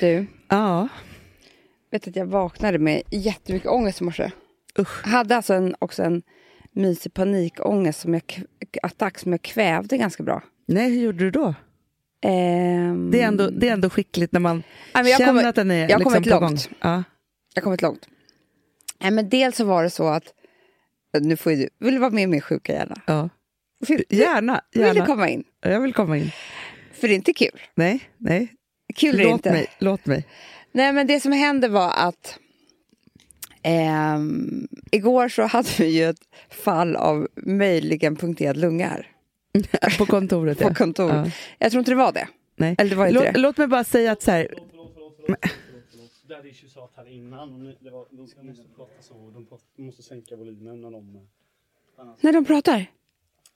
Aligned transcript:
Du, 0.00 0.26
Ja. 0.48 0.88
vet 1.90 2.08
att 2.08 2.16
jag 2.16 2.26
vaknade 2.26 2.78
med 2.78 3.02
jättemycket 3.10 3.68
ångest 3.68 4.00
i 4.00 4.04
morse. 4.04 4.30
Usch. 4.78 5.06
Hade 5.06 5.36
alltså 5.36 5.54
en, 5.54 5.74
också 5.78 6.02
en 6.02 6.22
mysig 6.72 7.14
panikångest 7.14 8.00
som 8.00 8.14
jag, 8.14 8.22
attack 8.82 9.18
som 9.18 9.32
jag 9.32 9.42
kvävde 9.42 9.96
ganska 9.98 10.22
bra. 10.22 10.42
Nej, 10.66 10.90
hur 10.90 11.02
gjorde 11.02 11.18
du 11.18 11.30
då? 11.30 11.54
Ehm, 12.22 13.10
Det 13.10 13.20
är 13.22 13.26
ändå, 13.26 13.50
det 13.50 13.68
är 13.68 13.72
ändå 13.72 13.90
skickligt 13.90 14.32
när 14.32 14.40
man 14.40 14.62
jag 14.94 15.06
känner 15.06 15.26
kommer- 15.26 15.44
att 15.48 15.54
den 15.54 15.70
är 15.70 15.88
jag 15.88 15.98
liksom 15.98 16.22
på 16.22 16.28
långt. 16.30 16.40
gång. 16.42 16.76
Ja. 16.80 17.02
Jag 17.54 17.62
har 17.62 17.64
kommit 17.64 17.82
långt. 17.82 18.08
Nej, 19.00 19.10
men 19.10 19.28
dels 19.28 19.56
så 19.56 19.64
var 19.64 19.82
det 19.82 19.90
så 19.90 20.08
att, 20.08 20.24
nu 21.20 21.36
får 21.36 21.50
du, 21.50 21.68
vill 21.78 21.94
du 21.94 21.98
vara 22.00 22.10
med 22.10 22.22
i 22.22 22.26
min 22.26 22.40
sjuka 22.40 22.72
hjärna? 22.72 23.00
Ja. 23.06 23.28
Vill, 23.88 24.04
Gärna. 24.08 24.60
vill 24.72 24.82
du 24.82 24.86
gärna. 24.88 25.06
komma 25.06 25.28
in? 25.28 25.44
Jag 25.60 25.80
vill 25.80 25.92
komma 25.94 26.16
in. 26.18 26.30
För 26.92 27.08
det 27.08 27.14
är 27.14 27.16
inte 27.16 27.32
kul. 27.32 27.60
Nej, 27.74 28.00
nej. 28.18 28.48
Kul 28.94 29.16
det 29.16 29.22
Låt 29.24 29.32
inte. 29.32 29.52
mig, 29.52 29.66
låt 29.78 30.06
mig. 30.06 30.26
Nej, 30.72 30.92
men 30.92 31.06
det 31.06 31.20
som 31.20 31.32
hände 31.32 31.68
var 31.68 31.92
att 31.96 32.38
ehm, 33.62 34.68
igår 34.90 35.28
så 35.28 35.42
hade 35.42 35.68
vi 35.78 35.86
ju 35.86 36.04
ett 36.10 36.28
fall 36.50 36.96
av 36.96 37.28
möjligen 37.36 38.16
punkterad 38.16 38.56
lunga 38.56 38.86
här 38.88 39.06
På 39.98 40.06
kontoret, 40.06 40.58
på 40.58 40.74
kontor. 40.74 41.10
Ja. 41.10 41.30
Jag 41.58 41.70
tror 41.72 41.78
inte 41.78 41.90
det 41.90 41.96
var 41.96 42.12
det. 42.12 42.28
Nej. 42.56 42.74
Eller 42.78 42.90
det 42.90 42.96
var 42.96 43.06
inte 43.06 43.24
Låt, 43.24 43.34
det. 43.34 43.40
låt 43.40 43.56
mig 43.56 43.66
bara 43.66 43.84
säga 43.84 44.12
att 44.12 44.22
så 44.22 44.30
här, 44.30 44.48
Förlåt, 44.70 44.90
förlåt, 44.94 45.16
förlåt. 45.20 46.10
Daddy 46.28 46.48
Issues 46.48 46.72
sa 46.72 46.84
att 46.84 46.96
här 46.96 47.08
innan, 47.12 47.74
det 47.80 47.90
var, 47.90 48.06
de 48.10 48.20
måste 48.20 48.64
prata 48.76 49.02
så, 49.02 49.14
de, 49.34 49.46
pratar, 49.46 49.82
måste 49.82 50.02
sänka 50.02 50.36
volymen 50.36 50.80
när 50.80 50.90
de... 50.90 51.28
När 52.20 52.32
de 52.32 52.44
pratar. 52.44 52.86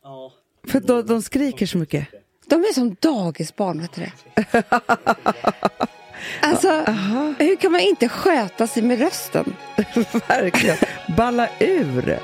Ja. 0.03 0.33
för 0.69 0.81
de, 0.81 1.07
de 1.07 1.23
skriker 1.23 1.67
så 1.67 1.79
mycket. 1.79 2.09
De 2.47 2.61
är 2.61 2.73
som 2.73 2.97
dagisbarn, 3.01 3.81
vet 3.81 3.93
du 3.93 4.03
det? 4.03 4.63
Alltså, 6.41 6.69
hur 7.39 7.57
kan 7.57 7.73
man 7.73 7.81
inte 7.81 8.09
sköta 8.09 8.67
sig 8.67 8.83
med 8.83 8.99
rösten? 8.99 9.57
Verkligen. 10.29 10.77
Balla 11.17 11.49
ur. 11.61 12.19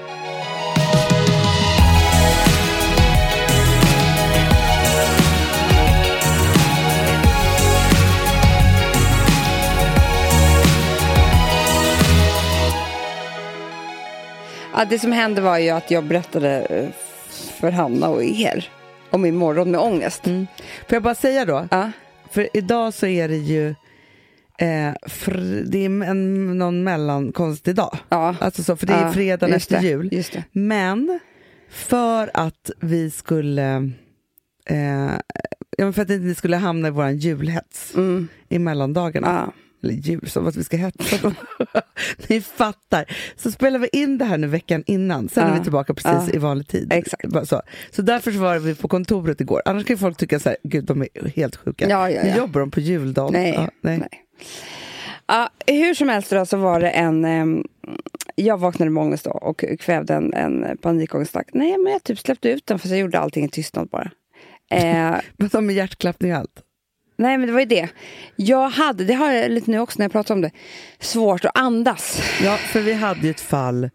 Ja, 14.72 14.84
det 14.84 14.98
som 14.98 15.12
hände 15.12 15.40
var 15.40 15.58
ju 15.58 15.70
att 15.70 15.90
jag 15.90 16.04
berättade 16.04 16.60
eh, 16.60 16.88
för 17.60 17.70
Hanna 17.70 18.08
och 18.08 18.24
er 18.24 18.79
om 19.10 19.22
min 19.22 19.36
morgon 19.36 19.70
med 19.70 19.80
ångest. 19.80 20.26
Mm. 20.26 20.46
Får 20.88 20.96
jag 20.96 21.02
bara 21.02 21.14
säga 21.14 21.44
då? 21.44 21.68
Ja. 21.70 21.90
För 22.30 22.48
idag 22.54 22.94
så 22.94 23.06
är 23.06 23.28
det 23.28 23.36
ju 23.36 23.68
eh, 24.58 24.92
fr- 25.06 25.62
det 25.66 25.78
är 25.84 25.86
en, 26.04 26.58
någon 26.58 26.84
mellankonstig 26.84 27.74
dag. 27.74 27.98
Ja. 28.08 28.36
Alltså 28.40 28.62
så, 28.62 28.76
för 28.76 28.86
det 28.86 28.92
är 28.92 29.06
Ja, 29.06 29.12
fredagen 29.12 29.54
efter 29.54 29.80
det, 29.80 29.86
jul. 29.88 30.24
Men 30.52 31.20
för 31.70 32.30
att 32.34 32.70
vi 32.80 33.10
skulle 33.10 33.90
eh, 34.66 35.10
för 35.92 36.00
att 36.02 36.08
ni 36.08 36.34
skulle 36.34 36.56
hamna 36.56 36.88
i 36.88 36.90
våran 36.90 37.16
julhets 37.16 37.94
Mm. 37.94 38.28
i 38.48 38.58
mellandagarna. 38.58 39.46
Ja. 39.46 39.52
Eller 39.82 39.94
jul, 39.94 40.28
som 40.30 40.46
att 40.46 40.56
vi 40.56 40.64
ska 40.64 40.76
hetsa 40.76 41.16
dem. 41.16 41.34
Ni 42.28 42.40
fattar. 42.40 43.04
Så 43.36 43.50
spelar 43.50 43.78
vi 43.78 43.88
in 43.92 44.18
det 44.18 44.24
här 44.24 44.38
nu 44.38 44.46
veckan 44.46 44.82
innan, 44.86 45.28
sen 45.28 45.44
är 45.44 45.48
Ja. 45.48 45.54
vi 45.54 45.62
tillbaka 45.62 45.94
precis 45.94 46.28
Ja. 46.28 46.34
i 46.34 46.38
vanlig 46.38 46.68
tid. 46.68 46.92
Exakt. 46.92 47.48
Så. 47.48 47.62
så 47.90 48.02
därför 48.02 48.32
så 48.32 48.38
var 48.38 48.58
vi 48.58 48.74
på 48.74 48.88
kontoret 48.88 49.40
igår. 49.40 49.62
Annars 49.64 49.84
kan 49.84 49.94
ju 49.94 49.98
folk 49.98 50.16
tycka 50.16 50.40
så 50.40 50.48
här, 50.48 50.58
gud 50.62 50.84
de 50.84 51.02
är 51.02 51.08
helt 51.36 51.56
sjuka. 51.56 51.88
Ja, 51.88 52.10
ja, 52.10 52.22
Nu 52.22 52.28
ja. 52.28 52.36
jobbar 52.36 52.60
de 52.60 52.70
på 52.70 52.80
juldagen. 52.80 53.32
Nej. 53.32 53.52
Ja, 53.56 53.68
nej. 53.80 53.98
nej. 53.98 54.08
Ja, 55.26 55.48
hur 55.66 55.94
som 55.94 56.08
helst 56.08 56.30
då, 56.30 56.46
så 56.46 56.56
var 56.56 56.80
det 56.80 56.90
en... 56.90 57.24
ehm, 57.24 57.64
jag 58.34 58.58
vaknade 58.58 58.90
med 58.90 59.02
ångest 59.02 59.24
då 59.24 59.30
och 59.30 59.64
kvävde 59.80 60.14
en, 60.14 60.34
en 60.34 60.76
panikångestattack. 60.76 61.48
Nej, 61.52 61.78
men 61.78 61.92
jag 61.92 62.02
typ 62.04 62.18
släppte 62.18 62.48
ut 62.50 62.66
den 62.66 62.78
för 62.78 62.88
jag 62.88 62.98
gjorde 62.98 63.18
allting 63.18 63.44
i 63.44 63.48
tystnad 63.48 63.88
bara. 63.88 64.10
Eh, 64.72 65.14
Men 65.36 65.48
de 65.52 65.66
med 65.66 65.74
hjärtklappning 65.76 66.32
och 66.32 66.38
allt. 66.38 66.62
Nej, 67.20 67.38
men 67.38 67.46
det 67.46 67.52
var 67.52 67.60
ju 67.60 67.66
det. 67.66 67.88
Jag 68.36 68.68
hade, 68.68 69.04
det 69.04 69.14
har 69.14 69.32
jag 69.32 69.50
lite 69.50 69.70
nu 69.70 69.78
också 69.78 69.98
när 69.98 70.04
jag 70.04 70.12
pratar 70.12 70.34
om 70.34 70.40
det, 70.40 70.50
svårt 70.98 71.44
att 71.44 71.58
andas. 71.58 72.22
Ja, 72.42 72.56
för 72.56 72.80
vi 72.80 72.92
hade 72.92 73.20
ju 73.20 73.30
ett 73.30 73.40
fall 73.40 73.90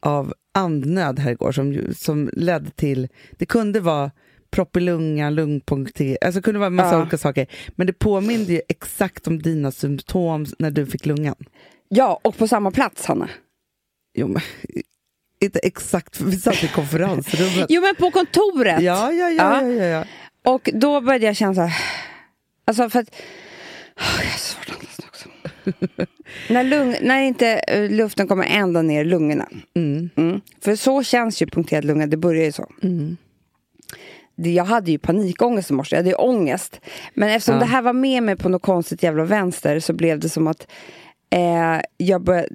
av 0.00 0.34
andnöd 0.54 1.18
här 1.18 1.30
igår 1.30 1.52
som, 1.52 1.80
som 1.96 2.30
ledde 2.32 2.70
till, 2.70 3.08
det 3.38 3.46
kunde 3.46 3.80
vara 3.80 4.10
propp 4.50 4.76
i 4.76 4.80
lungan, 4.80 5.34
lungpunktering, 5.34 6.16
alltså 6.20 6.38
det 6.40 6.44
kunde 6.44 6.58
vara 6.60 6.66
en 6.66 6.74
massa 6.74 6.94
Ja. 6.94 7.00
olika 7.02 7.18
saker. 7.18 7.46
Men 7.68 7.86
det 7.86 7.92
påminde 7.92 8.52
ju 8.52 8.60
exakt 8.68 9.26
om 9.26 9.42
dina 9.42 9.72
symptom 9.72 10.46
när 10.58 10.70
du 10.70 10.86
fick 10.86 11.06
lungan. 11.06 11.34
Ja, 11.88 12.20
och 12.24 12.36
på 12.36 12.48
samma 12.48 12.70
plats, 12.70 13.06
Hanna. 13.06 13.28
Jo, 14.14 14.26
men, 14.28 14.42
inte 15.40 15.58
exakt, 15.58 16.16
för 16.16 16.24
vi 16.24 16.36
satt 16.36 16.64
i 16.64 16.68
konferensrummet. 16.68 17.66
Jo, 17.68 17.82
men 17.82 17.94
på 17.94 18.10
kontoret. 18.10 18.82
Ja, 18.82 19.12
ja, 19.12 19.30
ja, 19.30 19.30
Ja. 19.30 19.62
ja, 19.62 19.68
ja, 19.72 19.84
ja. 19.84 20.04
Och 20.44 20.70
då 20.74 21.00
började 21.00 21.26
jag 21.26 21.36
känna 21.36 21.54
så 21.54 21.60
här... 21.60 21.82
Alltså 22.68 22.90
för 22.90 22.98
att... 23.00 23.10
Åh, 24.00 24.24
jag 24.24 24.30
har 24.30 24.38
svårt 24.38 24.68
att 24.68 24.74
andas 24.74 24.98
också. 25.08 25.28
när, 26.52 26.64
lung, 26.64 26.96
när 27.02 27.20
inte 27.22 27.48
eh, 27.48 27.90
luften 27.90 28.28
kommer 28.28 28.44
ända 28.44 28.82
ner 28.82 29.00
i 29.00 29.04
lungorna. 29.04 29.48
Mm, 29.76 30.10
Mm. 30.16 30.40
För 30.60 30.76
så 30.76 31.02
känns 31.02 31.42
ju 31.42 31.46
punkterad 31.46 31.84
lunga, 31.84 32.06
det 32.06 32.16
börjar 32.16 32.44
ju 32.44 32.52
så. 32.52 32.66
mm. 32.82 33.16
Det, 34.40 34.50
jag 34.52 34.64
hade 34.64 34.90
ju 34.90 34.98
panikångest 34.98 35.70
i 35.70 35.72
morse, 35.72 35.96
jag 35.96 35.98
hade 36.00 36.10
ju 36.10 36.14
ångest. 36.16 36.80
Men 37.14 37.28
eftersom 37.28 37.54
Ja. 37.54 37.60
det 37.60 37.66
här 37.66 37.82
var 37.82 37.92
med 37.92 38.22
mig 38.22 38.36
på 38.36 38.48
något 38.48 38.62
konstigt 38.62 39.02
jävla 39.02 39.24
vänster 39.24 39.80
så 39.80 39.92
blev 39.92 40.18
det 40.20 40.28
som 40.28 40.46
att 40.46 40.66
eh, 41.30 41.80
jag 41.96 42.22
började, 42.22 42.48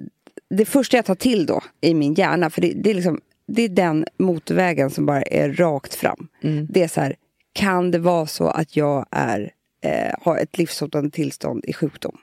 det 0.50 0.64
första 0.64 0.96
jag 0.96 1.04
tar 1.04 1.14
till 1.14 1.46
då 1.46 1.60
i 1.80 1.94
min 1.94 2.14
hjärna, 2.14 2.50
för 2.50 2.60
det, 2.60 2.72
det, 2.76 2.90
är 2.90 2.94
liksom, 2.94 3.20
det 3.46 3.62
är 3.62 3.68
den 3.68 4.04
motorvägen 4.18 4.90
som 4.90 5.06
bara 5.06 5.22
är 5.22 5.52
rakt 5.52 5.94
fram. 5.94 6.28
Mm. 6.42 6.66
Det 6.70 6.82
är 6.82 6.88
så 6.88 7.00
här, 7.00 7.16
kan 7.52 7.90
det 7.90 7.98
vara 7.98 8.26
så 8.26 8.48
att 8.48 8.76
jag 8.76 9.06
är, 9.10 9.50
eh, 9.84 10.14
har 10.22 10.38
ett 10.38 10.58
livshotande 10.58 11.10
tillstånd 11.10 11.64
i 11.64 11.72
sjukdom? 11.72 12.18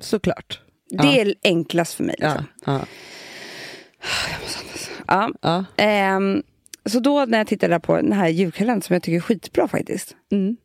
Såklart. 0.00 0.60
Det 0.90 1.20
är 1.20 1.34
enklast 1.42 1.94
för 1.94 2.04
mig. 2.04 2.14
Ja, 2.18 2.28
Liksom. 2.28 2.46
ja, 2.64 2.86
Ja. 5.06 5.30
ja. 5.40 5.64
Ehm, 5.76 6.42
så 6.86 7.00
då 7.00 7.24
när 7.24 7.38
jag 7.38 7.46
tittade 7.46 7.80
på 7.80 7.96
den 7.96 8.12
här 8.12 8.28
julkalendern 8.28 8.82
som 8.82 8.94
jag 8.94 9.02
tycker 9.02 9.16
är 9.16 9.20
skitbra 9.20 9.68
faktiskt. 9.68 10.16
Mm. 10.32 10.56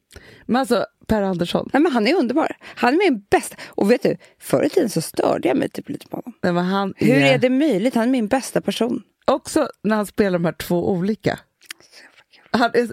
Men 0.45 0.55
alltså, 0.59 0.85
Per 1.07 1.21
Andersson, 1.21 1.69
Nej, 1.73 1.81
men 1.81 1.91
han 1.91 2.07
är 2.07 2.15
underbar. 2.15 2.55
Han 2.61 2.93
är 2.93 2.97
min 2.97 3.25
bästa. 3.29 3.55
Och 3.67 3.91
vet 3.91 4.03
du, 4.03 4.17
förr 4.39 4.63
i 4.63 4.69
tiden 4.69 4.89
så 4.89 5.01
störde 5.01 5.47
jag 5.47 5.57
mig 5.57 5.69
typ 5.69 5.89
lite 5.89 6.07
på 6.07 6.15
honom. 6.17 6.33
nej, 6.43 6.53
men 6.53 6.65
han 6.65 6.93
Hur 6.97 7.15
är 7.15 7.37
det 7.37 7.49
möjligt? 7.49 7.95
Han 7.95 8.03
är 8.07 8.11
min 8.11 8.27
bästa 8.27 8.61
person. 8.61 9.03
Också 9.25 9.69
när 9.83 9.95
han 9.95 10.05
spelar 10.05 10.39
de 10.39 10.45
här 10.45 10.51
två 10.53 10.91
olika. 10.91 11.39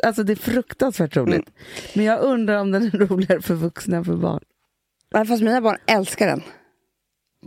Alltså 0.02 0.22
det 0.24 0.32
är 0.32 0.36
fruktansvärt 0.36 1.16
roligt. 1.16 1.34
Mm. 1.48 1.52
Men 1.94 2.04
jag 2.04 2.20
undrar 2.20 2.58
om 2.60 2.70
den 2.70 2.82
är 2.82 2.90
roligare 3.06 3.42
för 3.42 3.54
vuxna 3.54 3.96
än 3.96 4.04
för 4.04 4.16
barn. 4.16 4.40
Nej, 5.14 5.26
Fast 5.26 5.42
mina 5.42 5.60
barn 5.60 5.76
älskar 5.86 6.26
den. 6.26 6.42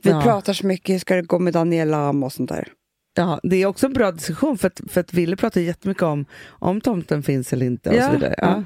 Vi 0.03 0.09
Ja. 0.09 0.21
pratar 0.21 0.53
så 0.53 0.67
mycket, 0.67 0.93
hur 0.93 0.99
ska 0.99 1.15
det 1.15 1.21
gå 1.21 1.39
med 1.39 1.53
Daniela 1.53 1.97
Am 1.97 2.23
och 2.23 2.33
sånt 2.33 2.49
där. 2.49 2.67
Ja, 3.13 3.39
det 3.43 3.55
är 3.55 3.65
också 3.65 3.85
en 3.85 3.93
bra 3.93 4.11
diskussion 4.11 4.57
för 4.57 4.67
att, 4.67 4.81
för 4.89 5.01
att 5.01 5.13
Ville 5.13 5.35
pratar 5.35 5.61
jättemycket 5.61 6.03
om 6.03 6.25
om 6.47 6.81
tomten 6.81 7.23
finns 7.23 7.53
eller 7.53 7.65
inte 7.65 7.89
och 7.89 7.95
Ja. 7.95 8.05
så 8.07 8.11
vidare. 8.11 8.35
Ja. 8.37 8.63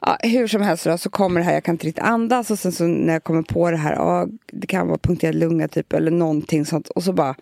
Ja, 0.00 0.16
hur 0.20 0.46
som 0.46 0.62
helst 0.62 0.84
då, 0.84 0.98
så 0.98 1.10
kommer 1.10 1.40
det 1.40 1.46
här, 1.46 1.52
jag 1.54 1.64
kan 1.64 1.74
inte 1.74 1.86
riktigt 1.86 2.04
andas 2.04 2.50
och 2.50 2.58
sen 2.58 2.72
så 2.72 2.84
när 2.84 3.12
jag 3.12 3.24
kommer 3.24 3.42
på 3.42 3.70
det 3.70 3.76
här, 3.76 3.92
ja, 3.92 4.26
det 4.52 4.66
kan 4.66 4.88
vara 4.88 4.98
punkterad 4.98 5.34
lunga 5.34 5.68
typ 5.68 5.92
eller 5.92 6.10
någonting 6.10 6.66
sånt 6.66 6.88
och 6.88 7.02
så 7.02 7.12
bara 7.12 7.34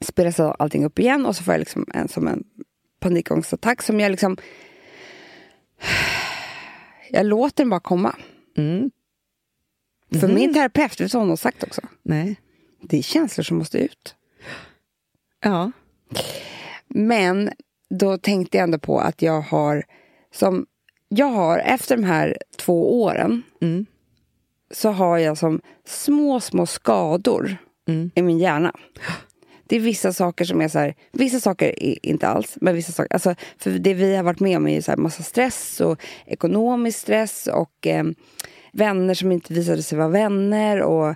spelas 0.00 0.40
allting 0.40 0.84
upp 0.84 0.98
igen 0.98 1.26
och 1.26 1.36
så 1.36 1.42
får 1.44 1.54
jag 1.54 1.58
liksom 1.58 1.86
en 1.94 2.08
som 2.08 2.28
en 2.28 2.44
panikångestattack 3.00 3.82
som 3.82 4.00
jag 4.00 4.10
liksom 4.10 4.36
jag 7.10 7.26
låter 7.26 7.64
den 7.64 7.70
bara 7.70 7.80
komma. 7.80 8.16
Mm. 8.56 8.90
För 10.20 10.28
min 10.28 10.54
terapeut, 10.54 10.90
vet 10.90 10.98
du 10.98 11.06
vad 11.06 11.22
hon 11.22 11.28
har 11.28 11.36
sagt 11.36 11.62
också? 11.62 11.80
Nej. 12.02 12.40
Det 12.80 12.98
är 12.98 13.02
känslor 13.02 13.44
som 13.44 13.58
måste 13.58 13.78
ut. 13.78 14.14
Ja. 15.44 15.72
Men 16.88 17.50
då 17.90 18.18
tänkte 18.18 18.56
jag 18.56 18.64
ändå 18.64 18.78
på 18.78 18.98
att 19.00 19.22
jag 19.22 19.40
har 19.40 19.84
som 20.34 20.66
jag 21.08 21.26
har 21.26 21.58
efter 21.58 21.96
de 21.96 22.04
här 22.04 22.36
två 22.56 23.02
åren 23.02 23.42
Mm. 23.60 23.86
så 24.70 24.88
har 24.90 25.18
jag 25.18 25.38
som 25.38 25.60
små, 25.84 26.40
små 26.40 26.66
skador 26.66 27.56
Mm. 27.88 28.10
i 28.14 28.22
min 28.22 28.38
hjärna. 28.38 28.72
Det 29.68 29.76
är 29.76 29.80
vissa 29.80 30.12
saker 30.12 30.44
som 30.44 30.60
är 30.60 30.68
så 30.68 30.78
här, 30.78 30.94
vissa 31.12 31.40
saker 31.40 31.82
är 31.84 32.06
inte 32.06 32.28
alls, 32.28 32.58
men 32.60 32.74
vissa 32.74 32.92
saker, 32.92 33.12
alltså 33.14 33.34
för 33.58 33.70
det 33.70 33.94
vi 33.94 34.16
har 34.16 34.22
varit 34.22 34.40
med 34.40 34.56
om 34.56 34.66
är 34.66 34.74
ju 34.74 34.82
så 34.82 34.90
här 34.90 34.96
massa 34.98 35.22
stress 35.22 35.80
och 35.80 36.00
ekonomisk 36.26 36.98
stress 36.98 37.46
och 37.52 37.86
eh, 37.86 38.04
vänner 38.72 39.14
som 39.14 39.32
inte 39.32 39.52
visade 39.54 39.82
sig 39.82 39.98
vara 39.98 40.08
vänner 40.08 40.80
och 40.82 41.14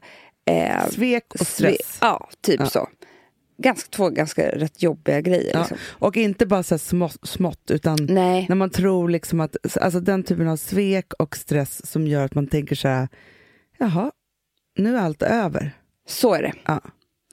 eh, 0.50 0.88
Svek 0.90 1.24
och 1.40 1.46
stress. 1.46 1.76
sve- 1.76 1.98
ja, 2.00 2.28
typ 2.42 2.60
Ja. 2.60 2.66
så. 2.66 2.88
Ganska, 3.62 3.88
två 3.90 4.08
ganska 4.10 4.48
rätt 4.48 4.82
jobbiga 4.82 5.20
grejer. 5.20 5.50
Ja. 5.54 5.58
Liksom. 5.60 5.76
Och 5.88 6.16
inte 6.16 6.46
bara 6.46 6.62
så 6.62 6.78
smått, 6.78 7.28
smått 7.28 7.70
utan 7.70 7.98
Nej. 8.00 8.46
när 8.48 8.56
man 8.56 8.70
tror 8.70 9.08
liksom 9.08 9.40
att 9.40 9.56
alltså 9.80 10.00
den 10.00 10.22
typen 10.22 10.48
av 10.48 10.56
svek 10.56 11.12
och 11.18 11.36
stress 11.36 11.90
som 11.90 12.06
gör 12.06 12.24
att 12.24 12.34
man 12.34 12.46
tänker 12.46 12.76
så 12.76 12.88
här, 12.88 13.08
jaha, 13.78 14.10
nu 14.78 14.96
är 14.96 15.00
allt 15.00 15.22
över. 15.22 15.72
Så 16.08 16.34
är 16.34 16.42
det. 16.42 16.52
Ja. 16.66 16.80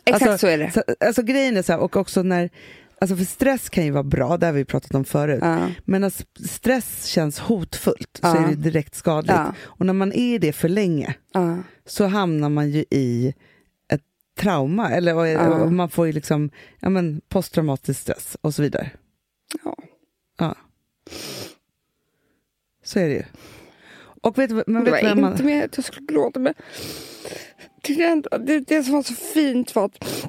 Exakt 0.07 0.31
Alltså, 0.31 0.37
så 0.37 0.47
är 0.47 0.57
det. 0.57 0.71
Så, 0.71 0.83
alltså 0.99 1.21
grejen 1.23 1.57
är 1.57 1.61
så 1.61 1.71
här, 1.73 1.79
och 1.79 1.95
också 1.95 2.23
när, 2.23 2.49
alltså 3.01 3.15
för 3.15 3.23
stress 3.25 3.69
kan 3.69 3.85
ju 3.85 3.91
vara 3.91 4.03
bra, 4.03 4.37
det 4.37 4.45
har 4.45 4.53
vi 4.53 4.65
pratat 4.65 4.95
om 4.95 5.05
förut. 5.05 5.39
Ja. 5.41 5.69
Men 5.85 6.01
när 6.01 6.13
stress 6.47 7.05
känns 7.05 7.39
hotfullt 7.39 8.19
så 8.21 8.27
Ja. 8.27 8.37
är 8.37 8.47
det 8.47 8.55
direkt 8.55 8.95
skadligt. 8.95 9.31
Ja. 9.35 9.53
Och 9.63 9.85
när 9.85 9.93
man 9.93 10.11
är 10.11 10.33
i 10.35 10.37
det 10.37 10.53
för 10.53 10.69
länge 10.69 11.15
så 11.85 12.05
hamnar 12.05 12.49
man 12.49 12.69
ju 12.69 12.85
i 12.89 13.33
ett 13.91 14.01
trauma, 14.39 14.89
eller 14.89 15.65
man 15.69 15.89
får 15.89 16.05
ju 16.07 16.11
liksom 16.13 16.49
ja, 16.79 16.89
men, 16.89 17.21
posttraumatisk 17.29 17.99
stress 18.01 18.37
och 18.41 18.53
så 18.55 18.61
vidare. 18.61 18.91
Ja. 19.63 19.77
Ja. 20.39 20.55
Så 22.83 22.99
är 22.99 23.07
det 23.07 23.13
ju. 23.13 23.23
Och 24.27 24.37
vet, 24.37 24.67
men 24.67 24.83
Det 24.83 24.91
vet 24.91 25.03
var 25.03 25.13
du 25.15 25.21
vad 25.21 25.29
inte 25.31 25.43
man... 25.43 25.45
med 25.45 25.65
att 25.65 25.77
jag 25.77 25.85
skulle 25.85 26.07
gråta, 26.07 26.39
men 26.39 26.53
det, 27.81 28.21
det, 28.45 28.59
det 28.59 28.83
som 28.83 28.93
var 28.93 29.03
så 29.03 29.13
fint 29.13 29.75
var 29.75 29.85
att 29.85 30.27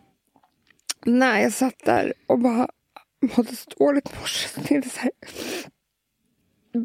när 1.06 1.41
jag 1.41 1.53
satt 1.53 1.85
där 1.85 2.12
och 2.27 2.39
bara 2.39 2.69
mådde 3.37 3.56
så 3.56 3.71
dåligt 3.79 4.09
i 4.09 4.19
morse, 4.21 4.49
så 4.49 4.61
tänkte 4.61 4.75
jag 4.75 4.93
så 4.93 5.00
här, 5.00 5.11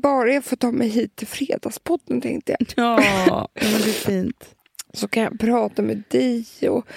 bara 0.02 0.34
jag 0.34 0.44
får 0.44 0.56
ta 0.56 0.72
mig 0.72 0.88
hit 0.88 1.16
till 1.16 1.28
Fredagspodden, 1.28 2.22
tänkte 2.22 2.56
jag, 2.58 2.68
Ja, 3.28 3.48
men 3.54 3.72
det 3.72 3.90
är 3.90 3.94
fint. 4.06 4.56
så 4.94 5.08
kan 5.08 5.24
jag 5.24 5.40
prata 5.40 5.82
med 5.82 6.04
dig 6.10 6.46
och, 6.70 6.88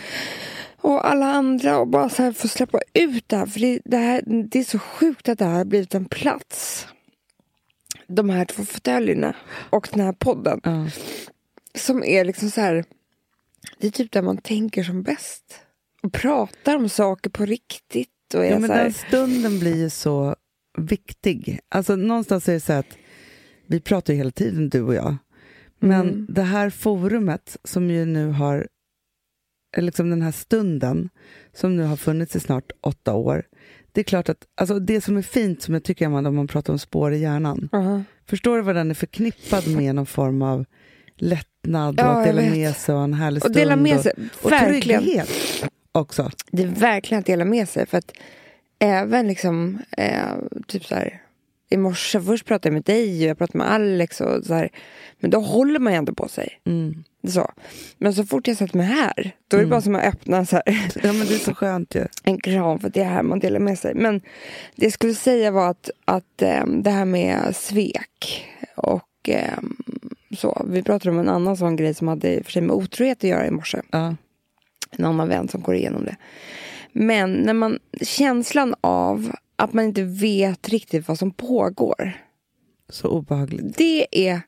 och 0.77 1.09
alla 1.11 1.27
andra 1.27 1.79
och 1.79 1.89
bara 1.89 2.09
så 2.09 2.23
här 2.23 2.33
få 2.33 2.49
släppa 2.49 2.79
ut 2.95 3.29
det 3.29 3.37
här. 3.37 3.47
För 3.47 3.61
det, 3.61 3.81
det, 3.85 3.97
här, 3.97 4.23
det 4.27 4.59
är 4.59 4.65
så 4.65 4.79
sjukt 4.79 5.29
att 5.29 5.39
det 5.39 5.45
här 5.45 5.57
har 5.57 5.65
blivit 5.65 5.95
en 5.95 6.05
plats. 6.05 6.87
De 8.08 8.31
här 8.31 8.44
två 8.44 8.64
fåtöljerna 8.64 9.37
och 9.70 9.88
den 9.93 10.00
här 10.00 10.12
podden. 10.12 10.61
Ja. 10.64 10.87
som 11.75 12.05
är 12.05 12.25
liksom 12.25 12.50
så 12.50 12.61
här. 12.61 12.85
Det 13.79 13.87
är 13.87 13.91
typ 13.91 14.12
där 14.12 14.23
man 14.23 14.37
tänker 14.38 14.82
som 14.82 15.03
bäst. 15.03 15.61
Och 16.03 16.12
pratar 16.12 16.76
om 16.76 16.88
saker 16.88 17.31
på 17.31 17.44
riktigt. 17.47 18.08
Och 18.35 18.44
är 18.47 18.50
Ja, 18.50 18.58
men 18.58 18.70
här, 18.70 18.85
den 18.85 18.93
stunden 18.93 19.58
blir 19.58 19.76
ju 19.76 19.91
så 19.91 20.37
viktig. 20.79 21.61
Alltså 21.69 21.97
någonstans 21.97 22.49
är 22.49 22.53
det 22.53 22.61
så 22.61 22.73
att 22.73 22.97
vi 23.67 23.81
pratar 23.81 24.12
ju 24.12 24.19
hela 24.19 24.31
tiden 24.31 24.69
du 24.69 24.82
och 24.82 24.94
jag. 24.94 25.17
Men 25.79 26.08
Mm. 26.08 26.26
det 26.29 26.43
här 26.43 26.70
forumet 26.70 27.56
som 27.64 27.91
ju 27.91 28.05
nu 28.05 28.29
har, 28.31 28.69
liksom 29.76 30.11
den 30.11 30.23
här 30.23 30.32
stunden 30.32 31.08
som 31.55 31.76
nu 31.76 31.82
har 31.82 31.97
funnits 31.97 32.37
i 32.37 32.41
snart 32.41 32.73
åtta 32.81 33.14
år. 33.14 33.47
Det 33.96 34.00
är 34.00 34.04
klart 34.04 34.28
att, 34.28 34.44
alltså 34.54 34.78
det 34.78 35.00
som 35.00 35.16
är 35.16 35.22
fint 35.22 35.62
som 35.62 35.75
jag 35.75 35.84
tycker 35.84 36.06
Amanda, 36.06 36.28
om 36.31 36.37
man 36.37 36.46
pratar 36.46 36.72
om 36.72 36.78
spår 36.78 37.12
i 37.14 37.19
hjärnan. 37.19 37.69
Ja. 37.72 38.02
Förstår 38.26 38.56
du 38.56 38.62
vad 38.62 38.75
den 38.75 38.90
är 38.90 38.94
förknippad 38.94 39.69
med 39.76 39.94
någon 39.94 40.06
form 40.06 40.43
av 40.43 40.64
lättnad 41.16 42.00
och 42.00 42.06
Ja, 42.06 42.10
att 42.10 42.25
dela 42.26 42.43
med 42.43 42.76
sig 42.76 42.94
och 42.94 43.00
en 43.00 43.14
härlig 43.14 43.37
Och 43.43 43.43
stund. 43.43 43.54
dela 43.56 43.76
med 43.76 44.00
sig. 44.00 44.12
och, 44.43 44.52
och 44.52 44.58
trygghet 44.58 45.28
också. 45.93 46.31
Det 46.50 46.62
är 46.62 46.66
verkligen 46.66 47.19
att 47.20 47.26
dela 47.26 47.44
med 47.44 47.69
sig. 47.69 47.87
För 47.87 47.98
att 47.98 48.12
även 48.78 49.28
liksom, 49.28 49.78
eh, 49.96 50.20
typ 50.66 50.84
så 50.84 50.94
här. 50.94 51.22
I 51.69 51.77
morse, 51.77 52.21
först 52.21 52.47
pratade 52.47 52.69
jag 52.69 52.73
med 52.73 52.83
dig 52.83 53.23
och 53.23 53.31
jag 53.31 53.39
pratade 53.39 53.59
med 53.59 53.71
Alex 53.71 54.21
och 54.21 54.45
så 54.45 54.55
här. 54.55 54.69
Men 55.21 55.31
då 55.31 55.41
håller 55.41 55.79
man 55.79 55.93
ju 55.93 55.97
ändå 55.97 56.15
på 56.15 56.29
sig. 56.29 56.61
Mm. 56.67 57.05
Så. 57.29 57.51
Men 57.99 58.15
så 58.15 58.25
fort 58.25 58.49
jag 58.49 58.57
sätter 58.57 58.77
mig 58.77 58.87
här, 58.87 59.31
då 59.49 59.57
är 59.57 59.61
det 59.61 59.67
bara 59.67 59.81
som 59.81 59.95
att 59.95 60.05
öppna 60.05 60.47
så 60.47 60.57
här, 60.57 60.91
Ja 61.03 61.13
men 61.13 61.27
det 61.27 61.35
är 61.35 61.39
så 61.39 61.55
skönt 61.55 61.95
ju. 61.95 62.07
en 62.25 62.41
kram 62.41 62.79
för 62.79 62.91
det 62.91 63.01
är 63.01 63.05
här 63.05 63.23
man 63.23 63.39
delar 63.39 63.61
med 63.61 63.79
sig. 63.79 63.95
Men 63.95 64.21
det 64.77 64.87
jag 64.87 64.93
skulle 64.93 65.15
säga 65.15 65.51
var 65.51 65.71
att, 65.71 65.91
att 66.05 66.43
ehm, 66.43 66.83
det 66.83 66.91
här 66.91 67.05
med 67.05 67.57
svek 67.57 68.47
och 68.77 69.29
ehm, 69.29 69.77
så. 70.37 70.67
Vi 70.69 70.83
pratade 70.83 71.11
om 71.11 71.19
en 71.19 71.29
annan 71.29 71.57
sån 71.57 71.77
grej 71.77 71.95
som 71.95 72.09
hade 72.09 72.43
för 72.45 72.53
sig 72.53 72.63
med 72.63 72.77
otrohet 72.77 73.19
att 73.19 73.31
göra 73.31 73.47
i 73.47 73.51
morse. 73.51 73.81
Ja. 73.91 74.17
En 74.91 75.05
annan 75.05 75.29
vän 75.29 75.49
som 75.49 75.63
går 75.63 75.75
igenom 75.75 76.05
det. 76.05 76.17
Men 76.93 77.33
när 77.33 77.55
man, 77.55 77.79
känslan 78.03 78.75
av 78.81 79.33
att 79.56 79.73
man 79.73 79.85
inte 79.85 80.03
vet 80.03 80.69
riktigt 80.69 81.08
vad 81.08 81.19
som 81.19 81.31
pågår. 81.31 82.12
Så 82.88 83.08
obehagligt. 83.08 83.76
Det 83.76 84.29
är 84.29 84.41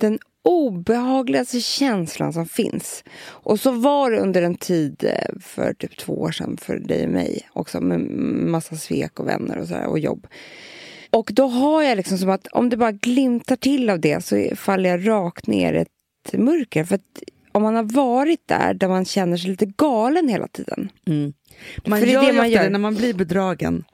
den 0.00 0.18
obehagligaste 0.42 1.60
känslan 1.60 2.32
som 2.32 2.46
finns. 2.46 3.04
Och 3.20 3.60
så 3.60 3.70
var 3.70 4.10
det 4.10 4.18
under 4.18 4.42
en 4.42 4.54
tid 4.54 5.04
eh, 5.04 5.40
för 5.40 5.74
typ 5.74 5.96
två 5.96 6.20
år 6.20 6.30
sedan 6.30 6.56
för 6.56 6.76
dig 6.76 7.04
och 7.04 7.10
mig 7.10 7.48
också 7.52 7.80
med 7.80 8.00
massa 8.50 8.76
svek 8.76 9.20
och 9.20 9.28
vänner 9.28 9.58
och, 9.58 9.68
så 9.68 9.74
här, 9.74 9.86
och 9.86 9.98
jobb. 9.98 10.26
Och 11.10 11.30
då 11.34 11.46
har 11.46 11.82
jag 11.82 11.96
liksom 11.96 12.18
som 12.18 12.30
att 12.30 12.46
om 12.46 12.68
det 12.68 12.76
bara 12.76 12.92
glimtar 12.92 13.56
till 13.56 13.90
av 13.90 14.00
det 14.00 14.24
så 14.24 14.48
faller 14.56 14.90
jag 14.90 15.08
rakt 15.08 15.46
ner 15.46 15.72
i 15.72 15.78
ett 15.78 16.32
mörker. 16.32 16.84
För 16.84 16.94
att 16.94 17.22
om 17.52 17.62
man 17.62 17.74
har 17.74 17.82
varit 17.82 18.48
där, 18.48 18.74
där 18.74 18.88
man 18.88 19.04
känner 19.04 19.36
sig 19.36 19.50
lite 19.50 19.66
galen 19.66 20.28
hela 20.28 20.48
tiden. 20.48 20.92
Man 21.86 21.98
För 21.98 22.06
det 22.06 22.12
gör 22.12 22.26
det 22.26 22.32
man 22.32 22.50
gör. 22.50 22.62
det 22.62 22.68
när 22.70 22.78
man 22.78 22.94
blir 22.94 23.14
bedragen 23.14 23.84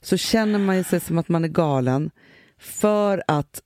så 0.00 0.16
känner 0.16 0.58
man 0.58 0.76
ju 0.76 0.84
sig 0.84 1.00
som 1.00 1.18
att 1.18 1.28
man 1.28 1.44
är 1.44 1.48
galen 1.48 2.10
för 2.58 3.22
att 3.26 3.60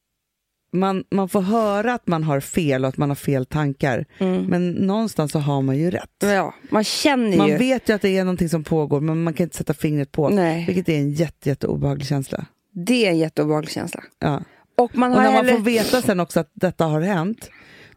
man, 0.73 1.05
man 1.11 1.29
får 1.29 1.41
höra 1.41 1.95
att 1.95 2.07
man 2.07 2.25
har 2.25 2.41
fel 2.41 2.85
och 2.85 2.89
att 2.89 2.97
man 2.97 3.09
har 3.11 3.17
fel 3.17 3.47
tankar. 3.47 4.05
Men 4.49 4.71
någonstans 4.71 5.33
så 5.33 5.39
har 5.39 5.63
man 5.63 5.77
ju 5.79 5.91
rätt. 5.91 6.11
Ja, 6.23 6.55
man 6.71 6.85
känner 6.85 7.37
Man 7.37 7.49
ju. 7.49 7.57
vet 7.57 7.89
ju 7.89 7.93
att 7.93 8.03
det 8.03 8.19
är 8.19 8.25
någonting 8.25 8.49
som 8.49 8.65
pågår 8.65 9.01
men 9.01 9.23
man 9.23 9.35
kan 9.35 9.45
inte 9.45 9.57
sätta 9.57 9.75
fingret 9.75 10.13
på. 10.13 10.29
Nej. 10.29 10.65
Vilket 10.67 10.89
är 10.89 10.97
en 10.99 11.11
jätte, 11.11 11.49
jätte 11.49 11.67
obehaglig 11.67 12.07
känsla. 12.07 12.47
Det 12.87 13.07
är 13.07 13.11
en 13.11 13.19
jätteobehaglig 13.19 13.71
känsla. 13.73 14.03
Ja. 14.19 14.43
Och 14.77 14.97
man 14.97 15.11
Och 15.13 15.17
när 15.23 15.25
man 15.25 15.35
heller... 15.35 15.53
får 15.57 15.65
veta 15.65 16.03
sen 16.03 16.21
också 16.21 16.41
att 16.41 16.51
detta 16.55 16.85
har 16.85 17.01
hänt, 17.01 17.51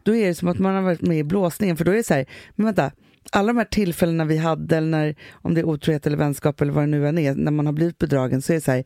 då 0.04 0.16
är 0.16 0.28
det 0.28 0.36
som 0.36 0.48
att 0.48 0.60
man 0.60 0.76
har 0.76 0.82
varit 0.82 1.02
med 1.02 1.18
i 1.18 1.24
blåsningen. 1.24 1.78
För 1.78 1.86
då 1.86 1.92
är 1.92 1.96
det 1.96 2.04
så 2.04 2.14
här, 2.14 2.26
men 2.56 2.66
vänta, 2.66 2.92
alla 3.32 3.48
de 3.48 3.58
här 3.58 3.66
tillfällena 3.66 4.26
vi 4.26 4.38
hade, 4.38 4.78
eller 4.78 4.88
när, 4.88 5.16
om 5.32 5.54
det 5.54 5.62
är 5.62 5.66
otrohet 5.66 6.08
eller 6.08 6.18
vänskap 6.18 6.62
eller 6.62 6.72
vad 6.74 6.84
det 6.84 6.88
nu 6.88 7.08
än 7.08 7.18
är, 7.18 7.36
när 7.36 7.52
man 7.52 7.66
har 7.66 7.74
blivit 7.74 7.98
bedragen, 7.98 8.42
så 8.42 8.54
är 8.54 8.56
det 8.56 8.62
så 8.62 8.72
här, 8.72 8.84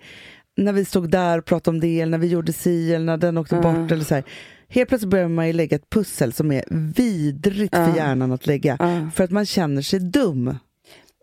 när 0.57 0.73
vi 0.73 0.85
stod 0.85 1.09
där 1.11 1.37
och 1.37 1.45
pratade 1.45 1.75
om 1.75 1.79
det, 1.79 2.01
eller 2.01 2.11
när 2.11 2.17
vi 2.17 2.27
gjorde 2.27 2.53
si, 2.53 2.93
eller 2.93 3.05
när 3.05 3.17
den 3.17 3.37
åkte 3.37 3.55
bort, 3.55 3.91
eller 3.91 4.03
så 4.03 4.15
här. 4.15 4.23
Helt 4.67 4.89
plötsligt 4.89 5.09
börjar 5.11 5.27
man 5.27 5.47
ju 5.47 5.53
lägga 5.53 5.75
ett 5.75 5.89
pussel 5.89 6.33
som 6.33 6.51
är 6.51 6.63
vidrigt 6.95 7.75
för 7.75 7.95
hjärnan 7.95 8.31
att 8.31 8.47
lägga, 8.47 8.77
Ja. 8.79 9.09
för 9.15 9.23
att 9.23 9.31
man 9.31 9.45
känner 9.45 9.81
sig 9.81 9.99
dum. 9.99 10.57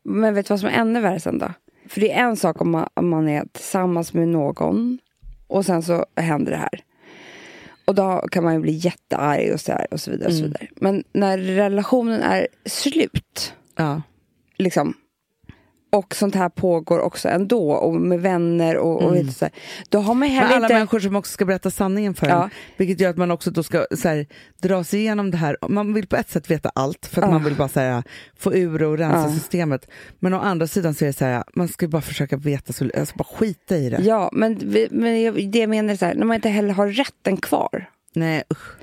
Men 0.05 0.35
vet 0.35 0.47
du 0.47 0.53
vad 0.53 0.61
som 0.61 0.69
är 0.69 0.73
ännu 0.73 1.00
värre 1.00 1.20
sen 1.20 1.38
då? 1.38 1.49
För 1.88 2.00
det 2.00 2.12
är 2.12 2.25
en 2.25 2.37
sak 2.37 2.61
om 2.61 2.70
man, 2.70 2.88
om 2.94 3.08
man 3.08 3.29
är 3.29 3.44
tillsammans 3.53 4.12
med 4.12 4.29
någon 4.29 4.99
och 5.47 5.67
sen 5.67 5.82
så 5.82 6.06
händer 6.17 6.50
det 6.53 6.58
här. 6.58 6.81
Och 7.84 7.94
då 7.94 8.25
kan 8.31 8.44
man 8.44 8.55
ju 8.55 8.61
bli 8.61 8.73
jättearg 8.73 9.52
och 9.52 9.61
så, 9.61 9.73
här 9.73 9.87
och 9.90 10.00
så 10.00 10.11
vidare. 10.11 10.29
Och 10.29 10.34
så 10.34 10.43
vidare. 10.43 10.67
Men 10.76 11.05
när 11.12 11.38
relationen 11.38 12.23
är 12.23 12.46
slut, 12.67 13.55
Ja. 13.77 14.03
liksom, 14.56 14.94
och 15.96 16.15
sånt 16.15 16.34
här 16.34 16.49
pågår 16.49 16.99
också 17.01 17.29
ändå, 17.29 17.72
och 17.72 17.94
med 17.94 18.20
vänner 18.20 18.77
och, 18.77 19.03
och 19.03 19.15
vet, 19.15 19.37
så 19.37 19.44
här, 19.44 19.55
då 19.89 19.99
har 19.99 20.15
man 20.15 20.19
Men 20.19 20.31
heller 20.31 20.56
alla 20.56 20.67
inte... 20.67 20.75
människor 20.75 21.01
som 21.01 21.17
också 21.17 21.32
ska 21.32 21.44
berätta 21.44 21.70
sanningen 21.70 22.15
för 22.15 22.27
Ja. 22.29 22.44
en, 22.44 22.51
vilket 22.77 23.01
gör 23.01 23.11
att 23.11 23.17
man 23.17 23.31
också 23.31 23.51
då 23.51 23.63
ska 23.63 23.87
så 23.96 24.08
här, 24.08 24.27
dra 24.63 24.84
sig 24.84 25.01
igenom 25.01 25.31
det 25.31 25.37
här. 25.37 25.56
Man 25.69 25.94
vill 25.94 26.06
på 26.06 26.17
ett 26.17 26.31
sätt 26.31 26.51
veta 26.51 26.70
allt 26.75 27.06
för 27.06 27.22
att 27.22 27.29
Ja. 27.29 27.32
man 27.32 27.44
vill 27.44 27.55
bara 27.55 27.69
så 27.69 27.81
här, 27.81 28.03
få 28.39 28.55
ur 28.55 28.82
och 28.82 28.99
rensa 28.99 29.19
Ja. 29.29 29.32
systemet. 29.34 29.89
Men 30.19 30.34
å 30.34 30.39
andra 30.39 30.67
sidan 30.67 30.94
så 30.94 31.05
är 31.05 31.06
det 31.06 31.13
så 31.13 31.25
här, 31.25 31.44
man 31.55 31.69
ska 31.69 31.89
bara 31.89 32.03
försöka 32.03 32.37
veta, 32.37 32.72
så, 32.72 32.91
alltså 32.99 33.17
bara 33.17 33.25
skita 33.25 33.77
i 33.77 33.91
det. 33.91 34.03
Ja, 34.03 34.31
men, 34.32 34.53
men 34.91 35.51
det 35.51 35.58
jag 35.58 35.69
menar 35.69 35.93
är 35.93 35.96
så 35.96 36.05
här, 36.06 36.15
när 36.15 36.27
man 36.27 36.34
inte 36.34 36.49
heller 36.49 36.75
har 36.75 36.89
rätten 36.89 37.37
kvar. 37.37 37.89
Nej 38.15 38.43
usch. 38.53 38.77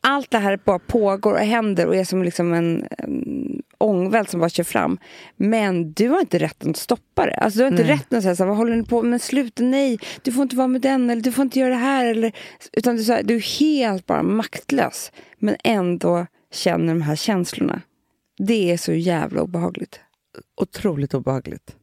allt 0.00 0.30
det 0.30 0.38
här 0.38 0.58
bara 0.64 0.78
pågår 0.78 1.32
och 1.32 1.38
händer 1.38 1.86
och 1.86 1.96
är 1.96 2.04
som 2.04 2.22
liksom 2.22 2.52
en, 2.52 2.86
en 2.98 3.62
ångvält 3.78 4.30
som 4.30 4.40
bara 4.40 4.50
kör 4.50 4.64
fram. 4.64 4.98
Men 5.36 5.92
du 5.92 6.08
har 6.08 6.20
inte 6.20 6.38
rätten 6.38 6.70
att 6.70 6.76
stoppa 6.76 7.26
det. 7.26 7.34
Alltså, 7.34 7.58
du 7.58 7.64
har 7.64 7.70
inte 7.70 7.82
Nej. 7.82 7.92
rätten 7.92 8.18
att 8.18 8.24
säga 8.24 8.36
så 8.36 8.42
här, 8.42 8.48
vad 8.48 8.56
håller 8.56 8.76
ni 8.76 8.84
på 8.84 9.02
med? 9.02 9.10
Men 9.10 9.20
sluta, 9.20 9.62
nej, 9.62 9.98
du 10.22 10.32
får 10.32 10.42
inte 10.42 10.56
vara 10.56 10.68
med 10.68 10.80
den 10.80 11.10
eller 11.10 11.22
du 11.22 11.32
får 11.32 11.42
inte 11.42 11.58
göra 11.58 11.70
det 11.70 11.80
här. 11.80 12.06
Eller, 12.06 12.32
utan 12.72 12.96
du, 12.96 13.04
så 13.04 13.12
här, 13.12 13.22
du 13.22 13.36
är 13.36 13.60
helt 13.60 14.06
bara 14.06 14.22
maktlös. 14.22 15.12
Men 15.38 15.56
ändå 15.64 16.26
känner 16.52 16.94
de 16.94 17.02
här 17.02 17.16
känslorna. 17.16 17.82
Det 18.38 18.72
är 18.72 18.76
så 18.76 18.92
jävla 18.92 19.42
obehagligt. 19.42 20.00
Otroligt 20.56 21.14
obehagligt. 21.14 21.76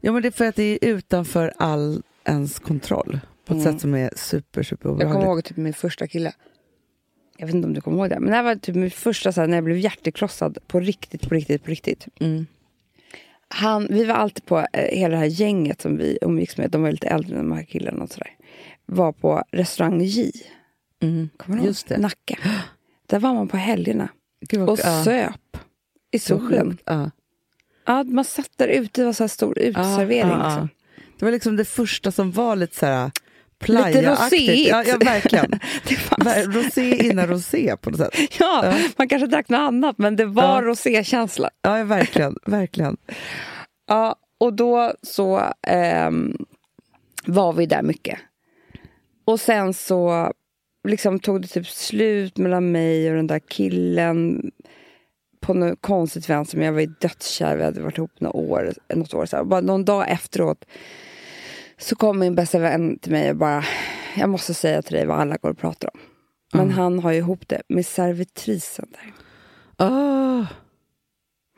Ja 0.00 0.12
men 0.12 0.22
det 0.22 0.28
är 0.28 0.32
för 0.32 0.44
att 0.44 0.56
det 0.56 0.62
är 0.62 0.78
utanför 0.82 1.52
all 1.56 2.02
ens 2.24 2.58
kontroll. 2.58 3.20
På 3.46 3.54
ett 3.54 3.60
Mm. 3.60 3.72
sätt 3.72 3.80
som 3.80 3.94
är 3.94 4.10
super, 4.16 4.62
super 4.62 4.88
Jag 4.88 4.98
kommer 4.98 5.06
obehagligt. 5.10 5.26
ihåg 5.26 5.44
typ 5.44 5.56
min 5.56 5.74
första 5.74 6.06
kille. 6.06 6.32
Jag 7.38 7.46
vet 7.46 7.54
inte 7.54 7.66
om 7.68 7.74
du 7.74 7.80
kommer 7.80 7.98
ihåg 7.98 8.10
det. 8.10 8.20
Men 8.20 8.30
det 8.30 8.36
här 8.36 8.42
var 8.42 8.54
typ 8.54 8.74
min 8.76 8.90
första 8.90 9.32
så 9.32 9.40
här, 9.40 9.48
när 9.48 9.56
jag 9.56 9.64
blev 9.64 9.78
hjärtekrossad 9.78 10.58
på 10.66 10.80
riktigt, 10.80 11.28
på 11.28 11.34
riktigt, 11.34 11.64
på 11.64 11.70
riktigt. 11.70 12.06
Mm. 12.20 12.46
Han, 13.48 13.86
vi 13.90 14.04
var 14.04 14.14
alltid 14.14 14.44
på, 14.46 14.58
eh, 14.72 14.98
hela 14.98 15.08
det 15.12 15.16
här 15.18 15.26
gänget 15.26 15.80
som 15.82 15.96
vi 15.96 16.18
umgicks 16.22 16.56
med, 16.56 16.70
de 16.70 16.82
var 16.82 16.90
lite 16.92 17.08
äldre 17.08 17.38
än 17.38 17.48
de 17.48 17.56
här 17.56 17.62
killarna 17.64 18.02
och 18.02 18.10
sådär. 18.10 18.30
Var 18.86 19.12
på 19.12 19.42
restaurang 19.50 20.00
J, 20.02 20.32
Mm. 21.02 21.28
kommer 21.36 21.58
du 21.58 21.64
ihåg? 21.64 21.74
Nacka. 22.00 22.38
Där 23.06 23.18
var 23.18 23.34
man 23.34 23.48
på 23.48 23.56
helgerna 23.56 24.08
Gud 24.40 24.68
och 24.68 24.78
ja, 24.84 25.04
söp 25.04 25.56
i 26.10 26.18
solen. 26.18 26.78
Ja. 26.84 27.10
Ja, 27.86 28.04
man 28.04 28.24
satt 28.24 28.50
där 28.56 28.68
ute, 28.68 29.00
det 29.00 29.04
var 29.06 29.12
så 29.12 29.22
här 29.22 29.28
stor 29.28 29.58
uteservering. 29.58 30.30
Ja, 30.30 30.38
ja, 30.38 30.44
Liksom. 30.48 30.68
ja. 30.96 31.02
Det 31.18 31.24
var 31.24 31.32
liksom 31.32 31.56
det 31.56 31.64
första 31.64 32.12
som 32.12 32.32
var 32.32 32.56
lite 32.56 32.76
så 32.76 32.86
här 32.86 33.10
playa-aktigt. 33.64 34.06
roséigt. 34.08 34.68
Ja, 34.68 34.84
ja, 34.86 34.96
verkligen. 34.98 35.50
Det 35.88 35.94
fanns, 35.96 36.56
Rosé 36.56 37.06
innan 37.06 37.26
rosé 37.26 37.76
på 37.76 37.90
något 37.90 37.98
sätt. 37.98 38.14
ja, 38.40 38.60
Ja. 38.64 38.74
man 38.96 39.08
kanske 39.08 39.26
drack 39.26 39.48
något 39.48 39.58
annat, 39.58 39.98
men 39.98 40.16
det 40.16 40.24
var 40.24 40.62
Ja. 40.62 40.68
rosékänsla. 40.68 41.50
Ja, 41.62 41.84
verkligen. 41.84 42.36
verkligen. 42.46 42.96
Ja, 43.88 44.16
och 44.38 44.52
då 44.52 44.92
så 45.02 45.42
ehm, 45.66 46.36
var 47.26 47.52
vi 47.52 47.66
där 47.66 47.82
mycket. 47.82 48.18
Och 49.24 49.40
sen 49.40 49.74
så 49.74 50.32
liksom 50.88 51.18
tog 51.20 51.42
det 51.42 51.48
typ 51.48 51.66
slut 51.66 52.36
mellan 52.36 52.72
mig 52.72 53.10
och 53.10 53.16
den 53.16 53.26
där 53.26 53.40
killen 53.48 54.50
på 55.40 55.54
något 55.54 55.78
konstigt 55.82 56.28
vänster, 56.30 56.56
men 56.56 56.66
jag 56.66 56.72
var 56.72 56.80
ju 56.80 56.94
dödskär. 57.00 57.56
Vi 57.56 57.64
hade 57.64 57.80
varit 57.80 57.98
ihop 57.98 58.20
några 58.20 58.36
år, 58.36 58.72
något 58.94 59.14
år. 59.14 59.26
Så 59.26 59.36
här. 59.36 59.44
Bara 59.44 59.60
någon 59.60 59.84
dag 59.84 60.10
efteråt 60.10 60.64
så 61.78 61.96
kom 61.96 62.18
min 62.18 62.34
bästa 62.34 62.58
vän 62.58 62.98
till 62.98 63.12
mig 63.12 63.30
och 63.30 63.36
bara, 63.36 63.64
jag 64.16 64.28
måste 64.28 64.54
säga 64.54 64.82
till 64.82 64.94
dig 64.96 65.06
vad 65.06 65.20
alla 65.20 65.36
går 65.36 65.50
och 65.50 65.58
pratar 65.58 65.90
om. 65.94 66.00
Men 66.52 66.62
Mm. 66.64 66.74
han 66.76 66.98
har 66.98 67.12
ju 67.12 67.18
ihop 67.18 67.48
det 67.48 67.62
med 67.68 67.86
servitrisen 67.86 68.86
där. 68.90 69.12
Ah, 69.86 70.46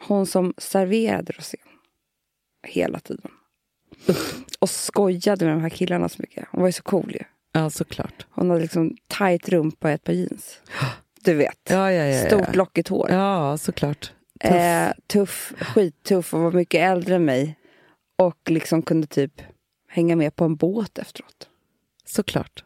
Hon 0.06 0.26
som 0.26 0.54
serverade 0.58 1.32
rosén. 1.32 1.60
Hela 2.66 3.00
tiden. 3.00 3.30
Och 4.58 4.70
skojade 4.70 5.44
med 5.44 5.54
de 5.54 5.60
här 5.62 5.68
killarna 5.68 6.08
så 6.08 6.16
mycket. 6.22 6.48
Hon 6.50 6.60
var 6.60 6.68
ju 6.68 6.72
så 6.72 6.82
cool 6.82 7.10
ju. 7.14 7.20
ja, 7.52 7.70
såklart. 7.70 8.26
Hon 8.30 8.50
hade 8.50 8.62
liksom 8.62 8.96
tight 9.18 9.48
rumpa 9.48 9.88
och 9.88 9.94
ett 9.94 10.04
par 10.04 10.12
jeans. 10.12 10.60
Du 11.24 11.34
vet. 11.34 11.58
Ja, 11.70 11.92
ja, 11.92 12.04
ja. 12.04 12.26
Stort 12.26 12.56
lockigt 12.56 12.88
hår. 12.88 13.10
Ja, 13.10 13.58
såklart. 13.58 14.12
Tuff. 14.42 14.50
Eh, 14.52 14.92
tuff, 15.06 15.52
skittuff 15.60 16.34
och 16.34 16.40
var 16.40 16.52
mycket 16.52 16.80
äldre 16.80 17.14
än 17.14 17.24
mig. 17.24 17.58
Och 18.18 18.38
liksom 18.50 18.82
kunde 18.82 19.06
typ 19.06 19.42
hänga 19.88 20.16
med 20.16 20.36
på 20.36 20.44
en 20.44 20.56
båt 20.56 20.98
efteråt. 20.98 21.48
Såklart. 22.04 22.64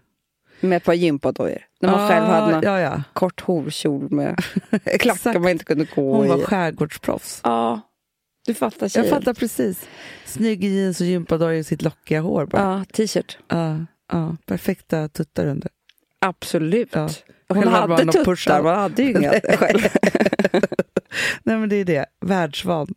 Med 0.60 0.76
ett 0.76 0.84
par 0.84 0.92
gympadojor. 0.94 1.58
När 1.80 1.90
man 1.90 2.00
Ah, 2.00 2.08
själv 2.08 2.24
hade 2.26 2.52
någon 2.52 2.62
ja, 2.62 2.80
ja. 2.80 3.02
kort 3.12 3.40
horkjol 3.40 4.10
med 4.10 4.36
klackar 5.00 5.38
man 5.38 5.50
inte 5.50 5.64
kunde 5.64 5.84
gå 5.94 6.16
Hon 6.16 6.28
var 6.28 6.38
i. 6.38 6.42
skärgårdsproffs. 6.44 7.40
Ja, 7.44 7.80
du 8.46 8.54
fattar 8.54 8.88
tjejen. 8.88 9.08
Jag 9.08 9.18
fattar 9.18 9.34
precis. 9.34 9.88
Snygg 10.26 10.64
i 10.64 10.68
jeans 10.68 11.00
och 11.00 11.06
gympadojor 11.06 11.58
och 11.60 11.66
sitt 11.66 11.82
lockiga 11.82 12.20
hår. 12.20 12.46
Bara. 12.46 12.62
Ja, 12.62 12.84
t-shirt. 12.92 13.38
Ja, 14.12 14.36
perfekta 14.46 15.08
tuttar 15.08 15.46
under. 15.46 15.70
Absolut. 16.18 16.88
Ja. 16.92 17.08
Hon 17.48 17.62
Själv 17.62 17.72
hade 17.72 17.88
man 17.88 17.98
hade 17.98 18.12
tuttar, 18.12 18.62
man 18.62 18.78
hade 18.78 19.02
ju 19.02 19.10
inga 19.10 19.30
själv. 19.56 19.80
Nej 21.42 21.56
men 21.58 21.68
det 21.68 21.76
är 21.76 21.84
det, 21.84 22.06
världsvan. 22.20 22.94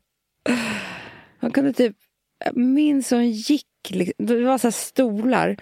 Han 1.39 1.51
kunde 1.51 1.73
typ, 1.73 1.95
jag 2.45 2.57
minns 2.57 3.11
hon 3.11 3.29
gick, 3.31 3.65
liksom, 3.91 4.25
det 4.25 4.43
var 4.43 4.57
så 4.57 4.71
stolar, 4.71 5.57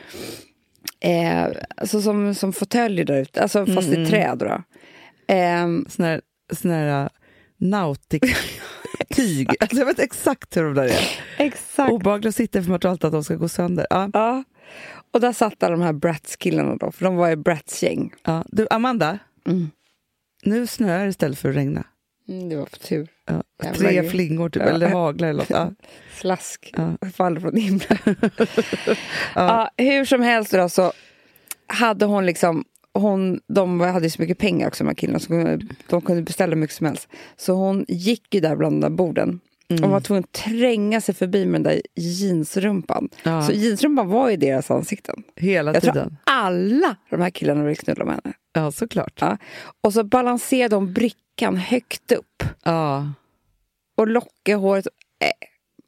eh, 1.00 1.48
alltså 1.78 2.02
som, 2.02 2.36
som 2.36 2.54
fåtöljer 2.54 3.06
där 3.06 3.22
ute, 3.22 3.42
alltså 3.42 3.66
fast 3.66 3.88
Mm, 3.88 3.94
i 3.94 3.96
mm. 3.96 4.10
träd 4.10 4.38
då. 4.38 4.64
Eh, 5.34 5.68
Sån 5.90 6.06
här, 6.06 6.22
sån 6.54 6.72
här 6.72 7.04
uh, 7.04 7.10
nautic-tyg. 7.58 9.50
alltså, 9.60 9.78
jag 9.78 9.86
vet 9.86 10.00
exakt 10.00 10.58
hur 10.58 10.64
de 10.64 10.74
där 10.74 10.84
är. 10.84 11.10
exakt. 11.38 11.92
Obehagligt 11.92 12.30
att 12.30 12.36
sitta 12.36 12.64
för 12.64 12.70
man 12.70 12.80
tror 12.80 12.92
alltid 12.92 13.06
att 13.06 13.12
de 13.12 13.24
ska 13.24 13.36
gå 13.36 13.50
sönder. 13.50 13.88
Ja, 13.90 14.10
Ja. 14.14 14.44
Och 15.12 15.20
där 15.22 15.34
satt 15.34 15.64
alla 15.64 15.72
de 15.76 15.82
här 15.82 15.94
Bratz-killarna 15.94 16.76
då, 16.76 16.92
för 16.92 17.06
de 17.06 17.16
var 17.16 17.30
ju 17.30 17.36
Bratz-gäng. 17.36 18.14
ja. 18.24 18.44
Du, 18.48 18.68
Amanda, 18.70 19.20
Mm. 19.48 19.72
nu 20.44 20.68
snöar 20.68 21.04
det 21.04 21.10
istället 21.10 21.40
för 21.40 21.50
att 21.50 21.56
regna. 21.56 21.84
Mm, 22.28 22.50
det 22.50 22.56
var 22.56 22.66
för 22.66 22.78
tur. 22.80 23.08
Ja. 23.26 23.44
Tre 23.74 24.02
gud. 24.02 24.12
flingor 24.12 24.50
typ, 24.50 24.64
Ja. 24.64 24.70
eller 24.70 24.90
haglar 24.90 25.28
eller 25.30 25.40
något. 25.40 25.50
Ja. 25.50 25.72
Slask. 26.20 26.74
Ja. 26.78 27.10
Faller 27.14 27.40
från 27.42 27.56
himlen. 27.58 27.98
ja. 29.36 29.70
hur 29.78 30.06
som 30.06 30.22
helst 30.22 30.52
då 30.52 30.70
så 30.70 30.92
hade 31.68 32.06
hon 32.06 32.26
liksom 32.26 32.66
hon, 32.94 33.40
de 33.48 33.80
hade 33.82 34.06
ju 34.06 34.10
så 34.10 34.22
mycket 34.22 34.38
pengar 34.38 34.68
också 34.68 34.84
de 34.84 34.88
här 34.88 34.96
killarna, 34.96 35.20
så 35.20 35.60
de 35.90 36.02
kunde 36.02 36.22
beställa 36.22 36.56
mycket 36.56 36.76
som 36.76 36.86
helst. 36.88 37.08
Så 37.38 37.54
hon 37.54 37.86
gick 37.88 38.34
ju 38.34 38.40
där 38.40 38.56
bland 38.56 38.76
de 38.76 38.82
där 38.82 38.96
borden. 38.96 39.40
Mm. 39.70 39.84
Och 39.84 39.90
var 39.90 40.00
tvungen 40.00 40.24
att 40.24 40.32
tränga 40.32 41.02
sig 41.02 41.16
förbi 41.16 41.46
med 41.46 41.54
den 41.54 41.74
där 41.74 41.82
jeansrumpan. 41.96 43.10
Ja. 43.24 43.42
Så 43.42 43.52
jeansrumpan 43.54 44.10
var 44.10 44.30
ju 44.30 44.38
deras 44.38 44.72
ansikten. 44.72 45.24
Hela 45.36 45.74
Jag 45.74 45.84
tror 45.84 45.94
tiden. 45.94 46.18
alla 46.24 46.96
de 47.10 47.22
här 47.22 47.30
killarna 47.30 47.64
ville 47.64 47.76
knulla 47.76 48.06
med 48.06 48.20
henne. 48.24 48.36
Ja, 48.54 48.72
såklart. 48.72 49.18
Ja. 49.22 49.38
Och 49.82 49.94
så 49.94 50.04
balanserade 50.04 50.76
de 50.76 50.94
brickan 50.94 51.58
högt 51.58 52.12
upp 52.12 52.44
Ja. 52.64 53.08
och 53.98 54.08
lockade 54.08 54.58
håret. 54.58 54.88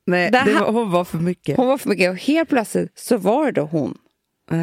Nej, 0.07 0.31
Det 0.31 0.43
det 0.45 0.53
var, 0.53 0.72
hon 0.72 0.91
var 0.91 1.05
för 1.05 1.17
mycket. 1.17 1.57
Hon 1.57 1.67
var 1.67 1.77
för 1.77 1.89
mycket 1.89 2.10
och 2.10 2.17
helt 2.17 2.50
plötsligt 2.50 3.00
så 3.00 3.17
var 3.17 3.45
det 3.45 3.51
då 3.51 3.62
hon 3.65 3.98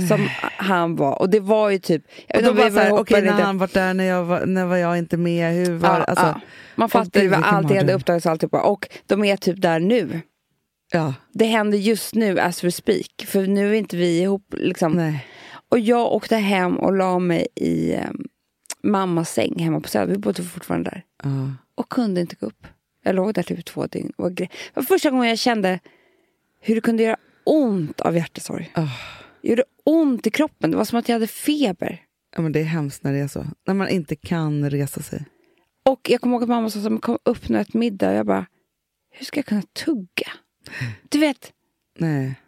som 0.08 0.28
han 0.56 0.96
var. 0.96 1.18
Och 1.22 1.30
det 1.30 1.40
var 1.40 1.70
ju 1.70 1.78
typ... 1.78 2.04
Och 2.34 2.42
då 2.42 2.52
var 2.52 2.70
så 2.70 2.78
här, 2.78 2.92
okej 2.92 3.22
när 3.22 3.32
han 3.32 3.58
var 3.58 3.70
där, 3.72 3.94
när, 3.94 4.04
jag 4.04 4.24
var, 4.24 4.46
när 4.46 4.66
var 4.66 4.76
jag 4.76 4.98
inte 4.98 5.16
med, 5.16 5.54
hur 5.54 5.72
var 5.78 5.88
Ja, 5.88 6.04
alltså, 6.04 6.26
ja. 6.26 6.40
Man 6.74 6.88
fattar 6.88 7.20
ju 7.22 7.28
vad 7.28 7.38
vilken 7.38 7.54
allt 7.54 7.68
det 7.68 7.76
hade 7.76 7.92
uppdagats 7.92 8.26
och 8.26 8.32
alltihopa. 8.32 8.62
Och 8.62 8.88
de 9.06 9.24
är 9.24 9.36
typ 9.36 9.62
där 9.62 9.80
nu. 9.80 10.20
ja, 10.92 11.14
Det 11.32 11.44
händer 11.44 11.78
just 11.78 12.14
nu 12.14 12.40
as 12.40 12.64
we 12.64 12.72
speak. 12.72 13.24
För 13.26 13.46
nu 13.46 13.70
är 13.70 13.74
inte 13.74 13.96
vi 13.96 14.20
ihop. 14.22 14.54
Liksom. 14.56 14.92
nej. 14.92 15.26
Och 15.72 15.78
jag 15.78 16.12
åkte 16.12 16.36
hem 16.36 16.76
och 16.76 16.96
la 16.96 17.18
mig 17.18 17.46
i 17.54 17.92
eh, 17.92 18.10
mammas 18.82 19.32
säng 19.32 19.58
hemma 19.58 19.80
på 19.80 19.88
Söder. 19.88 20.12
Vi 20.12 20.18
bodde 20.18 20.42
fortfarande 20.42 20.90
där. 20.90 21.04
Ja. 21.22 21.52
Och 21.74 21.88
kunde 21.88 22.20
inte 22.20 22.36
gå 22.40 22.46
upp. 22.46 22.66
Jag 23.04 23.14
låg 23.14 23.34
där 23.34 23.42
typ 23.42 23.64
två 23.64 23.86
dygn. 23.86 24.12
Och 24.16 24.32
det 24.32 24.48
var 24.74 24.82
första 24.82 25.10
gången 25.10 25.28
jag 25.28 25.38
kände 25.38 25.80
hur 26.60 26.74
det 26.74 26.80
kunde 26.80 27.02
göra 27.02 27.16
ont 27.44 28.00
av 28.00 28.16
hjärtesorg. 28.16 28.70
Ah. 28.74 28.88
Det 29.42 29.48
gjorde 29.48 29.64
ont 29.84 30.26
i 30.26 30.30
kroppen. 30.30 30.70
Det 30.70 30.76
var 30.76 30.84
som 30.84 30.98
att 30.98 31.08
jag 31.08 31.14
hade 31.16 31.26
feber. 31.26 32.02
ja, 32.36 32.42
men 32.42 32.52
det 32.52 32.60
är 32.60 32.64
hemskt 32.64 33.04
när 33.04 33.12
det 33.12 33.18
är 33.18 33.28
så. 33.28 33.46
När 33.66 33.74
man 33.74 33.88
inte 33.88 34.16
kan 34.16 34.70
resa 34.70 35.02
sig. 35.02 35.24
Och 35.84 36.10
jag 36.10 36.20
kommer 36.20 36.34
ihåg 36.34 36.42
att 36.42 36.48
mamma 36.48 36.70
sa 36.70 36.94
att 36.94 37.02
kom 37.02 37.18
upp 37.24 37.48
nu 37.48 37.60
ett 37.60 37.74
middag 37.74 38.08
och 38.08 38.14
jag 38.14 38.26
bara, 38.26 38.46
hur 39.10 39.24
ska 39.24 39.38
jag 39.38 39.46
kunna 39.46 39.62
tugga? 39.62 40.32
Du 41.08 41.18
vet, 41.18 41.52
Nej. 41.98 42.41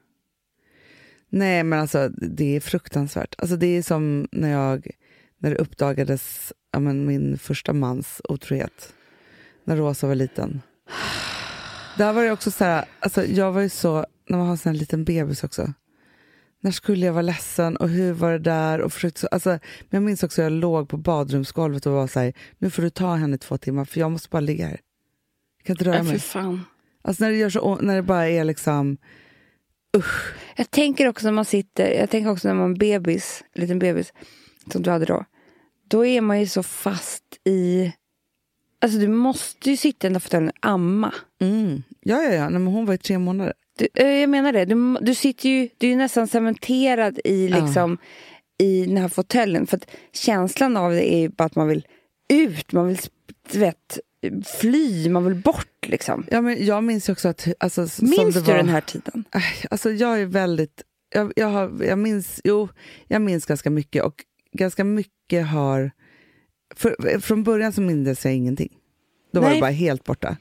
Nej, 1.37 1.65
men 1.65 1.79
alltså 1.79 2.09
det 2.09 2.57
är 2.57 2.61
fruktansvärt. 2.61 3.35
Alltså 3.39 3.57
det 3.57 3.67
är 3.67 3.83
som 3.83 4.29
när 4.33 4.51
jag, 4.51 4.91
när 5.39 5.51
det 5.51 5.57
uppdagades 5.57 6.53
ja, 6.73 6.81
men, 6.81 7.07
min 7.07 7.39
första 7.39 7.73
mans 7.73 8.21
otrohet. 8.29 8.95
När 9.65 9.77
Rosa 9.77 10.07
var 10.07 10.15
liten. 10.15 10.63
Där 11.99 12.13
var 12.13 12.25
det 12.25 12.31
också 12.31 12.51
så 12.51 12.65
här, 12.65 12.85
alltså 13.01 13.25
jag 13.25 13.53
var 13.53 13.61
ju 13.61 13.69
så, 13.69 14.07
när 14.29 14.39
man 14.39 14.47
har 14.47 14.53
en 14.53 14.59
sån 14.59 14.73
här 14.73 14.79
liten 14.79 15.05
bebis 15.05 15.45
också. 15.45 15.73
När 16.61 16.71
skulle 16.71 17.07
jag 17.07 17.13
vara 17.13 17.23
ledsen 17.23 17.77
och 17.77 17.89
hur 17.89 18.13
var 18.13 18.33
det 18.33 18.39
där? 18.39 18.81
Och 18.81 18.93
försökte 18.93 19.21
så, 19.21 19.27
alltså, 19.27 19.51
men 19.51 19.61
jag 19.91 20.03
minns 20.03 20.23
också 20.23 20.43
att 20.43 20.45
jag 20.45 20.53
låg 20.53 20.89
på 20.89 20.97
badrumsgolvet 20.97 21.87
och 21.87 21.93
var 21.93 22.07
så 22.07 22.21
här, 22.21 22.33
nu 22.59 22.71
får 22.71 22.83
du 22.83 22.91
ta 22.91 23.15
henne 23.15 23.35
i 23.35 23.39
två 23.39 23.59
timmar 23.59 23.85
för 23.85 24.01
jag 24.01 24.11
måste 24.11 24.29
bara 24.29 24.41
ligga 24.41 24.67
här. 24.67 24.81
Jag 25.59 25.67
kan 25.67 25.75
inte 25.75 25.85
röra 25.85 25.99
äh, 25.99 26.05
mig. 26.05 26.19
fan. 26.19 26.65
Alltså 27.03 27.25
när 27.25 27.31
det, 27.31 27.37
gör 27.37 27.51
så, 27.51 27.77
när 27.77 27.97
det 27.97 28.03
bara 28.03 28.29
är 28.29 28.45
liksom, 28.45 28.97
Jag 30.57 30.71
tänker 30.71 31.09
också 31.09 31.27
när 31.27 31.33
man 31.33 31.45
sitter, 31.45 31.91
jag 31.91 32.11
tänker 32.11 32.31
också 32.31 32.49
när 32.49 32.55
man 32.55 32.73
är 32.73 32.77
bebis, 32.79 33.45
en 33.53 33.61
liten 33.63 33.79
bebis, 33.79 34.13
som 34.73 34.83
du 34.83 34.91
hade 34.91 35.05
då. 35.05 35.25
Då 35.89 36.07
är 36.07 36.21
man 36.21 36.41
ju 36.41 36.47
så 36.47 36.63
fast 36.63 37.23
i, 37.45 37.93
alltså 38.81 38.99
du 38.99 39.09
måste 39.09 39.71
ju 39.71 39.77
sitta 39.77 40.07
i 40.07 40.09
den 40.09 40.13
där 40.13 40.21
fåtöljen 40.21 40.49
och 40.49 40.69
amma. 40.69 41.15
mm. 41.41 41.83
ja 42.01 42.23
ja 42.23 42.33
ja, 42.33 42.49
Nej, 42.49 42.59
men 42.61 42.67
hon 42.67 42.87
var 42.87 42.95
ju 42.95 42.99
tre 42.99 43.19
månader. 43.19 43.53
Du, 43.79 43.89
eh, 43.95 44.09
jag 44.09 44.31
menar 44.31 44.53
det, 44.53 44.65
du, 44.65 44.97
du 45.01 45.15
sitter 45.15 45.49
ju, 45.49 45.69
du 45.79 45.87
är 45.87 45.91
ju 45.91 45.97
nästan 45.97 46.29
cementerad 46.29 47.21
i 47.25 47.49
Ja. 47.49 47.65
liksom, 47.65 47.99
i 48.59 48.85
den 48.87 48.97
här 48.97 49.09
fåtöljen. 49.09 49.67
För 49.67 49.77
att 49.77 49.91
känslan 50.13 50.77
av 50.77 50.93
det 50.93 51.15
är 51.15 51.19
ju 51.19 51.29
bara 51.29 51.45
att 51.45 51.57
man 51.57 51.69
vill 51.69 51.87
ut, 52.29 52.73
man 52.73 52.87
vill 52.87 52.99
du 53.53 53.59
vet, 53.59 53.99
fly, 54.61 55.09
man 55.09 55.25
vill 55.25 55.35
bort 55.35 55.87
liksom. 55.87 56.27
Ja, 56.31 56.41
men 56.41 56.67
jag 56.67 56.85
minns 56.85 57.09
ju 57.09 57.13
också 57.13 57.29
att... 57.29 57.49
Alltså, 57.61 57.81
Minns 57.81 58.35
du 58.35 58.41
var, 58.41 58.55
den 58.55 58.69
här 58.69 58.81
tiden? 58.81 59.25
Äh, 59.35 59.43
Alltså 59.71 59.91
jag 59.91 60.21
är 60.21 60.27
väldigt... 60.27 60.83
Jag, 61.15 61.33
jag, 61.37 61.47
har, 61.47 61.85
jag 61.85 61.99
minns... 61.99 62.41
Jo, 62.45 62.69
jag 63.09 63.23
minns 63.23 63.47
ganska 63.47 63.71
mycket 63.71 64.03
och 64.05 64.25
ganska 64.53 64.85
mycket 64.85 65.47
har... 65.47 65.91
För, 66.75 67.21
från 67.21 67.45
början 67.45 67.73
så 67.73 67.81
minns 67.81 68.25
jag 68.25 68.35
ingenting. 68.35 68.77
Då 69.33 69.41
var 69.41 69.49
Nej. 69.49 69.57
det 69.57 69.61
bara 69.61 69.71
helt 69.71 70.05
borta. 70.05 70.37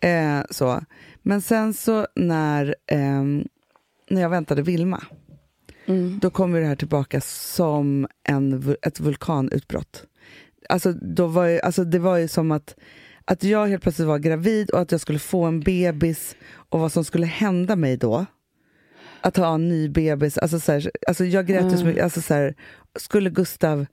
Eh, 0.00 0.40
så. 0.50 0.84
Men 1.22 1.42
sen 1.42 1.74
så 1.74 2.06
när, 2.14 2.74
ehm, 2.86 3.48
när 4.10 4.20
jag 4.20 4.30
väntade 4.30 4.62
Vilma, 4.62 5.04
Mm. 5.86 6.18
då 6.22 6.30
kom 6.30 6.52
det 6.52 6.66
här 6.66 6.76
tillbaka 6.76 7.20
som 7.20 8.06
en, 8.24 8.76
ett 8.82 9.00
vulkanutbrott. 9.00 10.04
Alltså, 10.68 10.92
då 10.92 11.26
var 11.26 11.46
ju, 11.46 11.60
alltså 11.60 11.84
det 11.84 11.98
var 11.98 12.16
ju 12.16 12.28
som 12.28 12.52
att, 12.52 12.76
att 13.24 13.44
jag 13.44 13.66
helt 13.66 13.82
plötsligt 13.82 14.08
var 14.08 14.18
gravid 14.18 14.70
och 14.70 14.80
att 14.80 14.92
jag 14.92 15.00
skulle 15.00 15.18
få 15.18 15.44
en 15.44 15.60
bebis 15.60 16.36
och 16.68 16.80
vad 16.80 16.92
som 16.92 17.04
skulle 17.04 17.26
hända 17.26 17.76
mig 17.76 17.96
då. 17.96 18.26
Att 19.20 19.36
ha 19.36 19.54
en 19.54 19.68
ny 19.68 19.88
bebis. 19.88 20.38
Alltså, 20.38 20.60
så 20.60 20.72
här, 20.72 20.90
alltså 21.08 21.24
jag 21.24 21.46
grät 21.46 21.64
ju 21.64 21.70
så 21.70 21.74
Mm. 21.76 21.86
mycket. 21.86 22.04
Alltså, 22.04 22.20
så 22.22 22.34
här, 22.34 22.54
skulle 22.98 23.30
Gustav 23.30 23.86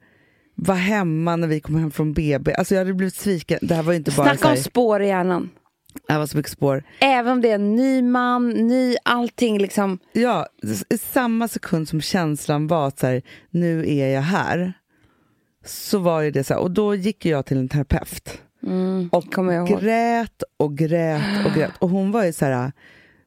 vara 0.55 0.77
hemma 0.77 1.35
när 1.35 1.47
vi 1.47 1.59
kom 1.59 1.75
hem 1.75 1.91
från 1.91 2.13
BB? 2.13 2.53
Alltså 2.53 2.73
jag 2.75 2.79
hade 2.81 2.93
blivit 2.93 3.15
sviken. 3.15 3.59
Det 3.61 3.75
här 3.75 3.83
var 3.83 3.93
inte 3.93 4.11
bara 4.11 4.27
Snacka 4.27 4.47
om 4.47 4.55
här, 4.55 4.61
spår 4.63 5.01
i 5.01 5.07
hjärnan. 5.07 5.49
Det 6.07 6.17
var 6.17 6.25
så 6.25 6.37
mycket 6.37 6.51
spår. 6.51 6.83
Även 6.99 7.31
om 7.31 7.41
det 7.41 7.49
är 7.51 7.55
en 7.55 7.75
ny 7.75 8.01
man, 8.01 8.49
ny 8.49 8.95
allting 9.03 9.59
liksom. 9.59 9.99
Ja, 10.13 10.47
i 10.89 10.97
samma 10.97 11.47
sekund 11.47 11.89
som 11.89 12.01
känslan 12.01 12.67
var 12.67 12.87
att 12.87 12.99
så 12.99 13.07
här, 13.07 13.21
nu 13.49 13.89
är 13.89 14.07
jag 14.09 14.21
här, 14.21 14.73
så 15.65 15.99
var 15.99 16.21
ju 16.21 16.31
det 16.31 16.43
så 16.43 16.53
här, 16.53 16.61
och 16.61 16.71
då 16.71 16.95
gick 16.95 17.25
jag 17.25 17.45
till 17.45 17.57
en 17.57 17.69
terapeut. 17.69 18.41
Mm, 18.63 19.09
och 19.11 19.23
grät 19.81 20.43
och 20.57 20.77
grät 20.77 21.45
och 21.45 21.53
grät. 21.55 21.71
Och 21.79 21.89
hon 21.89 22.11
var 22.11 22.25
ju 22.25 22.33
så 22.33 22.45
här, 22.45 22.71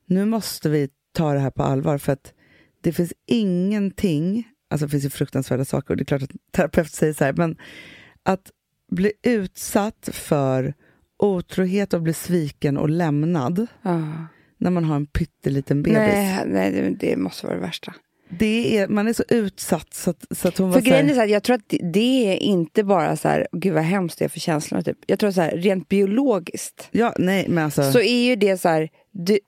nu 0.06 0.24
måste 0.24 0.68
vi 0.68 0.88
ta 1.12 1.32
det 1.32 1.38
här 1.38 1.50
på 1.50 1.62
allvar 1.62 1.98
för 1.98 2.12
att 2.12 2.32
det 2.80 2.92
finns 2.92 3.12
ingenting, 3.26 4.48
alltså 4.70 4.86
det 4.86 4.90
finns 4.90 5.04
ju 5.04 5.10
fruktansvärda 5.10 5.64
saker 5.64 5.90
och 5.90 5.96
det 5.96 6.02
är 6.02 6.04
klart 6.04 6.22
att 6.22 6.30
terapeut 6.52 6.90
säger 6.92 7.12
så 7.12 7.24
här, 7.24 7.32
men 7.32 7.56
att 8.22 8.50
bli 8.90 9.12
utsatt 9.22 10.08
för 10.12 10.74
otrohet 11.18 11.94
och 11.94 12.02
bli 12.02 12.12
sviken 12.14 12.76
och 12.76 12.90
lämnad 12.90 13.66
Ja. 13.82 14.02
när 14.58 14.70
man 14.70 14.84
har 14.84 14.96
en 14.96 15.06
pytteliten 15.06 15.82
bebis. 15.82 15.98
Nej, 15.98 16.42
nej, 16.46 16.70
det- 16.72 16.96
det 17.06 17.16
måste 17.16 17.46
vara 17.46 17.56
det 17.56 17.62
värsta. 17.62 17.94
Det 18.38 18.78
är, 18.78 18.88
man 18.88 19.08
är 19.08 19.12
så 19.12 19.24
utsatt 19.28 19.94
så 19.94 20.10
att, 20.10 20.24
så 20.30 20.48
att 20.48 20.58
hon 20.58 20.72
För 20.72 20.80
var 20.80 20.84
så 20.86 20.90
här, 20.90 21.02
grejen 21.02 21.18
är 21.20 21.26
så 21.26 21.32
jag 21.32 21.42
tror 21.42 21.56
att 21.56 21.74
det- 21.92 22.32
är 22.32 22.36
inte 22.36 22.84
bara 22.84 23.16
så 23.16 23.28
här, 23.28 23.48
gud 23.52 23.74
vad 23.74 23.82
hemskt 23.82 24.18
det 24.18 24.24
är 24.24 24.28
för 24.28 24.40
känslorna. 24.40 24.82
Typ. 24.82 24.98
Jag 25.06 25.18
tror 25.18 25.30
så 25.30 25.40
här, 25.40 25.56
rent 25.56 25.88
biologiskt 25.88 26.88
Ja, 26.90 27.14
nej 27.18 27.46
men 27.48 27.64
alltså. 27.64 27.92
så 27.92 28.00
är 28.00 28.24
ju 28.24 28.36
det 28.36 28.58
så 28.60 28.68
här, 28.68 28.88
du, 29.10 29.38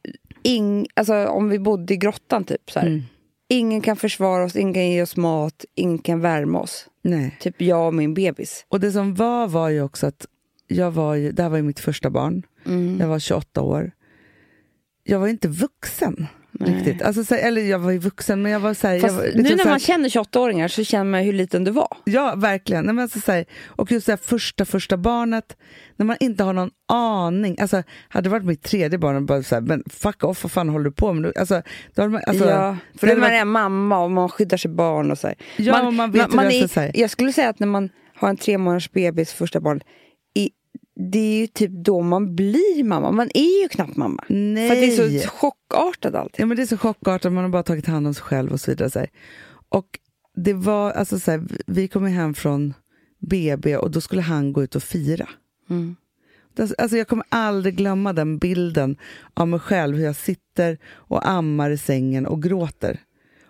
ing, 0.42 0.86
alltså, 0.94 1.26
om 1.26 1.48
vi 1.48 1.58
bodde 1.58 1.94
i 1.94 1.96
grottan 1.96 2.44
typ 2.44 2.70
så. 2.70 2.78
Mm. 2.80 3.02
Ingen 3.48 3.80
kan 3.80 3.96
försvara 3.96 4.44
oss, 4.44 4.56
ingen 4.56 4.74
kan 4.74 4.90
ge 4.90 5.02
oss 5.02 5.16
mat, 5.16 5.64
ingen 5.74 5.98
kan 5.98 6.20
värma 6.20 6.60
oss. 6.60 6.86
nej. 7.02 7.36
Typ 7.40 7.60
jag 7.62 7.86
och 7.86 7.94
min 7.94 8.14
bebis. 8.14 8.66
Och 8.68 8.80
det 8.80 8.92
som 8.92 9.14
var 9.14 9.46
var 9.48 9.68
ju 9.68 9.82
också 9.82 10.06
att 10.06 10.26
jag 10.68 10.90
var 10.90 11.14
ju, 11.14 11.32
det 11.32 11.42
här 11.42 11.50
var 11.50 11.56
ju 11.56 11.62
mitt 11.62 11.80
första 11.80 12.10
barn. 12.10 12.42
Mm. 12.66 12.96
Jag 13.00 13.08
var 13.08 13.18
28 13.18 13.62
år. 13.62 13.90
Jag 15.04 15.18
var 15.18 15.28
inte 15.28 15.48
vuxen 15.48 16.26
riktigt. 16.60 17.02
Alltså, 17.02 17.24
så, 17.24 17.34
eller 17.34 17.62
jag 17.62 17.78
var 17.78 17.90
ju 17.90 17.98
vuxen 17.98 18.42
men 18.42 18.52
jag 18.52 18.60
var 18.60 18.74
så 18.74 18.88
här, 18.88 19.00
Fast 19.00 19.14
var, 19.14 19.22
nu 19.22 19.28
liksom 19.28 19.42
när 19.42 19.56
så 19.56 19.62
här- 19.62 19.70
man 19.70 19.80
känner 19.80 20.08
28-åringar 20.08 20.68
så 20.68 20.84
känner 20.84 21.04
man 21.04 21.20
hur 21.20 21.32
liten 21.32 21.64
du 21.64 21.70
var. 21.70 21.96
Ja, 22.04 22.34
verkligen. 22.36 22.84
Nej, 22.84 22.94
men 22.94 23.02
alltså, 23.02 23.20
så 23.20 23.32
här, 23.32 23.44
och 23.66 23.92
just 23.92 24.06
det 24.06 24.12
här 24.12 24.16
första, 24.22 24.64
första 24.64 24.96
barnet, 24.96 25.56
när 25.96 26.06
man 26.06 26.16
inte 26.20 26.44
har 26.44 26.52
någon 26.52 26.70
aning. 26.88 27.56
Alltså, 27.60 27.82
hade 28.08 28.28
det 28.28 28.30
varit 28.30 28.44
mitt 28.44 28.62
tredje 28.62 28.98
barn 28.98 29.16
och 29.16 29.22
bara 29.22 29.42
så 29.42 29.54
här, 29.54 29.62
men 29.62 29.82
fuck 29.90 30.24
off, 30.24 30.42
vad 30.42 30.52
fan 30.52 30.68
håller 30.68 30.84
du 30.84 30.92
på 30.92 31.12
med? 31.12 31.32
Alltså, 31.36 31.62
då 31.94 32.02
hade 32.02 32.12
man, 32.12 32.22
alltså, 32.26 32.48
ja, 32.48 32.76
för 32.98 33.06
när 33.06 33.16
man 33.16 33.32
är 33.32 33.44
mamma 33.44 34.04
och 34.04 34.10
man 34.10 34.28
skyddar 34.28 34.56
sig 34.56 34.70
barn 34.70 35.10
och 35.10 35.18
så. 35.18 35.32
Ja, 35.56 35.86
och 35.86 35.94
man 35.94 36.10
vet 36.10 36.32
hur 36.32 36.38
det 36.38 36.62
är, 36.62 36.68
så. 36.68 36.90
Jag 36.94 37.10
skulle 37.10 37.32
säga 37.32 37.48
att 37.48 37.58
när 37.58 37.66
man 37.66 37.90
har 38.16 38.28
en 38.28 38.36
tre 38.36 38.58
månaders 38.58 38.92
bebis, 38.92 39.32
första 39.32 39.60
barn, 39.60 39.80
det 40.96 41.18
är 41.18 41.40
ju 41.40 41.46
typ 41.46 41.70
då 41.70 42.00
man 42.02 42.36
blir 42.36 42.84
mamma. 42.84 43.10
Man 43.10 43.30
är 43.34 43.62
ju 43.62 43.68
knappt 43.68 43.96
mamma. 43.96 44.24
Nej. 44.28 44.68
För 44.68 44.76
det 44.76 44.86
är 44.86 45.20
så 45.20 45.28
chockartat 45.28 46.14
allt. 46.14 46.38
Ja, 46.38 46.46
men 46.46 46.56
det 46.56 46.62
är 46.62 46.66
så 46.66 46.78
chockartat, 46.78 47.32
man 47.32 47.44
har 47.44 47.50
bara 47.50 47.62
tagit 47.62 47.86
hand 47.86 48.06
om 48.06 48.14
sig 48.14 48.22
själv 48.22 48.52
och 48.52 48.60
så 48.60 48.70
vidare. 48.70 48.90
Så. 48.90 49.06
Och 49.68 49.98
det 50.36 50.52
var, 50.52 50.90
alltså 50.90 51.18
så 51.18 51.30
här, 51.30 51.44
vi 51.66 51.88
kom 51.88 52.06
hem 52.06 52.34
från 52.34 52.74
BB 53.18 53.76
och 53.76 53.90
då 53.90 54.00
skulle 54.00 54.22
han 54.22 54.52
gå 54.52 54.62
ut 54.62 54.76
och 54.76 54.82
fira. 54.82 55.28
Mm. 55.70 55.96
Alltså 56.78 56.96
jag 56.96 57.08
kommer 57.08 57.26
aldrig 57.28 57.76
glömma 57.76 58.12
den 58.12 58.38
bilden 58.38 58.96
av 59.34 59.48
mig 59.48 59.60
själv, 59.60 59.96
hur 59.96 60.04
jag 60.04 60.16
sitter 60.16 60.78
och 60.84 61.28
ammar 61.28 61.70
i 61.70 61.78
sängen 61.78 62.26
och 62.26 62.42
gråter. 62.42 63.00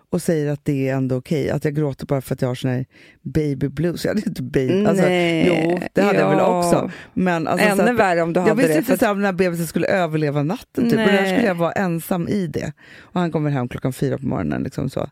Och 0.09 0.21
säger 0.21 0.51
att 0.51 0.65
det 0.65 0.89
är 0.89 0.95
ändå 0.95 1.15
okej, 1.15 1.49
att 1.49 1.65
jag 1.65 1.75
gråter 1.75 2.05
bara 2.05 2.21
för 2.21 2.33
att 2.33 2.41
jag 2.41 2.49
har 2.49 2.55
sån 2.55 2.71
här 2.71 2.85
baby 3.21 3.67
blues. 3.69 4.05
Jag 4.05 4.11
hade 4.15 4.27
inte 4.29 4.43
baby, 4.43 4.85
alltså, 4.85 5.03
Nej, 5.05 5.47
jo 5.47 5.79
det 5.93 6.01
hade 6.01 6.19
jag 6.19 6.29
väl 6.29 6.37
ja. 6.39 6.59
också. 6.59 6.91
Men 7.13 7.47
alltså, 7.47 7.67
så 7.75 7.81
Ännu 7.81 7.91
att- 7.91 7.97
värre 7.97 8.21
om 8.21 8.33
du 8.33 8.39
jag 8.39 8.47
hade 8.47 8.55
visste 8.55 8.73
det. 8.73 8.77
inte 8.77 8.91
För 8.91 8.97
så 8.97 9.05
här 9.05 9.11
om 9.11 9.17
den 9.17 9.25
här 9.25 9.33
bebisen 9.33 9.67
skulle 9.67 9.87
överleva 9.87 10.43
natten. 10.43 10.83
Typ. 10.83 10.99
Och 10.99 11.05
där 11.05 11.25
skulle 11.25 11.47
jag 11.47 11.55
vara 11.55 11.71
ensam 11.71 12.27
i 12.27 12.47
det. 12.47 12.73
Och 12.99 13.19
han 13.19 13.31
kommer 13.31 13.49
hem 13.49 13.67
klockan 13.67 13.93
fyra 13.93 14.17
på 14.17 14.25
morgonen. 14.25 14.63
Liksom 14.63 14.89
så. 14.89 15.09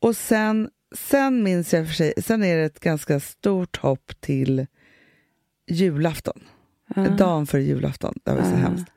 Och 0.00 0.16
sen, 0.16 0.68
sen 0.96 1.42
minns 1.42 1.72
jag 1.74 1.86
för 1.86 1.94
sig, 1.94 2.12
sen 2.22 2.44
är 2.44 2.56
det 2.56 2.64
ett 2.64 2.80
ganska 2.80 3.20
stort 3.20 3.76
hopp 3.76 4.12
till 4.20 4.66
julafton. 5.70 6.40
Ja. 6.94 7.02
Dagen 7.08 7.46
före 7.46 7.62
julafton. 7.62 8.14
Det 8.24 8.30
var 8.30 8.42
så 8.42 8.52
Ah. 8.54 8.56
hemskt. 8.56 8.92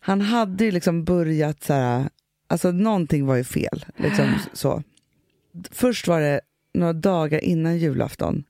Han 0.00 0.20
hade 0.20 0.64
ju 0.64 0.70
liksom 0.70 1.04
börjat 1.04 1.62
så 1.62 1.72
här, 1.72 2.08
alltså 2.46 2.72
någonting 2.72 3.26
var 3.26 3.36
ju 3.36 3.44
fel. 3.44 3.84
Liksom 3.96 4.34
så. 4.52 4.82
Först 5.70 6.08
var 6.08 6.20
det 6.20 6.40
några 6.74 6.92
dagar 6.92 7.44
innan 7.44 7.78
julafton 7.78 8.44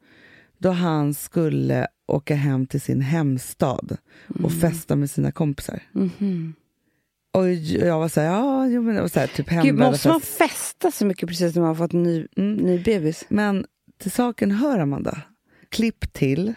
då 0.59 0.71
han 0.71 1.15
skulle 1.15 1.87
åka 2.07 2.35
hem 2.35 2.67
till 2.67 2.81
sin 2.81 3.01
hemstad 3.01 3.97
och 4.43 4.53
festa 4.53 4.97
med 4.97 5.11
sina 5.11 5.33
kompisar. 5.33 5.83
Mhm. 5.93 6.55
Och 7.33 7.53
jag 7.53 7.99
var 7.99 8.09
så 8.09 8.21
här, 8.21 8.27
ja, 8.29 8.67
jo, 8.67 8.83
men 8.83 9.09
så 9.09 9.21
här, 9.21 9.27
typ 9.27 9.49
Gud, 9.49 9.75
måste 9.75 10.09
man 10.09 10.21
fest. 10.21 10.39
festa 10.39 10.91
så 10.91 11.07
mycket 11.07 11.29
precis 11.29 11.55
när 11.55 11.63
man 11.63 11.69
har 11.69 11.75
fått 11.75 11.93
en 11.95 12.03
ny, 12.03 12.27
Mm. 12.37 12.55
ny 12.57 12.79
bebis? 12.83 13.25
Men 13.29 13.67
till 13.99 14.11
saken 14.11 14.51
hör 14.51 14.79
Amanda, 14.79 15.23
klipp 15.69 16.13
till 16.13 16.55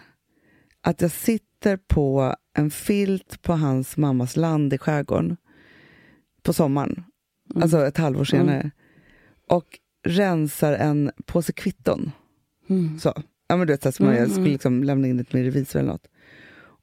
att 0.80 1.00
jag 1.00 1.10
sitter 1.10 1.76
på 1.76 2.34
en 2.54 2.70
filt 2.70 3.42
på 3.42 3.52
hans 3.52 3.96
mammas 3.96 4.36
land 4.36 4.72
i 4.72 4.78
skärgården 4.78 5.36
på 6.42 6.52
sommaren, 6.52 7.04
Mm. 7.50 7.62
alltså 7.62 7.86
ett 7.86 7.96
halvår 7.96 8.24
senare, 8.24 8.70
och 9.48 9.78
rensar 10.04 10.72
en 10.72 11.10
påse 11.26 11.52
kvitton. 11.52 12.10
Mm. 12.68 12.98
Så. 12.98 13.22
Ja, 13.48 13.56
men 13.56 13.66
du 13.66 13.72
vet, 13.72 13.82
så 13.82 13.92
som 13.92 14.06
Mm, 14.06 14.18
jag 14.18 14.28
skulle 14.28 14.40
mm. 14.40 14.52
liksom 14.52 14.84
lämna 14.84 15.08
in 15.08 15.20
ett 15.20 15.32
med 15.32 15.42
revisor 15.42 15.80
eller 15.80 15.92
något. 15.92 16.06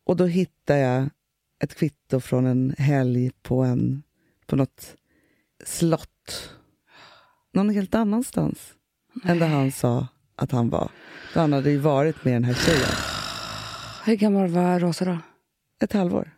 Och 0.03 0.15
då 0.15 0.25
hittar 0.25 0.75
jag 0.75 1.09
ett 1.63 1.75
kvitto 1.75 2.19
från 2.19 2.45
en 2.45 2.75
helg 2.77 3.31
på, 3.41 3.63
en, 3.63 4.03
på 4.45 4.55
något 4.55 4.95
slott. 5.65 6.51
Någon 7.53 7.69
helt 7.69 7.95
annanstans 7.95 8.73
än 9.23 9.39
där 9.39 9.47
han 9.47 9.71
sa 9.71 10.07
att 10.35 10.51
han 10.51 10.69
var. 10.69 10.91
Då 11.33 11.39
han 11.39 11.53
hade 11.53 11.69
ju 11.71 11.77
varit 11.77 12.25
med 12.25 12.33
den 12.33 12.43
här 12.43 12.53
tjejen. 12.53 12.89
Hur 14.05 14.15
gammal 14.15 14.47
var 14.47 14.79
Rosa 14.79 15.05
då? 15.05 15.17
Ett 15.79 15.93
halvår. 15.93 16.34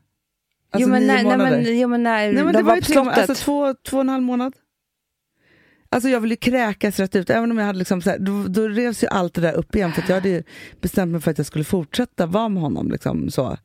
Jo, 0.80 0.86
Alltså 0.86 0.90
men 0.90 1.02
nio 1.08 1.13
nej, 1.13 1.24
månader. 1.24 1.52
men, 1.52 1.80
jo, 1.80 1.88
men 1.88 2.04
när 2.04 2.18
Nej, 2.34 2.34
men 2.34 2.46
de 2.46 2.52
det 2.60 2.63
var 2.63 2.72
var 2.74 2.80
på 2.80 2.86
slottet. 2.86 3.18
alltså 3.30 3.46
två, 3.46 3.74
två 3.90 3.98
och 3.98 4.02
en 4.02 4.10
halv 4.10 4.24
månad. 4.24 4.54
Alltså 5.90 6.10
jag 6.10 6.20
ville 6.20 6.34
ju 6.34 6.38
kräkas 6.38 7.00
rätt 7.00 7.16
ut, 7.16 7.30
även 7.30 7.52
om 7.52 7.58
jag 7.58 7.66
hade 7.66 7.80
liksom 7.80 8.02
så 8.02 8.10
här, 8.10 8.20
då, 8.20 8.44
då 8.48 8.68
revs 8.68 9.04
ju 9.04 9.08
allt 9.08 9.34
det 9.34 9.42
där 9.42 9.54
upp 9.54 9.76
igen 9.76 9.92
för 9.94 10.02
att 10.02 10.10
jag 10.10 10.16
hade 10.16 10.30
ju 10.30 10.44
bestämt 10.82 11.12
mig 11.12 11.22
för 11.22 11.32
att 11.32 11.38
jag 11.38 11.48
skulle 11.48 11.63
fortsätta 11.63 12.26
vara 12.26 12.50
med 12.50 12.62
honom. 12.63 12.92
Liksom, 12.92 13.30
så. 13.30 13.58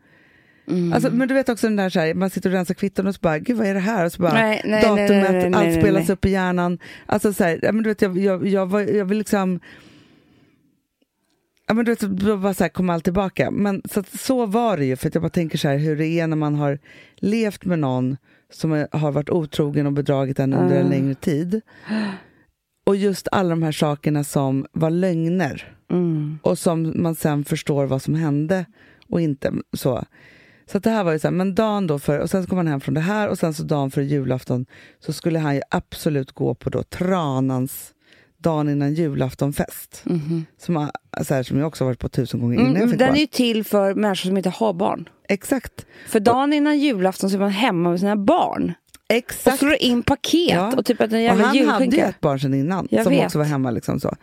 Mm. 0.68 0.92
Alltså, 0.92 1.10
men 1.12 1.28
du 1.28 1.34
vet 1.34 1.48
också 1.48 1.66
den 1.66 1.76
där, 1.76 1.90
så 1.90 2.00
här, 2.00 2.14
man 2.14 2.30
sitter 2.30 2.50
och 2.50 2.54
rensar 2.54 2.74
kvitton 2.74 3.06
och 3.06 3.14
så 3.14 3.18
bara, 3.22 3.38
gud 3.38 3.56
vad 3.56 3.66
är 3.66 3.74
det 3.74 3.80
här? 3.80 4.04
Och 4.04 4.12
så 4.12 4.22
bara, 4.22 4.32
Nej, 4.32 4.62
nej, 4.64 4.82
datumet, 4.82 5.10
nej, 5.10 5.20
nej, 5.20 5.32
nej, 5.32 5.44
allt 5.44 5.68
nej, 5.68 5.80
spelas 5.80 6.08
nej. 6.08 6.12
upp 6.14 6.24
i 6.24 6.30
hjärnan. 6.30 6.78
Alltså 7.06 7.32
så 7.32 7.44
här, 7.44 7.58
men 7.62 7.82
du 7.82 7.88
vet, 7.88 8.02
jag, 8.02 8.18
jag, 8.18 8.46
jag, 8.46 8.66
var, 8.66 8.80
jag 8.80 9.04
vill 9.04 9.18
liksom 9.18 9.60
Ja, 11.72 11.76
men 11.76 11.84
du 11.84 11.90
vet, 11.92 12.00
då 12.00 12.36
bara 12.36 12.54
så 12.54 12.64
här, 12.64 12.68
kom 12.68 12.90
allt 12.90 13.04
tillbaka. 13.04 13.50
Men 13.50 13.82
så, 13.84 14.00
att, 14.00 14.08
så 14.20 14.46
var 14.46 14.76
det 14.76 14.84
ju, 14.84 14.96
för 14.96 15.08
att 15.08 15.14
jag 15.14 15.22
bara 15.22 15.30
tänker 15.30 15.58
så 15.58 15.68
här, 15.68 15.76
hur 15.78 15.96
det 15.96 16.06
är 16.06 16.26
när 16.26 16.36
man 16.36 16.54
har 16.54 16.78
levt 17.16 17.64
med 17.64 17.78
någon 17.78 18.16
som 18.52 18.86
har 18.92 19.12
varit 19.12 19.30
otrogen 19.30 19.86
och 19.86 19.92
bedragit 19.92 20.38
en 20.38 20.54
under 20.54 20.76
en 20.80 20.86
Ah. 20.86 20.90
längre 20.90 21.14
tid. 21.14 21.60
Och 22.86 22.96
just 22.96 23.28
alla 23.32 23.50
de 23.50 23.62
här 23.62 23.72
sakerna 23.72 24.24
som 24.24 24.66
var 24.72 24.90
lögner 24.90 25.74
Mm. 25.90 26.38
och 26.42 26.58
som 26.58 26.92
man 27.02 27.14
sen 27.14 27.44
förstår 27.44 27.86
vad 27.86 28.02
som 28.02 28.14
hände 28.14 28.66
och 29.08 29.20
inte 29.20 29.52
så. 29.72 30.04
Så 30.66 30.78
det 30.78 30.90
här 30.90 31.04
var 31.04 31.12
ju 31.12 31.18
så 31.18 31.26
här, 31.26 31.32
men 31.34 31.54
dagen 31.54 31.86
då 31.86 31.98
för, 31.98 32.18
och 32.18 32.30
sen 32.30 32.46
kom 32.46 32.58
han 32.58 32.66
hem 32.66 32.80
från 32.80 32.94
det 32.94 33.00
här 33.00 33.28
och 33.28 33.38
sen 33.38 33.54
så 33.54 33.62
dagen 33.62 33.90
för 33.90 34.02
julafton 34.02 34.66
så 35.00 35.12
skulle 35.12 35.38
han 35.38 35.54
ju 35.54 35.60
absolut 35.70 36.32
gå 36.32 36.54
på 36.54 36.70
då 36.70 36.82
Tranans 36.82 37.94
dagen 38.42 38.68
innan 38.68 38.94
julaftonfest. 38.94 40.02
Mhm. 40.04 40.44
Som, 40.58 40.76
har- 40.76 40.90
så 41.24 41.34
här, 41.34 41.42
som 41.42 41.58
jag 41.58 41.66
också 41.68 41.84
varit 41.84 41.98
på 41.98 42.08
tusen 42.08 42.40
gånger 42.40 42.54
innan 42.54 42.66
jag 42.66 42.76
Mm, 42.76 42.90
fick 42.90 42.98
den 42.98 43.08
barn. 43.08 43.16
är 43.16 43.20
ju 43.20 43.26
till 43.26 43.64
för 43.64 43.94
människor 43.94 44.26
som 44.28 44.36
inte 44.36 44.50
har 44.50 44.72
barn. 44.72 45.08
Exakt. 45.28 45.86
För 46.08 46.20
dagen 46.20 46.52
innan 46.52 46.78
julafton 46.78 47.30
så 47.30 47.36
är 47.36 47.40
man 47.40 47.50
hemma 47.50 47.90
med 47.90 48.00
sina 48.00 48.16
barn. 48.16 48.72
Och 49.08 49.16
Exakt. 49.16 49.58
slår 49.58 49.74
in 49.74 50.02
paket 50.02 50.50
Ja. 50.50 50.72
och 50.76 50.84
typ 50.86 51.00
att 51.00 51.12
en 51.12 51.24
Och 51.24 51.36
han 51.36 51.40
hade 51.40 51.58
ju 51.58 51.64
julskinka. 51.64 52.06
ett 52.08 52.20
barn 52.20 52.40
sedan 52.40 52.54
innan 52.54 52.88
Jag 52.90 53.02
som 53.04 53.12
vet. 53.12 53.24
också 53.24 53.38
var 53.38 53.44
hemma. 53.44 53.70
Liksom 53.70 54.00
så. 54.00 54.14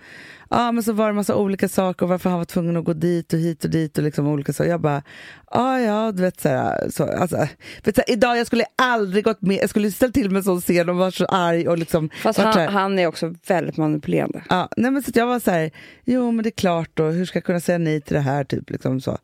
Ja, 0.50 0.72
men 0.72 0.84
så 0.84 0.94
var 0.94 1.08
det 1.08 1.14
massa 1.14 1.36
olika 1.36 1.70
saker 1.70 2.06
och 2.06 2.10
varför 2.10 2.30
han 2.30 2.40
var 2.40 2.46
tvungen 2.46 2.78
att 2.78 2.86
gå 2.86 2.94
dit 2.94 3.34
och 3.34 3.40
hit 3.40 3.64
och 3.64 3.70
dit 3.70 3.98
och 3.98 4.04
liksom 4.04 4.28
olika 4.28 4.54
saker. 4.54 4.70
Jag 4.70 4.82
bara, 4.82 5.04
ja 5.52 5.80
ja, 5.80 6.12
du 6.12 6.22
vet 6.22 6.42
så 6.42 6.50
här, 6.50 6.90
så, 6.90 7.04
alltså, 7.04 7.48
vet, 7.84 7.96
så 7.96 8.02
här, 8.08 8.14
idag 8.14 8.38
jag 8.38 8.48
skulle 8.48 8.66
aldrig 8.76 9.24
gått 9.24 9.42
med, 9.42 9.58
jag 9.62 9.70
skulle 9.70 9.92
ställt 9.92 10.14
till 10.14 10.30
med 10.30 10.38
en 10.38 10.44
sån 10.44 10.62
scen 10.62 10.90
och 10.90 10.96
varit 10.96 11.16
så 11.16 11.26
arg 11.26 11.68
och 11.68 11.78
liksom 11.78 12.10
Fast 12.10 12.40
han, 12.40 12.74
han 12.74 13.00
är 13.00 13.08
också 13.08 13.36
väldigt 13.48 13.78
manipulerande. 13.78 14.44
Ja, 14.50 14.70
nej 14.78 14.92
men 14.92 15.04
så 15.04 15.12
jag 15.16 15.28
var 15.28 15.40
så 15.40 15.52
här, 15.52 15.72
jo 16.06 16.32
men 16.32 16.44
det 16.44 16.50
är 16.50 16.52
klart 16.52 16.90
då, 16.94 17.04
hur 17.04 17.26
ska 17.26 17.38
jag 17.38 17.44
kunna 17.44 17.60
säga 17.60 17.78
nej 17.78 18.02
till 18.02 18.14
det 18.14 18.22
här? 18.22 18.44
Typ, 18.44 18.70
liksom 18.70 19.02
så. 19.02 19.18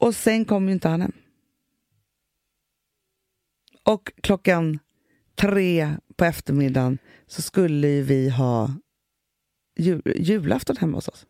Och 0.00 0.14
sen 0.14 0.44
kom 0.44 0.66
ju 0.66 0.72
inte 0.72 0.88
han 0.88 1.00
hem. 1.00 1.12
Och 3.84 4.12
klockan 4.22 4.78
tre 5.40 5.90
på 6.16 6.24
eftermiddagen 6.24 6.98
så 7.26 7.42
skulle 7.42 7.88
ju 7.88 8.02
vi 8.02 8.28
ha 8.28 8.70
jul, 9.76 10.02
julafton 10.16 10.76
hemma 10.76 10.96
hos 10.96 11.08
oss. 11.08 11.26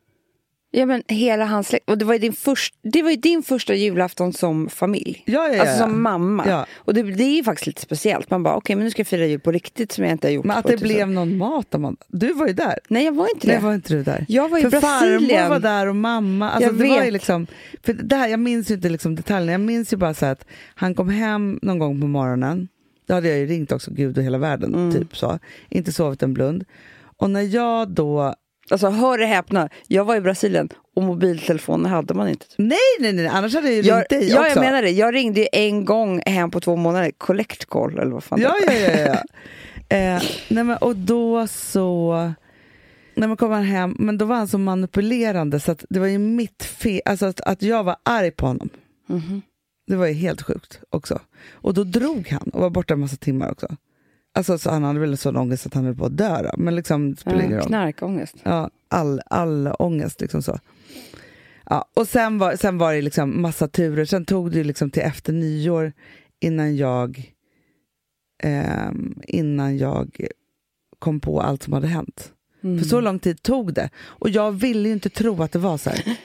Ja, 0.75 0.87
men 0.87 1.03
hela 1.09 1.45
hans 1.45 1.69
släkt. 1.69 1.91
Och 1.91 1.99
det 1.99 2.05
var, 2.05 2.15
ju 2.15 2.19
din 2.21 2.33
först, 2.33 2.75
det 2.83 3.03
var 3.03 3.11
ju 3.11 3.17
din 3.17 3.43
första 3.43 3.75
julafton 3.75 4.33
som 4.33 4.69
familj. 4.69 5.23
Ja, 5.27 5.49
ja, 5.49 5.55
ja, 5.55 5.61
Alltså 5.63 5.79
som 5.79 6.03
mamma. 6.03 6.45
Ja. 6.49 6.67
Och 6.77 6.95
det, 6.95 7.03
det 7.03 7.25
är 7.25 7.37
ju 7.37 7.45
faktiskt 7.45 7.67
lite 7.67 7.81
speciellt. 7.83 8.31
Man 8.31 8.43
bara, 8.43 8.57
okej, 8.57 8.77
men 8.77 8.85
nu 8.85 8.91
ska 8.91 9.01
jag 9.01 9.07
fira 9.07 9.27
jul 9.27 9.41
på 9.41 9.53
riktigt 9.53 9.93
som 9.93 10.05
jag 10.05 10.13
inte 10.13 10.27
har 10.27 10.33
gjort 10.33 10.45
Men 10.45 10.57
att 10.57 10.65
det 10.67 10.73
tusen- 10.77 10.89
blev 10.89 11.11
någon 11.11 11.37
mat, 11.37 11.75
Amanda. 11.75 12.01
Du 12.09 12.33
var 12.33 12.47
ju 12.47 12.53
där. 12.53 12.79
Nej, 12.89 13.05
jag 13.05 13.13
var 13.15 13.29
inte 13.35 13.47
Nej, 13.47 13.57
det. 13.57 13.63
var 13.63 13.75
inte 13.75 13.95
du 13.95 14.03
där? 14.03 14.25
Jag 14.29 14.49
var 14.49 14.59
i 14.59 14.63
för 14.63 14.71
Brasilien. 14.71 15.29
farmor 15.43 15.49
var 15.49 15.61
där 15.61 15.87
och 15.89 15.97
mamma. 15.97 16.51
Alltså, 16.51 16.71
Jag 16.71 16.75
det 16.79 16.89
var 16.89 16.97
ju 16.97 17.01
vet. 17.03 17.13
liksom, 17.13 17.47
för 17.83 17.93
det 17.93 18.17
här, 18.17 18.29
jag 18.29 18.41
minns 18.41 18.71
ju 18.71 18.75
inte 18.75 18.89
liksom 18.89 19.15
detaljerna. 19.15 19.53
Jag 19.53 19.61
minns 19.61 19.93
ju 19.93 19.97
bara 19.97 20.15
så 20.15 20.27
att 20.27 20.45
han 20.75 20.95
kom 20.95 21.09
hem 21.09 21.59
någon 21.63 21.79
gång 21.79 22.01
på 22.01 22.07
morgonen. 22.07 22.69
Då 23.07 23.15
hade 23.15 23.29
jag 23.29 23.39
ju 23.39 23.47
ringt 23.47 23.73
också, 23.73 23.91
Gud 23.95 24.19
och 24.19 24.25
hela 24.25 24.39
världen. 24.39 24.75
Mm. 24.75 24.93
Typ 24.93 25.17
så. 25.17 25.39
Inte 25.69 25.93
sovit 25.93 26.23
en 26.23 26.35
blund. 26.35 26.65
Och 27.23 27.31
när 27.31 27.43
jag 27.43 27.91
då... 27.91 28.35
Alltså, 28.71 28.89
hör 28.89 29.19
och 29.21 29.27
häpna. 29.27 29.69
Jag 29.87 30.05
var 30.05 30.17
i 30.17 30.21
Brasilien 30.21 30.69
och 30.97 31.03
mobiltelefoner 31.03 31.91
hade 31.91 32.15
man 32.15 32.29
inte. 32.29 32.47
Nej, 32.59 32.79
nej, 33.01 33.13
nej, 33.13 33.27
annars 33.27 33.55
hade 33.55 33.67
jag 33.67 33.77
ju 33.77 33.83
Jag, 33.83 33.99
ringt 33.99 34.09
dig 34.09 34.29
ja, 34.29 34.41
också. 34.41 34.51
jag 34.55 34.65
menar 34.65 34.83
det. 34.83 34.91
Jag 34.91 35.15
ringde 35.15 35.41
ju 35.41 35.47
en 35.53 35.85
gång 35.85 36.23
hem 36.27 36.51
på 36.51 36.61
två 36.61 36.77
månader. 36.77 37.11
Collect 37.19 37.65
call 37.65 37.99
eller 37.99 38.13
vad 38.13 38.25
fan 38.25 38.41
Ja, 38.41 38.55
det 38.67 38.81
ja, 38.81 39.01
ja. 39.01 39.23
ja. 39.89 39.97
eh, 39.97 40.23
nej, 40.49 40.65
men, 40.65 40.77
och 40.77 40.97
då 40.97 41.47
så... 41.47 42.33
När 43.15 43.29
man 43.29 43.37
kom 43.37 43.53
hem, 43.53 43.97
men 43.99 44.19
då 44.19 44.25
var 44.25 44.37
han 44.37 44.49
så 44.49 44.59
manipulerande 44.59 45.61
så 45.61 45.73
att 45.73 45.85
det 45.91 46.01
var 46.01 46.07
ju 46.07 46.19
mitt 46.19 46.63
fel, 46.63 47.01
alltså 47.05 47.27
att, 47.27 47.41
att 47.41 47.63
jag 47.63 47.85
var 47.85 47.97
arg 48.03 48.31
på 48.31 48.47
honom. 48.47 48.69
Mhm. 49.07 49.43
Det 49.87 49.97
var 49.97 50.07
ju 50.07 50.13
helt 50.13 50.43
sjukt 50.43 50.81
också. 50.91 51.21
Och 51.51 51.75
då 51.75 51.85
drog 51.85 52.29
han 52.29 52.51
och 52.53 52.61
var 52.61 52.71
borta 52.71 52.95
en 52.95 53.01
massa 53.01 53.17
timmar 53.17 53.51
också. 53.51 53.77
Alltså 54.35 54.59
så 54.59 54.71
han 54.71 54.85
hade 54.85 55.01
väl 55.01 55.17
sån 55.17 55.37
ångest 55.37 55.67
att 55.67 55.75
han 55.75 55.85
höll 55.85 55.97
på 55.97 56.07
att 56.07 56.17
dö 56.17 56.43
då. 56.43 56.51
Men 56.57 56.75
liksom, 56.75 57.17
spelar 57.17 57.51
Ja, 57.51 57.63
knarkångest. 57.63 58.35
Ja, 58.43 58.71
all, 58.89 59.21
all 59.27 59.69
ångest 59.79 60.21
liksom 60.21 60.43
så. 60.43 60.59
Ja, 61.71 61.85
och 61.95 62.09
sen 62.09 62.39
var, 62.39 62.57
sen 62.57 62.79
var 62.79 62.95
det 62.95 63.03
liksom 63.03 63.43
massa 63.43 63.69
turer. 63.69 64.05
Sen 64.05 64.25
tog 64.25 64.53
det 64.53 64.65
liksom 64.65 64.91
till 64.91 65.03
efter 65.03 65.33
nyår 65.33 65.93
innan 66.41 66.77
jag 66.77 67.33
ehm, 68.43 69.21
innan 69.27 69.79
jag 69.79 70.27
kom 70.99 71.21
på 71.21 71.41
allt 71.41 71.63
som 71.63 71.73
hade 71.73 71.87
hänt. 71.87 72.33
Mm. 72.65 72.79
För 72.79 72.89
så 72.89 73.01
lång 73.01 73.19
tid 73.19 73.43
tog 73.43 73.75
det. 73.75 73.91
Och 74.01 74.31
jag 74.31 74.53
ville 74.53 74.89
ju 74.89 74.95
inte 74.95 75.11
tro 75.11 75.43
att 75.43 75.53
det 75.53 75.59
var 75.59 75.79
så 75.79 75.91
här. 75.91 76.17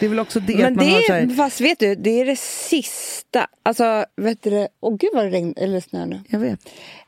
Det 0.00 0.06
är 0.06 0.10
väl 0.10 0.18
också 0.20 0.40
det 0.40 0.56
Men 0.56 0.64
att 0.64 0.76
man 0.76 0.86
det 0.86 0.92
har 0.92 1.00
så 1.00 1.12
är, 1.12 1.26
här, 1.26 1.34
fast 1.34 1.60
vet 1.60 1.78
du, 1.78 1.94
det 1.94 2.20
är 2.20 2.26
det 2.26 2.38
sista. 2.38 3.46
Alltså, 3.62 4.04
vet 4.16 4.42
du 4.42 4.50
det? 4.50 4.68
Åh 4.80 4.96
gud 4.96 5.10
vad 5.14 5.24
det 5.24 5.30
regn 5.30 5.54
eller 5.56 5.80
snö 5.80 6.06
nu. 6.06 6.20
Jag 6.28 6.38
vet. 6.38 6.60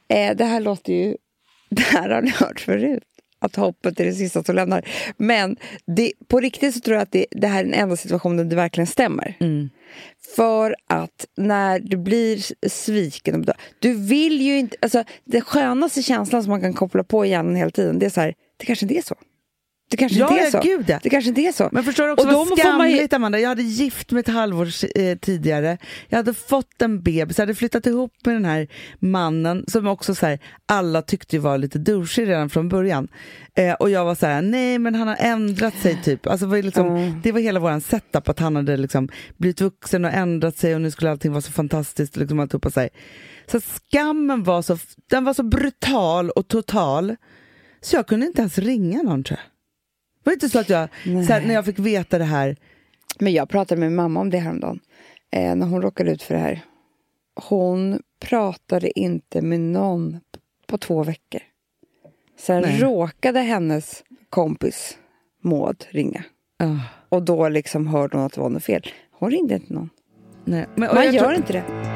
Eh, 0.08 0.36
det 0.36 0.44
här 0.44 0.60
låter 0.60 0.92
ju... 0.92 1.16
Det 1.68 1.82
här 1.82 2.10
har 2.10 2.22
ni 2.22 2.30
hört 2.30 2.60
förut. 2.60 3.02
Att 3.38 3.56
hoppet 3.56 4.00
är 4.00 4.04
det 4.04 4.12
sista 4.12 4.44
som 4.44 4.54
lämnar. 4.54 4.88
Men 5.16 5.56
det, 5.96 6.12
på 6.28 6.40
riktigt 6.40 6.74
så 6.74 6.80
tror 6.80 6.94
jag 6.94 7.02
att 7.02 7.12
det, 7.12 7.26
det 7.30 7.46
här 7.46 7.60
är 7.60 7.64
den 7.64 7.74
enda 7.74 7.96
situationen 7.96 8.48
det 8.48 8.56
verkligen 8.56 8.86
stämmer. 8.86 9.36
Mm. 9.40 9.70
För 10.36 10.76
att 10.88 11.26
när 11.36 11.80
du 11.80 11.96
blir 11.96 12.68
sviken, 12.68 13.46
du 13.78 13.94
vill 13.94 14.40
ju 14.40 14.58
inte... 14.58 14.76
Alltså, 14.82 15.04
det 15.24 15.40
skönaste 15.40 16.02
känslan 16.02 16.42
som 16.42 16.50
man 16.50 16.60
kan 16.60 16.74
koppla 16.74 17.04
på 17.04 17.26
i 17.26 17.28
hjärnan 17.28 17.56
hela 17.56 17.70
tiden, 17.70 17.98
det 17.98 18.06
är 18.06 18.10
så 18.10 18.20
här, 18.20 18.34
det 18.56 18.66
kanske 18.66 18.84
inte 18.84 18.98
är 18.98 19.02
så. 19.02 19.14
Det 19.88 19.96
kanske 19.96 20.18
Ja, 20.18 20.28
inte 20.30 20.46
är 20.46 20.50
så. 20.50 20.60
gud, 20.60 20.84
ja. 20.88 20.98
Det 21.02 21.10
kanske 21.10 21.28
inte 21.28 21.40
är 21.40 21.52
så. 21.52 21.68
Men 21.72 21.84
förstår 21.84 22.06
du 22.06 22.12
också 22.12 22.26
Och 22.26 22.32
då 22.32 22.38
vad 22.38 22.48
får 22.48 22.56
man 22.56 22.58
skamligt 22.76 23.12
Amanda? 23.12 23.38
Jag 23.38 23.48
hade 23.48 23.62
gift 23.62 24.10
mig 24.12 24.20
ett 24.20 24.28
halvår 24.28 24.68
eh, 24.94 25.18
tidigare. 25.18 25.78
Jag 26.08 26.16
hade 26.16 26.34
fått 26.34 26.82
en 26.82 27.02
bebis, 27.02 27.38
jag 27.38 27.42
hade 27.42 27.54
flyttat 27.54 27.86
ihop 27.86 28.12
med 28.24 28.34
den 28.34 28.44
här 28.44 28.68
mannen 28.98 29.64
som 29.68 29.86
också 29.86 30.14
så 30.14 30.26
här, 30.26 30.38
alla 30.66 31.02
tyckte 31.02 31.38
var 31.38 31.58
lite 31.58 31.78
douchig 31.78 32.28
redan 32.28 32.50
från 32.50 32.68
början. 32.68 33.08
Eh, 33.54 33.72
och 33.74 33.90
jag 33.90 34.04
var 34.04 34.14
så 34.14 34.26
här, 34.26 34.42
nej 34.42 34.78
men 34.78 34.94
han 34.94 35.08
har 35.08 35.16
ändrat 35.20 35.74
sig 35.82 36.02
typ. 36.04 36.26
Alltså, 36.26 36.46
var 36.46 36.62
liksom, 36.62 36.86
Mm. 36.86 37.20
det 37.22 37.32
var 37.32 37.40
hela 37.40 37.60
våran 37.60 37.80
setup, 37.80 38.28
att 38.28 38.38
han 38.38 38.56
hade 38.56 38.76
liksom 38.76 39.08
blivit 39.36 39.60
vuxen 39.60 40.04
och 40.04 40.12
ändrat 40.12 40.56
sig 40.58 40.74
och 40.74 40.80
nu 40.80 40.90
skulle 40.90 41.10
allting 41.10 41.32
vara 41.32 41.42
så 41.42 41.52
fantastiskt. 41.52 42.16
Liksom 42.16 42.40
alltihopa 42.40 42.70
så, 42.70 42.80
här. 42.80 42.88
så 43.50 43.60
skammen 43.60 44.42
var 44.42 44.62
så, 44.62 44.78
den 45.10 45.24
var 45.24 45.34
så 45.34 45.42
brutal 45.42 46.30
och 46.30 46.48
total 46.48 47.16
så 47.80 47.96
jag 47.96 48.06
kunde 48.06 48.26
inte 48.26 48.40
ens 48.40 48.58
ringa 48.58 49.02
någon 49.02 49.24
tror 49.24 49.38
jag. 49.38 49.55
Var 50.26 50.32
inte 50.32 50.48
så 50.48 50.58
att 50.58 50.68
jag, 50.68 50.88
här, 51.04 51.46
när 51.46 51.54
jag 51.54 51.64
fick 51.64 51.78
veta 51.78 52.18
det 52.18 52.24
här, 52.24 52.56
Men 53.18 53.32
jag 53.32 53.48
pratade 53.48 53.80
med 53.80 53.92
mamma 53.92 54.20
om 54.20 54.30
det 54.30 54.38
häromdagen. 54.38 54.80
Eh, 55.30 55.54
när 55.54 55.66
hon 55.66 55.82
råkade 55.82 56.10
ut 56.10 56.22
för 56.22 56.34
det 56.34 56.40
här. 56.40 56.60
Hon 57.48 58.02
pratade 58.20 58.98
inte 58.98 59.42
med 59.42 59.60
någon 59.60 60.20
på 60.66 60.78
två 60.78 61.02
veckor. 61.04 61.40
Sen 62.38 62.62
Nej. 62.62 62.80
råkade 62.80 63.40
hennes 63.40 64.04
kompis 64.30 64.98
Maud 65.42 65.86
ringa. 65.90 66.24
ah, 66.58 66.76
Och 67.08 67.22
då 67.22 67.48
liksom 67.48 67.86
hörde 67.86 68.16
hon 68.16 68.26
att 68.26 68.32
det 68.32 68.40
var 68.40 68.50
något 68.50 68.64
fel. 68.64 68.82
Hon 69.12 69.30
ringde 69.30 69.54
inte 69.54 69.72
någon. 69.74 69.90
nej. 70.44 70.66
Men, 70.74 70.94
Man 70.94 71.12
gör 71.14 71.22
tror- 71.22 71.34
inte 71.34 71.52
det. 71.52 71.95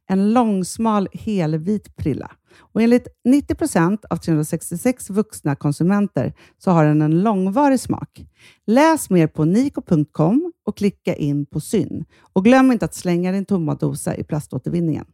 En 0.11 0.33
långsmal 0.33 1.07
helvit 1.13 1.95
prilla. 1.95 2.31
Och 2.57 2.81
enligt 2.81 3.07
90 3.25 3.55
procent 3.55 4.05
av 4.05 4.17
366 4.17 5.09
vuxna 5.09 5.55
konsumenter 5.55 6.33
så 6.57 6.71
har 6.71 6.85
den 6.85 7.01
en 7.01 7.21
långvarig 7.21 7.79
smak. 7.79 8.25
Läs 8.67 9.09
mer 9.09 9.27
på 9.27 9.45
niko.com 9.45 10.53
och 10.65 10.77
klicka 10.77 11.15
in 11.15 11.45
på 11.45 11.59
Syn. 11.59 12.05
Och 12.33 12.45
glöm 12.45 12.71
inte 12.71 12.85
att 12.85 12.93
slänga 12.93 13.31
din 13.31 13.45
tomma 13.45 13.75
dosa 13.75 14.15
i 14.15 14.23
plaståtervinningen. 14.23 15.05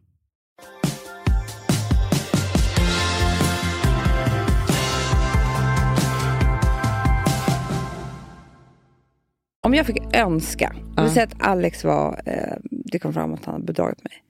Om 9.62 9.74
jag 9.74 9.86
fick 9.86 10.16
önska, 10.16 10.76
vi 10.96 11.10
säger 11.10 11.26
att 11.26 11.34
Alex 11.38 11.84
var, 11.84 12.20
eh, 12.26 12.56
det 12.70 12.98
kom 12.98 13.12
fram 13.12 13.34
att 13.34 13.44
han 13.44 13.54
hade 13.54 13.66
bedragit 13.66 14.04
mig. 14.04 14.22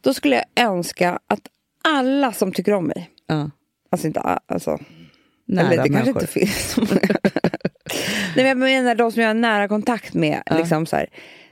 Då 0.00 0.14
skulle 0.14 0.36
jag 0.54 0.64
önska 0.66 1.18
att 1.26 1.40
alla 1.84 2.32
som 2.32 2.52
tycker 2.52 2.72
om 2.72 2.86
mig, 2.86 3.10
Ja. 3.26 3.50
alltså 3.90 4.06
inte 4.06 4.20
alltså, 4.20 4.78
Nära 5.46 5.66
eller 5.66 5.70
det 5.70 5.76
kanske 5.76 5.92
människor. 5.92 6.22
inte 6.22 6.32
finns 6.32 6.70
så 6.74 6.80
många. 6.80 7.00
men 8.36 8.46
jag 8.46 8.56
menar 8.58 8.94
de 8.94 9.12
som 9.12 9.22
jag 9.22 9.28
har 9.28 9.34
nära 9.34 9.68
kontakt 9.68 10.14
med, 10.14 10.42
liksom 10.50 10.86
så 10.86 10.96
här, 10.96 11.06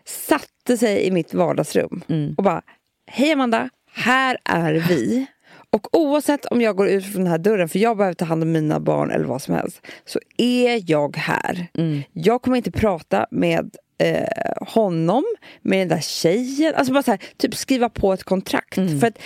satte 0.04 0.76
sig 0.76 1.02
i 1.06 1.10
mitt 1.10 1.34
vardagsrum 1.34 2.02
Mm. 2.08 2.34
och 2.38 2.44
bara, 2.44 2.62
hej 3.06 3.32
Amanda, 3.32 3.70
här 3.92 4.38
är 4.44 4.72
vi. 4.88 5.26
Och 5.70 5.96
oavsett 5.96 6.44
om 6.46 6.60
jag 6.60 6.76
går 6.76 6.88
ut 6.88 7.04
från 7.12 7.22
den 7.22 7.30
här 7.30 7.38
dörren, 7.38 7.68
för 7.68 7.78
jag 7.78 7.96
behöver 7.96 8.14
ta 8.14 8.24
hand 8.24 8.42
om 8.42 8.52
mina 8.52 8.80
barn 8.80 9.10
eller 9.10 9.24
vad 9.24 9.42
som 9.42 9.54
helst, 9.54 9.86
så 10.04 10.20
är 10.36 10.90
jag 10.90 11.16
här. 11.16 11.66
Mm. 11.74 12.02
Jag 12.12 12.42
kommer 12.42 12.56
inte 12.56 12.70
prata 12.70 13.26
med 13.30 13.76
eh, 13.98 14.66
honom, 14.66 15.24
med 15.62 15.78
den 15.78 15.88
där 15.88 16.00
tjejen. 16.00 16.74
Alltså 16.74 16.92
bara 16.92 17.02
så 17.02 17.10
här, 17.10 17.20
typ 17.36 17.54
skriva 17.54 17.88
på 17.88 18.12
ett 18.12 18.24
kontrakt. 18.24 18.78
Mm. 18.78 19.00
För 19.00 19.06
att 19.06 19.18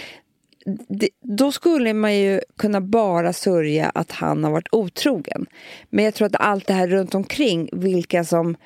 det, 0.88 1.08
då 1.22 1.52
skulle 1.52 1.94
man 1.94 2.16
ju 2.16 2.40
kunna 2.58 2.80
bara 2.80 3.32
sörja 3.32 3.90
att 3.94 4.12
han 4.12 4.44
har 4.44 4.50
varit 4.50 4.68
otrogen. 4.72 5.46
Men 5.90 6.04
jag 6.04 6.14
tror 6.14 6.26
att 6.26 6.36
allt 6.40 6.66
det 6.66 6.74
här 6.74 6.88
runt 6.88 7.14
omkring, 7.14 7.68
vilka 7.72 8.24
som 8.24 8.56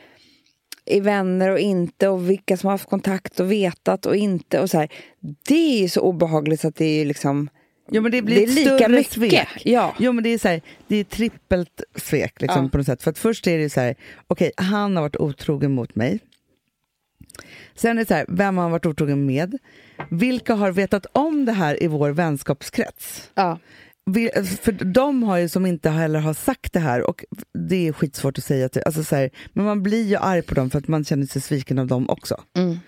är 0.86 1.00
vänner 1.00 1.50
och 1.50 1.58
inte 1.58 2.08
och 2.08 2.30
vilka 2.30 2.56
som 2.56 2.66
har 2.66 2.72
haft 2.74 2.90
kontakt 2.90 3.40
och 3.40 3.52
vetat 3.52 4.06
och 4.06 4.16
inte 4.16 4.60
och 4.60 4.70
så 4.70 4.78
här. 4.78 4.88
Det 5.48 5.76
är 5.76 5.80
ju 5.80 5.88
så 5.88 6.00
obehagligt 6.00 6.60
så 6.60 6.68
att 6.68 6.76
det 6.76 6.84
är 6.84 6.98
ju 6.98 7.04
liksom 7.04 7.48
Jo, 7.90 8.02
men 8.02 8.12
det 8.12 8.22
blir 8.22 8.36
det 8.36 8.42
är 8.42 8.72
lika 8.74 8.88
mycket. 8.88 9.12
svek. 9.12 9.62
Ja. 9.64 9.94
Jo, 9.98 10.12
men 10.12 10.24
det 10.24 10.30
är, 10.30 10.38
så 10.38 10.48
här, 10.48 10.60
det 10.88 10.96
är 10.96 11.04
trippelt 11.04 11.80
svek 11.96 12.40
liksom, 12.40 12.62
Ja. 12.62 12.68
på 12.68 12.76
något 12.78 12.86
sätt. 12.86 13.02
För 13.02 13.12
först 13.12 13.46
är 13.46 13.58
det 13.58 13.70
så 13.70 13.80
här, 13.80 13.94
okej, 14.26 14.52
han 14.56 14.96
har 14.96 15.02
varit 15.02 15.16
otrogen 15.16 15.72
mot 15.72 15.94
mig. 15.94 16.20
Sen 17.74 17.90
är 17.98 18.02
det 18.02 18.08
så 18.08 18.14
här, 18.14 18.24
vem 18.28 18.56
har 18.56 18.62
han 18.62 18.70
varit 18.72 18.86
otrogen 18.86 19.26
med? 19.26 19.58
Vilka 20.10 20.54
har 20.54 20.70
vetat 20.70 21.06
om 21.12 21.44
det 21.44 21.52
här 21.52 21.82
i 21.82 21.86
vår 21.86 22.10
vänskapskrets? 22.10 23.30
Ja. 23.34 23.58
Vi, 24.06 24.30
för 24.62 24.72
de 24.72 25.22
har 25.22 25.36
ju 25.38 25.48
som 25.48 25.66
inte 25.66 25.90
heller 25.90 26.20
har 26.20 26.34
sagt 26.34 26.72
det 26.72 26.80
här 26.80 27.02
och 27.02 27.24
det 27.68 27.88
är 27.88 27.92
skitsvårt 27.92 28.38
att 28.38 28.44
säga 28.44 28.68
till, 28.68 28.82
alltså 28.86 29.04
så 29.04 29.16
här, 29.16 29.30
men 29.52 29.64
man 29.64 29.82
blir 29.82 30.02
ju 30.04 30.16
arg 30.16 30.42
på 30.42 30.54
dem 30.54 30.70
för 30.70 30.78
att 30.78 30.88
man 30.88 31.04
känner 31.04 31.26
sig 31.26 31.42
sviken 31.42 31.78
av 31.78 31.86
dem 31.86 32.08
också. 32.10 32.40
Mm. 32.56 32.78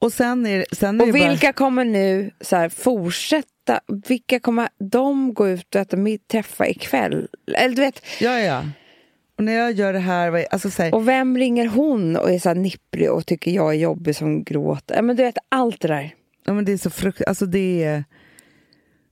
Och 0.00 0.12
sen 0.12 0.46
är, 0.46 0.64
sen 0.72 1.00
är 1.00 1.04
Och 1.06 1.12
det 1.12 1.18
bara, 1.20 1.28
vilka 1.30 1.52
kommer 1.52 1.84
nu 1.84 2.30
så 2.40 2.56
här, 2.56 2.68
fortsätta? 2.68 3.80
Vilka 4.08 4.40
kommer 4.40 4.68
de 4.78 5.34
gå 5.34 5.48
ut 5.48 5.74
och 5.74 5.80
äta 5.80 5.96
mid- 5.96 6.28
träffa 6.28 6.68
ikväll? 6.68 7.28
Eller 7.56 7.76
du 7.76 7.82
vet, 7.82 8.02
ja, 8.20 8.38
ja. 8.38 8.64
Och 9.38 9.44
när 9.44 9.52
jag 9.52 9.72
gör 9.72 9.92
det 9.92 9.98
här, 9.98 10.46
alltså 10.50 10.70
så 10.70 10.82
här, 10.82 10.94
och 10.94 11.08
vem 11.08 11.38
ringer 11.38 11.66
hon 11.66 12.16
och 12.16 12.30
är 12.30 12.38
så 12.38 12.48
här 12.48 12.56
nipprig 12.56 13.10
och 13.10 13.26
tycker 13.26 13.50
jag 13.50 13.74
är 13.74 13.78
jobbig 13.78 14.16
som 14.16 14.44
gråter? 14.44 15.02
Men 15.02 15.16
du 15.16 15.22
vet, 15.22 15.38
allt 15.48 15.80
det 15.80 15.88
där. 15.88 16.14
Ja, 16.44 16.52
men 16.52 16.64
det 16.64 16.72
är 16.72 16.76
så 16.76 16.90
frukt, 16.90 17.22
alltså 17.26 17.46
det 17.46 17.84
är 17.84 18.04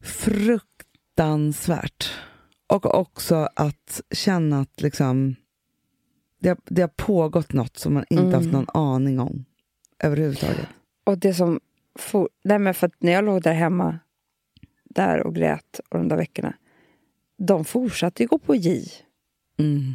fruktansvärt. 0.02 2.12
Och 2.66 2.94
också 2.94 3.48
att 3.56 4.00
känna 4.10 4.60
att 4.60 4.80
liksom, 4.82 5.36
det, 6.40 6.48
har, 6.48 6.58
det 6.64 6.80
har 6.82 6.88
pågått 6.88 7.52
något 7.52 7.78
som 7.78 7.94
man 7.94 8.04
inte 8.10 8.22
Mm. 8.22 8.34
haft 8.34 8.52
någon 8.52 8.66
aning 8.74 9.20
om 9.20 9.44
överhuvudtaget. 10.02 10.66
Och 11.08 11.18
det 11.18 11.34
som... 11.34 11.60
For, 11.98 12.28
nej 12.44 12.58
men 12.58 12.74
för 12.74 12.86
att 12.86 12.92
när 12.98 13.12
jag 13.12 13.24
låg 13.24 13.42
där 13.42 13.52
hemma 13.52 13.98
där 14.84 15.26
och 15.26 15.34
grät 15.34 15.80
och 15.88 15.98
de 15.98 16.08
där 16.08 16.16
veckorna. 16.16 16.54
De 17.38 17.64
fortsatte 17.64 18.22
ju 18.22 18.26
gå 18.26 18.38
på 18.38 18.54
J. 18.54 18.84
Mm. 19.58 19.94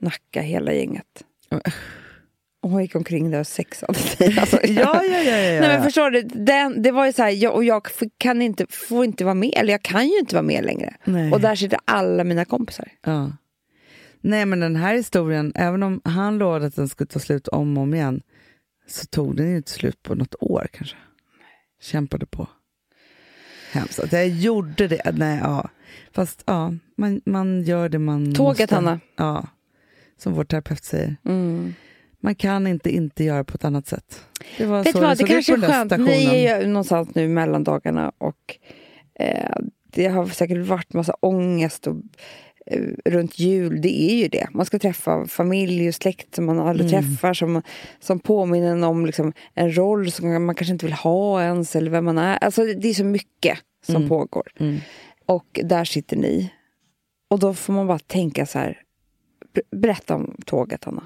Nacka 0.00 0.40
hela 0.40 0.72
gänget. 0.72 1.24
Ja. 1.48 1.60
Och 2.62 2.70
hon 2.70 2.82
gick 2.82 2.94
omkring 2.94 3.30
där 3.30 3.40
och 3.40 3.46
sexade 3.46 3.94
sig. 3.94 4.38
Alltså, 4.40 4.56
Ja, 4.66 5.02
ja, 5.04 5.04
ja. 5.04 5.22
ja, 5.22 5.36
ja. 5.36 5.60
Nej 5.60 5.68
men 5.68 5.82
förstår 5.82 6.10
du, 6.10 6.22
den, 6.22 6.82
det 6.82 6.90
var 6.90 7.06
ju 7.06 7.12
så 7.12 7.22
här, 7.22 7.30
jag, 7.30 7.54
och 7.54 7.64
jag 7.64 7.86
kan 8.18 8.42
inte, 8.42 8.66
får 8.70 9.04
inte 9.04 9.24
vara 9.24 9.34
med, 9.34 9.52
eller 9.56 9.72
jag 9.72 9.82
kan 9.82 10.08
ju 10.08 10.18
inte 10.18 10.34
vara 10.34 10.42
med 10.42 10.64
längre. 10.64 10.94
Nej. 11.04 11.32
Och 11.32 11.40
där 11.40 11.54
sitter 11.54 11.78
alla 11.84 12.24
mina 12.24 12.44
kompisar. 12.44 12.88
Ja. 13.02 13.32
Nej, 14.20 14.46
men 14.46 14.60
den 14.60 14.76
här 14.76 14.94
historien, 14.94 15.52
även 15.54 15.82
om 15.82 16.00
han 16.04 16.38
lovade 16.38 16.66
att 16.66 16.76
den 16.76 16.88
skulle 16.88 17.08
ta 17.08 17.18
slut 17.18 17.48
om 17.48 17.76
och 17.76 17.82
om 17.82 17.94
igen, 17.94 18.22
så 18.86 19.06
tog 19.06 19.36
den 19.36 19.50
ju 19.50 19.56
inte 19.56 19.70
slut 19.70 20.02
på 20.02 20.14
något 20.14 20.34
år 20.40 20.66
kanske. 20.72 20.96
Kämpade 21.80 22.26
på. 22.26 22.48
Hemskt. 23.72 23.98
Att 23.98 24.12
jag 24.12 24.28
gjorde 24.28 24.88
det. 24.88 25.12
Nej, 25.14 25.40
ja. 25.42 25.68
Fast 26.12 26.42
ja, 26.46 26.74
man, 26.96 27.20
man 27.24 27.62
gör 27.62 27.88
det 27.88 27.98
man 27.98 28.34
Tåget, 28.34 28.60
måste. 28.60 28.74
Hanna. 28.74 29.00
Ja, 29.16 29.46
som 30.16 30.32
vår 30.32 30.44
terapeut 30.44 30.84
säger. 30.84 31.16
Mm. 31.24 31.74
Man 32.20 32.34
kan 32.34 32.66
inte 32.66 32.90
inte 32.90 33.24
göra 33.24 33.44
på 33.44 33.54
ett 33.54 33.64
annat 33.64 33.86
sätt. 33.86 34.26
Det 34.58 34.66
var 34.66 34.84
Vet 34.84 34.92
så 34.92 35.00
vad, 35.00 35.18
det 35.18 35.24
ut 35.24 35.30
kanske 35.30 35.54
är 35.54 35.60
skönt. 35.60 35.98
Ni 35.98 36.44
är 36.44 36.66
någonstans 36.66 37.14
nu 37.14 37.28
mellan 37.28 37.64
dagarna 37.64 38.12
och 38.18 38.58
eh, 39.14 39.56
det 39.84 40.06
har 40.06 40.26
säkert 40.26 40.66
varit 40.66 40.92
massa 40.92 41.14
ångest 41.20 41.86
och, 41.86 41.96
runt 43.04 43.38
jul. 43.38 43.80
Det 43.80 44.02
är 44.10 44.14
ju 44.14 44.28
det. 44.28 44.46
Man 44.52 44.66
ska 44.66 44.78
träffa 44.78 45.26
familj 45.26 45.88
och 45.88 45.94
släkt 45.94 46.34
som 46.34 46.44
man 46.44 46.58
aldrig 46.58 46.92
Mm. 46.94 47.02
träffar 47.04 47.34
som, 47.34 47.62
som 48.00 48.20
påminner 48.20 48.86
om 48.88 49.06
liksom, 49.06 49.32
en 49.54 49.76
roll 49.76 50.10
som 50.10 50.44
man 50.46 50.54
kanske 50.54 50.72
inte 50.72 50.86
vill 50.86 50.92
ha 50.94 51.42
ens 51.42 51.76
eller 51.76 51.90
vem 51.90 52.04
man 52.04 52.18
är. 52.18 52.36
Alltså, 52.44 52.64
det 52.64 52.88
är 52.88 52.94
så 52.94 53.04
mycket 53.04 53.58
som 53.86 53.96
Mm. 53.96 54.08
pågår. 54.08 54.48
Mm. 54.60 54.76
Och 55.26 55.60
där 55.64 55.84
sitter 55.84 56.16
ni. 56.16 56.52
Och 57.30 57.38
då 57.38 57.54
får 57.54 57.72
man 57.72 57.86
bara 57.86 57.98
tänka 57.98 58.46
så 58.46 58.58
här. 58.58 58.80
ber- 59.54 59.76
Berätta 59.78 60.14
om 60.14 60.36
tåget, 60.46 60.86
Anna. 60.86 61.02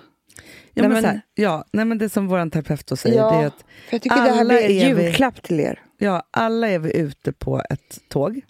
Ja, 0.74 0.82
Nej, 0.82 0.90
men 0.92 0.92
men- 0.92 1.04
här, 1.04 1.20
ja, 1.34 1.64
nej, 1.72 1.84
men 1.84 1.98
det 1.98 2.08
som 2.08 2.26
vår 2.26 2.50
terapeut 2.50 2.86
då 2.86 2.96
säger, 2.96 3.16
Ja. 3.16 3.30
det 3.30 3.36
är 3.42 3.46
att 3.46 3.64
För 3.88 3.94
jag 3.94 4.02
tycker 4.02 4.16
det 4.16 4.22
här 4.22 4.40
Alla 4.40 4.44
blir 4.54 4.70
en 4.70 4.96
julklapp 4.98 5.42
till 5.42 5.60
er. 5.60 5.80
Ja, 5.98 6.22
alla 6.30 6.68
är 6.68 6.78
vi 6.78 6.96
ute 6.96 7.32
på 7.32 7.62
ett 7.70 7.98
tåg. 8.08 8.40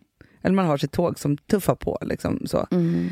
Eller 0.49 0.57
man 0.57 0.67
har 0.67 0.77
sitt 0.77 0.93
tåg 0.93 1.19
som 1.19 1.37
tuffar 1.37 1.75
på. 1.75 1.99
Liksom, 2.01 2.43
så. 2.47 2.67
Mm. 2.71 3.09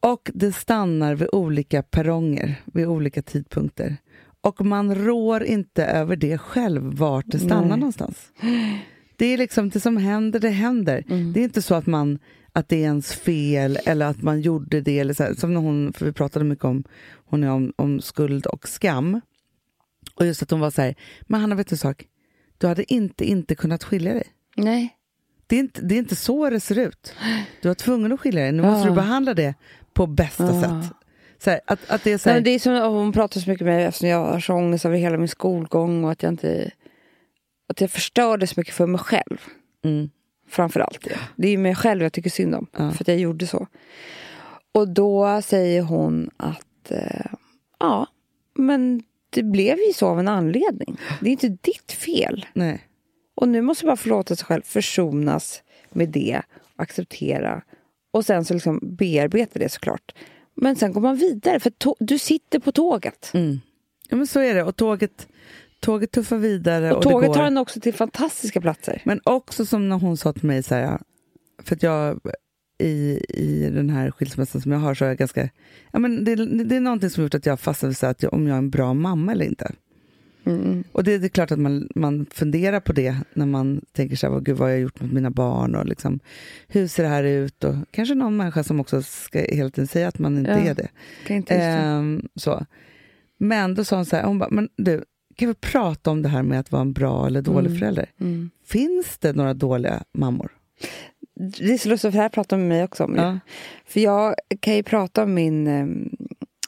Och 0.00 0.30
det 0.34 0.52
stannar 0.52 1.14
vid 1.14 1.28
olika 1.32 1.82
perronger, 1.82 2.62
vid 2.64 2.86
olika 2.86 3.22
tidpunkter. 3.22 3.96
Och 4.40 4.66
man 4.66 4.94
rår 4.94 5.44
inte 5.44 5.84
över 5.84 6.16
det 6.16 6.38
själv, 6.38 6.82
vart 6.82 7.24
det 7.26 7.38
stannar 7.38 7.68
Nej. 7.68 7.78
någonstans. 7.78 8.32
Det 9.16 9.26
är 9.26 9.38
liksom 9.38 9.70
det 9.70 9.80
som 9.80 9.96
händer, 9.96 10.40
det 10.40 10.50
händer. 10.50 11.04
Mm. 11.08 11.32
Det 11.32 11.40
är 11.40 11.44
inte 11.44 11.62
så 11.62 11.74
att, 11.74 11.86
man, 11.86 12.18
att 12.52 12.68
det 12.68 12.76
är 12.76 12.82
ens 12.82 13.12
fel 13.12 13.78
eller 13.84 14.06
att 14.06 14.22
man 14.22 14.40
gjorde 14.40 14.80
det. 14.80 14.98
Eller 14.98 15.14
så 15.14 15.22
här, 15.22 15.34
som 15.34 15.54
när 15.54 15.60
hon, 15.60 15.92
för 15.92 16.06
vi 16.06 16.12
pratade 16.12 16.44
mycket 16.44 16.64
om, 16.64 16.84
hon 17.14 17.44
är 17.44 17.50
om, 17.50 17.72
om 17.76 18.00
skuld 18.00 18.46
och 18.46 18.68
skam. 18.68 19.20
Och 20.14 20.26
just 20.26 20.42
att 20.42 20.50
hon 20.50 20.60
var 20.60 20.70
så 20.70 20.82
här, 20.82 20.94
men 21.22 21.40
Hanna 21.40 21.54
vet 21.54 21.68
du 21.68 21.74
en 21.74 21.78
sak? 21.78 22.04
Du 22.58 22.66
hade 22.66 22.92
inte 22.92 23.24
inte 23.24 23.54
kunnat 23.54 23.84
skilja 23.84 24.14
dig. 24.14 24.26
Nej. 24.56 24.96
Det 25.54 25.58
är, 25.58 25.60
inte, 25.60 25.82
det 25.82 25.94
är 25.94 25.98
inte 25.98 26.16
så 26.16 26.50
det 26.50 26.60
ser 26.60 26.78
ut. 26.78 27.14
Du 27.62 27.68
var 27.68 27.74
tvungen 27.74 28.12
att 28.12 28.20
skilja 28.20 28.42
dig. 28.42 28.52
Nu 28.52 28.62
måste 28.62 28.88
du 28.88 28.94
behandla 28.94 29.34
det 29.34 29.54
på 29.92 30.06
bästa 30.06 30.60
sätt. 30.60 30.92
Här, 31.46 31.60
att, 31.66 31.90
att 31.90 32.04
det 32.04 32.10
är 32.10 32.14
Nej, 32.14 32.20
här, 32.24 32.34
men 32.34 32.44
det 32.44 32.50
är 32.50 32.58
som, 32.58 32.92
hon 32.94 33.12
pratar 33.12 33.40
så 33.40 33.50
mycket 33.50 33.66
med 33.66 33.76
mig 33.76 33.84
eftersom 33.84 34.08
jag 34.08 34.18
har 34.18 34.40
så 34.40 34.54
ångest 34.54 34.84
över 34.84 34.96
hela 34.96 35.16
min 35.16 35.28
skolgång 35.28 36.04
och 36.04 36.10
att 36.10 36.22
jag 36.22 36.32
inte... 36.32 36.70
Att 37.68 37.80
jag 37.80 37.90
förstörde 37.90 38.46
så 38.46 38.54
mycket 38.60 38.74
för 38.74 38.86
mig 38.86 38.98
själv. 39.00 39.40
mm, 39.84 40.10
Framför 40.48 40.80
allt 40.80 41.08
det. 41.36 41.52
Är 41.52 41.58
mig 41.58 41.74
själv 41.74 42.02
jag 42.02 42.12
tycker 42.12 42.30
synd 42.30 42.54
om. 42.54 42.66
Ja. 42.72 42.90
För 42.90 43.04
att 43.04 43.08
jag 43.08 43.18
gjorde 43.18 43.46
så. 43.46 43.66
Och 44.72 44.88
då 44.88 45.42
säger 45.42 45.82
hon 45.82 46.30
att 46.36 46.90
eh, 46.90 47.32
ja, 47.78 48.06
men 48.54 49.02
det 49.30 49.42
blev 49.42 49.78
ju 49.78 49.92
så 49.94 50.06
av 50.06 50.18
en 50.18 50.28
anledning. 50.28 50.96
Det 51.20 51.28
är 51.28 51.32
inte 51.32 51.48
ditt 51.48 51.92
fel. 51.92 52.46
nej. 52.52 52.80
Och 53.34 53.48
nu 53.48 53.62
måste 53.62 53.84
jag 53.84 53.90
bara 53.90 53.96
förlåta 53.96 54.36
sig 54.36 54.46
själv, 54.46 54.62
försonas 54.62 55.62
med 55.90 56.08
det, 56.08 56.42
acceptera 56.76 57.62
och 58.12 58.26
sen 58.26 58.44
så 58.44 58.54
liksom 58.54 58.80
bearbeta 58.82 59.58
det 59.58 59.68
såklart. 59.68 60.14
Men 60.54 60.76
sen 60.76 60.92
går 60.92 61.00
man 61.00 61.16
vidare, 61.16 61.60
för 61.60 61.72
du 61.98 62.18
sitter 62.18 62.58
på 62.58 62.72
tåget. 62.72 63.30
Mm. 63.34 63.60
Ja, 64.08 64.16
men 64.16 64.26
så 64.26 64.40
är 64.40 64.54
det. 64.54 64.62
Och 64.62 64.76
tåget, 64.76 65.28
tåget 65.80 66.10
tuffar 66.10 66.36
vidare. 66.36 66.92
Och 66.92 66.96
Och, 66.96 67.02
tåget 67.02 67.32
tar 67.32 67.46
en 67.46 67.58
också 67.58 67.80
till 67.80 67.94
fantastiska 67.94 68.60
platser. 68.60 69.02
Men 69.04 69.20
också 69.24 69.66
som 69.66 69.88
när 69.88 69.98
hon 69.98 70.16
sa 70.16 70.32
till 70.32 70.44
mig, 70.44 70.62
så 70.62 70.74
här, 70.74 70.98
för 71.62 71.76
att 71.76 71.82
jag 71.82 72.20
i, 72.78 73.24
i 73.28 73.70
den 73.70 73.90
här 73.90 74.10
skilsmässan 74.10 74.60
som 74.60 74.72
jag 74.72 74.78
har 74.78 74.94
så 74.94 75.04
är 75.04 75.08
jag 75.08 75.18
ganska... 75.18 75.48
Ja, 75.92 75.98
men 75.98 76.24
det, 76.24 76.34
det 76.64 76.76
är 76.76 76.80
någonting 76.80 77.10
som 77.10 77.22
gjort 77.22 77.34
att 77.34 77.46
jag 77.46 77.60
så 77.60 77.76
här 78.02 78.10
att 78.10 78.22
jag, 78.22 78.34
om 78.34 78.46
jag 78.46 78.54
är 78.54 78.58
en 78.58 78.70
bra 78.70 78.94
mamma 78.94 79.32
eller 79.32 79.44
inte. 79.44 79.72
Mm. 80.46 80.84
Och 80.92 81.04
det, 81.04 81.18
det 81.18 81.26
är 81.26 81.28
klart 81.28 81.50
att 81.50 81.58
man, 81.58 81.88
man 81.94 82.26
funderar 82.30 82.80
på 82.80 82.92
det 82.92 83.16
när 83.34 83.46
man 83.46 83.80
tänker 83.92 84.16
så 84.16 84.26
här, 84.26 84.34
vad, 84.34 84.44
gud, 84.44 84.56
vad 84.56 84.68
har 84.68 84.72
jag 84.72 84.80
gjort 84.80 85.00
mot 85.00 85.12
mina 85.12 85.30
barn 85.30 85.74
och 85.74 85.86
liksom, 85.86 86.20
hur 86.68 86.86
ser 86.86 87.02
det 87.02 87.08
här 87.08 87.24
ut? 87.24 87.64
Och 87.64 87.74
kanske 87.90 88.14
någon 88.14 88.36
människa 88.36 88.64
som 88.64 88.80
också 88.80 89.02
ska 89.02 89.38
hela 89.38 89.70
tiden 89.70 89.86
säga 89.88 90.08
att 90.08 90.18
man 90.18 90.38
inte 90.38 90.50
Ja, 90.50 90.58
är 90.58 90.74
det. 90.74 90.88
Kan 91.26 91.36
inte. 91.36 91.54
Ehm, 91.54 92.28
så. 92.34 92.66
Men 93.38 93.74
då 93.74 93.84
sa 93.84 93.96
hon 93.96 94.06
så 94.06 94.16
här, 94.16 94.24
hon 94.24 94.38
bara, 94.38 94.50
men 94.50 94.68
du, 94.76 95.04
kan 95.36 95.48
vi 95.48 95.54
prata 95.54 96.10
om 96.10 96.22
det 96.22 96.28
här 96.28 96.42
med 96.42 96.60
att 96.60 96.72
vara 96.72 96.82
en 96.82 96.92
bra 96.92 97.26
eller 97.26 97.42
dålig 97.42 97.66
Mm. 97.68 97.78
förälder? 97.78 98.10
Mm. 98.20 98.50
Finns 98.66 99.18
det 99.18 99.32
några 99.32 99.54
dåliga 99.54 100.02
mammor? 100.12 100.50
Det 101.58 101.72
är 101.72 101.78
så 101.78 101.88
lustigt, 101.88 102.10
för 102.12 102.18
det 102.18 102.22
här 102.22 102.28
pratar 102.28 102.56
med 102.56 102.68
mig 102.68 102.84
också 102.84 103.04
om. 103.04 103.16
Ja. 103.16 103.38
För 103.86 104.00
jag 104.00 104.34
kan 104.60 104.74
ju 104.74 104.82
prata 104.82 105.22
om 105.22 105.34
min... 105.34 106.16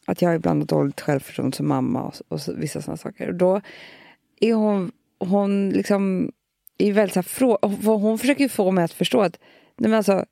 att 0.06 0.22
jag 0.22 0.34
ibland 0.34 0.60
har 0.62 0.66
dåligt 0.66 1.00
självförtroende 1.00 1.56
som 1.56 1.68
mamma 1.68 2.02
och, 2.02 2.14
och 2.28 2.40
så, 2.40 2.52
vissa 2.54 2.80
sådana 2.82 2.96
saker. 2.96 3.28
Och 3.28 3.34
då 3.34 3.60
är 4.40 4.54
hon, 4.54 4.92
hon 5.18 5.70
liksom... 5.70 6.32
Är 6.78 6.92
väldigt 6.92 7.14
så 7.14 7.18
här, 7.18 7.22
frå, 7.22 7.58
hon, 7.62 8.00
hon 8.02 8.18
försöker 8.18 8.48
få 8.48 8.70
mig 8.70 8.84
att 8.84 8.92
förstå 8.92 9.20
att 9.20 9.38
nej 9.76 9.90
men 9.90 9.96
alltså, 9.96 10.24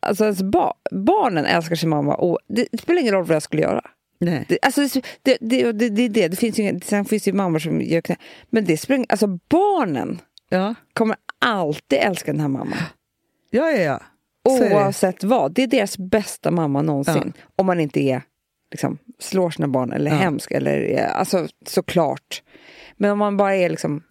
alltså 0.00 0.24
ens 0.24 0.42
ba, 0.42 0.72
barnen 0.90 1.44
älskar 1.44 1.76
sin 1.76 1.88
mamma 1.88 2.14
och 2.14 2.38
det, 2.48 2.68
det 2.72 2.78
spelar 2.78 3.00
ingen 3.00 3.14
roll 3.14 3.24
vad 3.24 3.34
jag 3.34 3.42
skulle 3.42 3.62
göra. 3.62 3.90
Nej. 4.18 4.44
Det, 4.48 4.58
alltså, 4.62 5.00
det, 5.22 5.38
det, 5.40 5.72
det, 5.72 5.88
det, 5.88 6.08
det, 6.08 6.28
det, 6.28 6.36
finns 6.36 6.58
ju, 6.58 6.62
inga- 6.62 6.80
sen 6.80 7.04
finns 7.04 7.22
det 7.22 7.30
ju 7.30 7.36
mammor 7.36 7.58
som 7.58 7.80
gör 7.80 8.00
knä, 8.00 8.16
Men 8.50 8.64
det 8.64 8.76
spelar 8.76 9.06
alltså 9.08 9.26
barnen 9.48 10.20
Ja, 10.48 10.74
kommer 10.92 11.16
alltid 11.38 11.98
älska 11.98 12.32
den 12.32 12.40
här 12.40 12.48
mamman. 12.48 12.78
ja, 13.50 13.70
ja. 13.70 13.82
ja. 13.82 14.00
Så. 14.58 14.74
Oavsett 14.74 15.24
vad. 15.24 15.52
Det 15.52 15.62
är 15.62 15.66
deras 15.66 15.98
bästa 15.98 16.50
mamma 16.50 16.82
någonsin. 16.82 17.32
Om 17.56 17.66
man 17.66 17.80
inte 17.80 18.00
är, 18.00 18.22
liksom, 18.70 18.98
slår 19.18 19.50
sina 19.50 19.68
barn 19.68 19.92
eller 19.92 20.10
Ja. 20.10 20.16
hemsk. 20.16 20.50
Eller, 20.50 20.72
är- 20.78 21.06
alltså, 21.06 21.48
såklart. 21.66 22.42
Men 22.96 23.10
om 23.10 23.18
man 23.18 23.36
bara 23.36 23.54
är 23.56 23.70
liksom, 23.70 24.02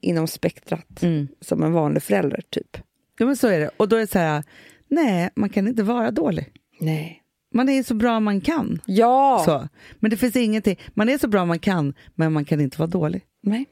inom 0.00 0.26
spektrat, 0.28 1.02
Mm. 1.02 1.28
som 1.40 1.62
en 1.62 1.72
vanlig 1.72 2.02
förälder, 2.02 2.42
typ. 2.50 2.78
Ja, 3.18 3.26
men 3.26 3.36
så 3.36 3.48
är 3.48 3.60
det. 3.60 3.70
Och 3.76 3.88
då 3.88 3.96
är 3.96 4.00
det 4.00 4.06
så 4.10 4.18
här, 4.18 4.44
nej, 4.88 5.30
man 5.34 5.48
kan 5.48 5.68
inte 5.68 5.82
vara 5.82 6.10
dålig. 6.10 6.46
Nej. 6.80 7.18
Man 7.54 7.68
är 7.68 7.82
så 7.82 7.94
bra 7.94 8.20
man 8.20 8.40
kan. 8.40 8.80
Ja! 8.86 9.42
Så. 9.44 9.68
Men 10.00 10.10
det 10.10 10.16
finns 10.16 10.36
ingenting, 10.36 10.76
man 10.94 11.08
är 11.08 11.18
så 11.18 11.28
bra 11.28 11.44
man 11.44 11.58
kan, 11.58 11.94
men 12.14 12.32
man 12.32 12.44
kan 12.44 12.60
inte 12.60 12.78
vara 12.78 12.86
dålig. 12.90 13.22
Nej. 13.42 13.64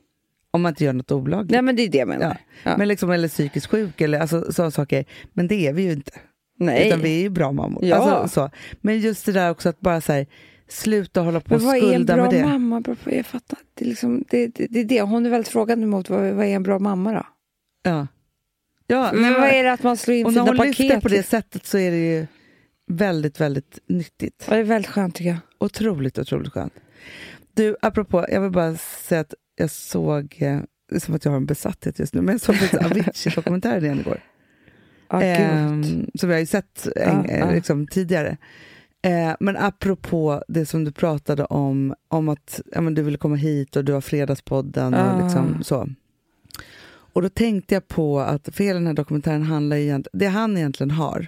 Om 0.51 0.63
man 0.63 0.71
inte 0.73 0.85
gör 0.85 0.93
något 0.93 1.13
olagligt. 1.13 1.51
Nej, 1.53 1.63
men 1.63 1.77
det 1.77 1.83
är 1.83 1.89
det 1.89 1.99
jag 1.99 2.09
menar. 2.09 2.25
Ja. 2.65 2.71
Ja. 2.71 2.77
Men 2.77 2.89
liksom, 2.89 3.11
eller 3.11 3.29
psykiskt 3.29 3.67
sjuk, 3.67 4.01
eller 4.01 4.21
alltså, 4.21 4.53
sådana 4.53 4.71
saker. 4.71 5.05
Men 5.33 5.49
det 5.49 5.67
är 5.67 5.73
vi 5.73 5.83
ju 5.83 5.93
inte. 5.93 6.13
Nej. 6.61 6.87
Utan 6.89 7.01
vi 7.01 7.19
är 7.19 7.23
ju 7.23 7.29
bra 7.29 7.53
mammor. 7.53 7.85
Ja. 7.85 7.97
Alltså, 7.97 8.35
så. 8.41 8.51
Men 8.81 9.01
just 9.01 9.27
det 9.27 9.33
där 9.33 9.51
också 9.51 9.69
att 9.69 9.81
bara 9.81 10.01
säga, 10.01 10.27
sluta 10.69 11.21
hålla 11.21 11.41
på 11.41 11.55
Men 11.55 11.57
och 11.57 11.63
vad 11.63 11.77
är 11.77 11.83
en 11.83 11.89
skulda 11.89 12.15
bra 12.15 12.25
med 12.25 12.35
det. 12.35 12.45
mamma? 12.47 12.83
Jag 13.05 13.27
fattar. 13.27 13.59
Det 13.75 13.85
är, 13.85 13.89
liksom, 13.89 14.25
det, 14.31 14.47
det, 14.47 14.67
det 14.71 14.81
är 14.81 14.85
det. 14.85 15.01
Hon 15.01 15.27
är 15.27 15.31
väldigt 15.31 15.49
frågande 15.49 15.87
mot 15.87 16.11
vad, 16.11 16.21
vad 16.33 16.47
är 16.47 16.51
en 16.57 16.63
bra 16.63 16.79
mamma 16.79 17.13
då? 17.13 17.27
Ja. 17.83 18.07
Ja, 18.87 19.11
Men 19.15 19.33
vad 19.35 19.49
är 19.51 19.65
det 19.65 19.73
att 19.73 19.83
man 19.83 19.97
slår 19.97 20.17
in 20.17 20.27
och 20.27 20.33
när 20.33 20.41
hon 20.41 20.57
paket? 20.57 20.79
lyfter 20.79 21.01
på 21.01 21.09
det 21.09 21.23
sättet 21.23 21.67
så 21.67 21.79
är 21.79 21.91
det 21.91 21.97
ju 21.97 22.27
väldigt, 22.91 23.41
väldigt 23.41 23.79
nyttigt. 23.89 24.45
Ja, 24.49 24.55
det 24.55 24.61
är 24.61 24.65
väldigt 24.65 24.91
skönt 24.91 25.15
tycker 25.15 25.31
jag. 25.31 25.39
Otroligt, 25.61 26.19
otroligt 26.19 26.53
skönt. 26.53 26.73
Du, 27.55 27.77
apropå, 27.83 28.27
jag 28.29 28.41
vill 28.41 28.51
bara 28.51 28.77
säga 28.77 29.21
att 29.21 29.35
jag 29.57 29.71
såg, 29.71 30.37
eh, 30.39 30.59
det 30.89 30.97
är 30.97 31.01
som 31.01 31.15
att 31.15 31.25
jag 31.25 31.33
har 31.33 31.37
en 31.37 31.47
besatthet 31.47 31.99
just 31.99 32.15
nu, 32.15 32.21
men 32.23 32.35
jag 32.35 32.41
såg 32.41 32.55
Avicii-dokumentären 32.85 33.85
igen 33.85 34.01
igår. 34.01 34.21
Gud. 35.11 35.23
Ehm, 35.23 36.11
som 36.15 36.31
jag 36.31 36.37
har 36.37 36.41
ju 36.41 36.47
sett 36.47 36.87
en, 36.97 37.25
eh, 37.25 37.39
ja. 37.39 37.51
liksom, 37.51 37.87
tidigare. 37.87 38.37
Eh, 39.03 39.33
men 39.41 39.57
apropå 39.57 40.43
det 40.49 40.67
som 40.67 40.85
du 40.85 40.93
pratade 40.93 41.45
om, 41.45 41.95
om 42.09 42.29
att 42.29 42.61
ja, 42.75 42.81
du 42.81 43.03
ville 43.03 43.19
komma 43.19 43.37
hit 43.37 43.77
och 43.77 43.85
du 43.85 43.93
har 43.93 44.01
Fredagspodden 44.01 44.95
och 44.95 45.01
Ah. 45.01 45.23
liksom 45.25 45.63
så. 45.63 45.89
Och 47.13 47.23
då 47.23 47.29
tänkte 47.29 47.75
jag 47.75 47.89
på 47.89 48.21
att, 48.21 48.49
för 48.53 48.65
hela 48.65 48.79
den 48.79 48.87
här 48.87 48.95
dokumentären 48.95 49.43
handlar 49.43 49.77
ju 49.77 49.83
egentligen, 49.83 50.19
det 50.19 50.27
han 50.27 50.57
egentligen 50.57 50.91
har, 50.91 51.19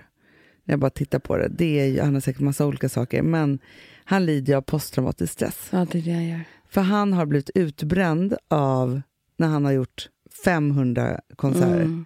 när 0.64 0.72
jag 0.72 0.78
bara 0.80 0.90
tittar 0.90 1.18
på 1.18 1.36
det, 1.36 1.48
det 1.48 1.80
är 1.80 1.86
ju, 1.86 2.00
han 2.00 2.14
har 2.14 2.20
säkert 2.20 2.40
massa 2.40 2.66
olika 2.66 2.88
saker, 2.88 3.22
men 3.22 3.58
han 4.04 4.26
lider 4.26 4.52
ju 4.52 4.56
av 4.56 4.62
posttraumatisk 4.62 5.32
stress. 5.32 5.68
Ja, 5.70 5.86
det 5.92 5.98
är 5.98 6.02
det 6.02 6.10
jag 6.10 6.24
gör. 6.24 6.40
För 6.68 6.80
han 6.80 7.12
har 7.12 7.26
blivit 7.26 7.50
utbränd 7.54 8.34
av 8.48 9.00
när 9.36 9.48
han 9.48 9.64
har 9.64 9.72
gjort 9.72 10.08
500 10.44 11.20
konserter. 11.36 11.74
Mm. 11.74 12.04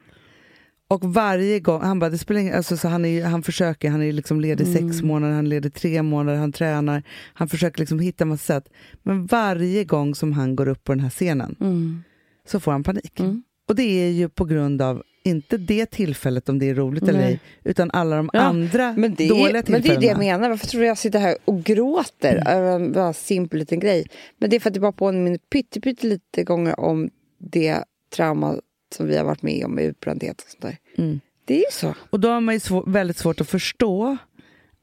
Och 0.88 1.04
varje 1.14 1.60
gång, 1.60 1.80
han 1.82 1.98
bara, 1.98 2.10
det 2.10 2.18
spelar 2.18 2.40
ingen, 2.40 2.54
alltså, 2.54 2.76
så 2.76 2.88
han, 2.88 3.04
är, 3.04 3.24
han 3.24 3.42
försöker, 3.42 3.90
han 3.90 4.02
är 4.02 4.12
liksom 4.12 4.40
ledig 4.40 4.66
Mm. 4.66 4.88
sex 4.90 5.02
månader, 5.02 5.34
han 5.34 5.46
är 5.46 5.50
ledig 5.50 5.74
tre 5.74 6.02
månader, 6.02 6.38
han 6.38 6.52
tränar, 6.52 7.02
han 7.34 7.48
försöker 7.48 7.80
liksom 7.80 7.98
hitta 7.98 8.24
massa 8.24 8.54
sätt. 8.54 8.68
Men 9.02 9.26
varje 9.26 9.84
gång 9.84 10.14
som 10.14 10.32
han 10.32 10.56
går 10.56 10.68
upp 10.68 10.84
på 10.84 10.92
den 10.92 11.00
här 11.00 11.10
scenen 11.10 11.56
Mm. 11.60 12.02
så 12.48 12.60
får 12.60 12.72
han 12.72 12.82
panik. 12.84 13.20
Mm. 13.20 13.42
Och 13.68 13.74
det 13.76 13.82
är 13.82 14.10
ju 14.10 14.28
på 14.28 14.44
grund 14.44 14.82
av, 14.82 15.02
inte 15.24 15.56
det 15.58 15.86
tillfället 15.86 16.48
om 16.48 16.58
det 16.58 16.70
är 16.70 16.74
roligt 16.74 17.02
eller 17.02 17.18
Nej. 17.20 17.32
ej, 17.32 17.40
utan 17.64 17.90
alla 17.92 18.16
de 18.16 18.30
Ja, 18.32 18.40
andra 18.40 18.94
Men 18.96 19.14
det, 19.14 19.28
dåliga 19.28 19.48
är, 19.48 19.52
men 19.52 19.62
tillfällena. 19.64 19.82
det 19.82 19.94
är 19.96 20.00
det 20.00 20.06
jag 20.06 20.18
menar. 20.18 20.48
Varför 20.50 20.66
tror 20.66 20.80
du 20.80 20.86
jag 20.86 20.98
sitter 20.98 21.18
här 21.18 21.36
och 21.44 21.62
gråter 21.64 22.42
över 22.48 22.76
en 22.76 22.92
bara 22.92 23.12
simpel 23.12 23.58
liten 23.58 23.80
grej? 23.80 24.06
Men 24.38 24.50
det 24.50 24.56
är 24.56 24.60
för 24.60 24.70
att 24.70 24.76
jag 24.76 24.82
bara 24.82 24.92
påminner 24.92 25.38
pytte, 25.52 25.80
pytte 25.80 26.06
lite 26.06 26.44
gånger 26.44 26.80
om 26.80 27.10
det 27.38 27.78
trauma 28.16 28.56
som 28.94 29.06
vi 29.06 29.16
har 29.16 29.24
varit 29.24 29.42
med 29.42 29.64
om 29.64 29.78
utbrändhet 29.78 30.40
och 30.40 30.48
sånt 30.50 30.62
där. 30.62 30.76
Mm. 31.04 31.20
Det 31.44 31.54
är 31.54 31.58
ju 31.58 31.72
så. 31.72 31.94
Och 32.10 32.20
då 32.20 32.28
har 32.28 32.40
man 32.40 32.54
ju 32.54 32.60
svår, 32.60 32.84
väldigt 32.86 33.16
svårt 33.16 33.40
att 33.40 33.48
förstå 33.48 34.16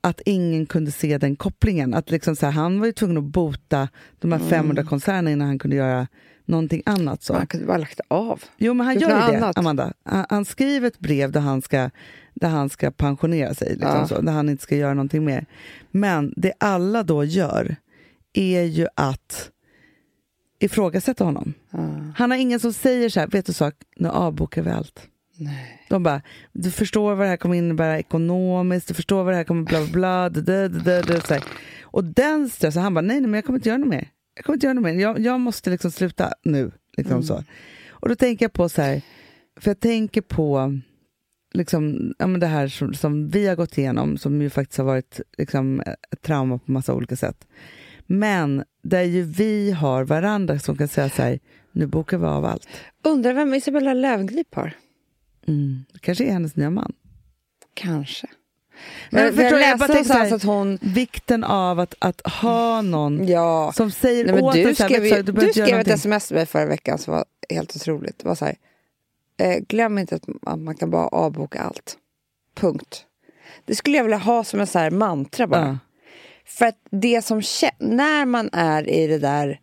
att 0.02 0.22
ingen 0.26 0.66
kunde 0.66 0.92
se 0.92 1.18
den 1.18 1.36
kopplingen. 1.36 1.94
Att 1.94 2.12
liksom 2.12 2.36
så 2.36 2.46
här, 2.46 2.54
han 2.54 2.80
var 2.80 2.86
ju 2.86 2.94
tvungen 2.94 3.18
att 3.18 3.24
bota 3.24 3.90
de 4.20 4.32
här 4.32 4.40
500 4.40 4.84
konserterna 4.84 5.32
innan 5.32 5.48
han 5.48 5.60
kunde 5.60 5.76
göra 5.76 6.08
någonting 6.46 6.82
annat. 6.86 7.24
Så. 7.24 7.34
Man 7.34 7.48
kunde 7.48 7.66
bara 7.66 7.78
lagt 7.78 8.00
av. 8.08 8.44
Jo, 8.58 8.74
men 8.74 8.86
han 8.86 8.94
Gjort 8.96 9.10
gör 9.10 9.26
ju 9.26 9.32
det, 9.32 9.38
annat. 9.38 9.58
Amanda. 9.58 9.94
Han, 10.06 10.26
han 10.30 10.46
skriver 10.46 10.88
ett 10.88 11.00
brev 11.00 11.32
där 11.32 11.40
han 11.42 11.62
ska, 11.62 11.90
där 12.34 12.50
han 12.50 12.70
ska 12.70 12.92
pensionera 12.92 13.54
sig, 13.54 13.70
liksom 13.70 13.90
Ja. 13.90 14.08
så, 14.08 14.22
där 14.22 14.32
han 14.34 14.50
inte 14.50 14.64
ska 14.64 14.76
göra 14.76 14.94
någonting 14.94 15.26
mer. 15.26 15.46
Men 15.92 16.34
det 16.38 16.54
alla 16.58 17.04
då 17.04 17.24
gör 17.24 17.76
är 18.34 18.64
ju 18.64 18.88
att 18.96 19.50
ifrågasätta 20.64 21.24
honom. 21.24 21.54
Ja. 21.72 21.80
Han 22.18 22.32
har 22.32 22.38
ingen 22.38 22.60
som 22.60 22.74
säger 22.74 23.10
så 23.10 23.20
här, 23.20 23.28
vet 23.28 23.46
du 23.46 23.54
sak, 23.54 23.74
nu 23.96 24.10
avbokar 24.10 24.62
vi 24.62 24.72
allt. 24.72 25.08
Nej. 25.38 25.86
De 25.90 26.04
bara, 26.04 26.22
du 26.52 26.72
förstår 26.72 27.16
vad 27.16 27.26
det 27.26 27.30
här 27.30 27.38
kommer 27.38 27.56
innebära 27.56 28.00
ekonomiskt, 28.00 28.88
du 28.88 28.94
förstår 28.94 29.24
vad 29.24 29.34
det 29.34 29.38
här 29.38 29.44
kommer 29.44 29.64
bla 29.64 29.80
bla 29.86 30.30
bla, 30.30 30.30
da, 30.30 31.02
da, 31.02 31.22
så 31.22 31.34
här. 31.34 31.44
Och 31.82 32.04
den 32.04 32.50
stressen, 32.50 32.84
han 32.84 32.94
bara, 32.94 33.02
nej, 33.02 33.22
nej 33.22 33.30
men 33.30 33.34
jag 33.34 33.46
kommer 33.46 33.60
inte 33.60 33.70
göra 33.70 33.78
något 33.78 33.90
mer. 33.90 34.10
Jag 34.36 34.46
kommer 34.46 34.58
inte 34.58 34.66
göra 34.66 34.74
något 34.74 34.84
mer, 34.84 34.94
jag, 34.94 35.20
jag 35.20 35.40
måste 35.40 35.70
liksom 35.70 35.92
sluta 35.92 36.34
nu. 36.44 36.72
Liksom 36.98 37.24
så. 37.24 37.44
Och 37.90 38.10
då 38.10 38.16
tänker 38.16 38.46
jag 38.46 38.54
på 38.54 38.70
så 38.70 38.82
här, 38.82 39.02
för 39.60 39.70
jag 39.70 39.80
tänker 39.80 40.22
på 40.22 40.80
liksom, 41.54 42.14
ja, 42.20 42.28
men 42.28 42.40
det 42.40 42.48
här 42.48 42.68
som, 42.68 42.94
som 42.94 43.30
vi 43.30 43.48
har 43.48 43.56
gått 43.56 43.78
igenom, 43.78 44.18
som 44.18 44.42
ju 44.42 44.50
faktiskt 44.50 44.78
har 44.78 44.86
varit 44.86 45.22
liksom, 45.38 45.82
ett 46.12 46.22
trauma 46.22 46.58
på 46.58 46.72
massa 46.72 46.94
olika 46.94 47.16
sätt. 47.16 47.48
Men 48.06 48.64
där 48.84 49.02
ju 49.04 49.22
vi 49.22 49.72
har 49.72 50.04
varandra 50.04 50.60
som 50.60 50.78
kan 50.78 50.88
säga 50.88 51.10
så 51.10 51.22
här, 51.22 51.40
nu 51.72 51.86
bokar 51.88 52.18
vi 52.18 52.26
av 52.26 52.46
allt. 52.46 52.68
Undrar 53.04 53.34
vem 53.34 53.54
Isabella 53.54 53.94
Löwengrip 53.94 54.56
har? 54.56 54.74
Mm. 55.48 55.86
Det 55.94 56.00
kanske 56.00 56.24
är 56.26 56.32
hennes 56.32 56.56
nya 56.56 56.70
man. 56.70 56.94
Kanske. 57.74 58.28
Men 59.10 59.24
Men, 59.26 59.34
förstår 59.34 59.60
jag 59.60 59.70
jag 59.70 59.80
bara 59.80 59.94
här- 59.94 60.34
att 60.34 60.44
hon... 60.44 60.78
Vikten 60.82 61.44
av 61.44 61.80
att, 61.80 61.96
att 62.00 62.22
ha 62.28 62.82
någon 62.82 63.28
Ja. 63.28 63.72
som 63.76 63.92
säger 63.92 64.26
Nej, 64.26 64.34
men 64.36 64.44
åt 64.44 64.54
du 64.54 64.64
här, 64.66 64.74
skrev, 64.74 65.02
vet 65.02 65.26
du, 65.26 65.32
du 65.32 65.50
skrev 65.54 65.80
ett 65.80 65.88
sms 65.88 66.28
till 66.28 66.36
mig 66.36 66.46
förra 66.46 66.66
veckan 66.66 66.98
som 66.98 67.14
var 67.14 67.26
helt 67.50 67.76
otroligt. 67.76 68.20
Det 68.20 68.28
var 68.28 68.36
så 68.36 68.46
här, 68.46 68.56
eh, 69.38 69.60
glöm 69.68 69.98
inte 69.98 70.16
att, 70.16 70.24
att 70.46 70.60
man 70.60 70.76
kan 70.76 70.90
bara 70.90 71.08
avboka 71.08 71.62
allt. 71.62 71.98
Punkt. 72.56 73.06
Det 73.66 73.76
skulle 73.76 73.98
jag 73.98 74.04
vilja 74.04 74.18
ha 74.18 74.44
som 74.44 74.60
en 74.60 74.68
så 74.68 74.80
här 74.80 74.92
mantra 74.92 75.48
bara. 75.48 75.68
Ja. 75.68 75.78
För 76.46 76.66
att 76.66 76.78
det 76.92 77.22
som 77.26 77.42
när 77.80 78.26
man 78.26 78.50
är 78.54 78.90
i 78.90 79.08
det 79.08 79.18
där, 79.18 79.60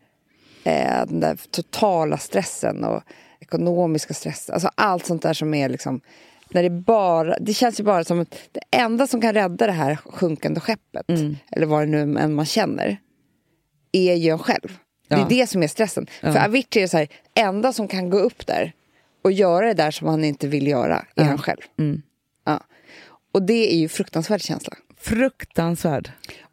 eh, 0.64 1.06
den 1.06 1.20
där 1.20 1.38
totala 1.50 2.18
stressen 2.18 2.84
och 2.84 3.02
ekonomiska 3.40 4.14
stressen, 4.14 4.52
alltså 4.54 4.70
allt 4.74 5.06
sånt 5.06 5.22
där 5.22 5.32
som 5.34 5.54
är 5.54 5.68
liksom 5.68 6.00
när 6.52 6.62
det 6.62 6.70
bara, 6.70 7.38
det 7.38 7.54
känns 7.54 7.80
ju 7.80 7.84
bara 7.84 8.04
som 8.04 8.20
att 8.20 8.34
det 8.52 8.60
enda 8.70 9.06
som 9.06 9.20
kan 9.20 9.34
rädda 9.34 9.66
det 9.66 9.72
här 9.72 9.96
sjunkande 9.96 10.60
skeppet, 10.60 11.08
Mm. 11.08 11.36
eller 11.52 11.66
vad 11.66 11.82
det 11.82 11.86
nu 11.86 12.18
än 12.20 12.34
man 12.34 12.46
känner, 12.46 12.96
är 13.92 14.14
ju 14.14 14.30
en 14.30 14.38
själv. 14.38 14.78
Det 15.08 15.14
Ja. 15.16 15.24
är 15.24 15.28
det 15.28 15.46
som 15.46 15.62
är 15.62 15.68
stressen. 15.68 16.06
Ja. 16.20 16.32
För 16.32 16.44
Avicii 16.44 16.82
är 16.82 16.86
så 16.86 16.96
här, 16.96 17.08
enda 17.34 17.72
som 17.72 17.88
kan 17.88 18.10
gå 18.10 18.18
upp 18.18 18.46
där 18.46 18.72
och 19.22 19.32
göra 19.32 19.66
det 19.66 19.74
där 19.74 19.90
som 19.90 20.08
han 20.08 20.24
inte 20.24 20.48
vill 20.48 20.66
göra, 20.66 20.96
är 20.96 21.04
Ja. 21.14 21.24
han 21.24 21.38
själv. 21.38 21.60
Mm. 21.78 22.02
Ja. 22.44 22.60
Och 23.32 23.42
det 23.42 23.72
är 23.74 23.76
ju 23.76 23.88
fruktansvärd 23.88 24.40
känsla. 24.42 24.72
Fruktansvärd. 25.00 26.10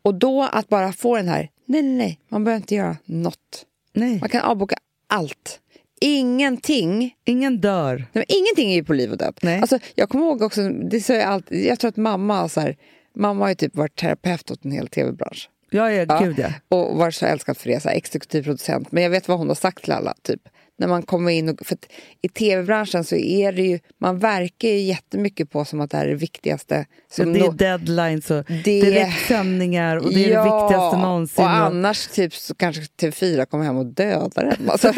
Och 0.08 0.16
då 0.16 0.44
att 0.44 0.70
bara 0.70 0.94
få 0.94 1.16
den 1.16 1.28
här, 1.28 1.50
nej, 1.66 1.82
nej, 1.82 1.96
nej, 1.98 2.20
man 2.30 2.44
behöver 2.44 2.62
inte 2.62 2.76
göra 2.76 2.98
något. 3.06 3.66
Nej, 3.94 4.20
Man 4.20 4.30
kan 4.30 4.42
avboka 4.42 4.76
allt. 5.08 5.60
Ingenting. 6.02 7.16
ingen 7.26 7.62
dör. 7.62 8.06
Nej, 8.14 8.26
ingenting 8.28 8.72
är 8.72 8.76
ju 8.76 8.84
på 8.84 8.94
liv 8.94 9.12
och 9.12 9.18
död. 9.18 9.40
Nej. 9.42 9.60
Alltså, 9.62 9.80
jag 9.96 10.10
kommer 10.10 10.26
ihåg 10.26 10.42
också, 10.42 10.70
det 10.70 11.02
sa 11.02 11.14
jag, 11.14 11.24
alltid, 11.24 11.66
jag 11.66 11.80
tror 11.80 11.90
att 11.90 11.98
mamma 11.98 12.50
så 12.50 12.62
här, 12.62 12.76
mamma 13.16 13.44
har 13.46 13.50
ju 13.50 13.56
typ 13.56 13.76
varit 13.76 13.96
terapeut 13.96 14.52
åt 14.52 14.66
en 14.66 14.72
hel 14.72 14.88
tv-bransch. 14.88 15.50
Ja, 15.70 15.92
ja, 15.92 16.06
Ja. 16.10 16.20
gud 16.20 16.40
ja. 16.40 16.78
Och 16.78 16.98
varit 16.98 17.16
så 17.16 17.26
älskad 17.26 17.58
för 17.58 17.70
det, 17.70 17.80
så 17.80 17.90
här, 17.90 17.96
exekutiv 17.96 18.44
producent. 18.44 18.92
Men 18.92 19.04
jag 19.04 19.10
vet 19.10 19.28
vad 19.28 19.38
hon 19.38 19.48
har 19.48 19.56
sagt 19.56 19.84
till 19.84 19.92
alla, 19.94 20.14
typ. 20.22 20.42
När 20.80 20.88
man 20.88 21.02
kommer 21.04 21.32
in 21.32 21.50
och, 21.50 21.66
för 21.66 21.78
I 22.22 22.30
tv-branschen 22.30 23.04
så 23.04 23.16
är 23.16 23.52
det 23.52 23.62
ju, 23.62 23.80
man 24.02 24.20
verkar 24.20 24.68
ju 24.70 24.80
jättemycket 24.80 25.50
på 25.52 25.66
som 25.66 25.82
att 25.82 25.92
det 25.92 25.98
här 25.98 26.06
är 26.06 26.10
det 26.10 26.16
viktigaste. 26.16 26.86
Som 27.12 27.34
det 27.34 27.40
är 27.40 27.52
deadlines 27.52 28.32
och 28.32 28.44
Det- 28.48 28.82
direktsändningar 28.82 29.98
och 29.98 30.14
det 30.14 30.26
är 30.26 30.38
det 30.38 30.44
viktigaste 30.44 30.98
någonsin. 30.98 31.44
Och 31.46 31.50
annars 31.52 32.08
typ, 32.08 32.34
så 32.34 32.56
kanske 32.56 32.82
TV4 32.82 33.46
kommer 33.46 33.66
hem 33.66 33.78
och 33.78 33.86
dödar 33.86 34.44
en. 34.60 34.70
Alltså, 34.70 34.92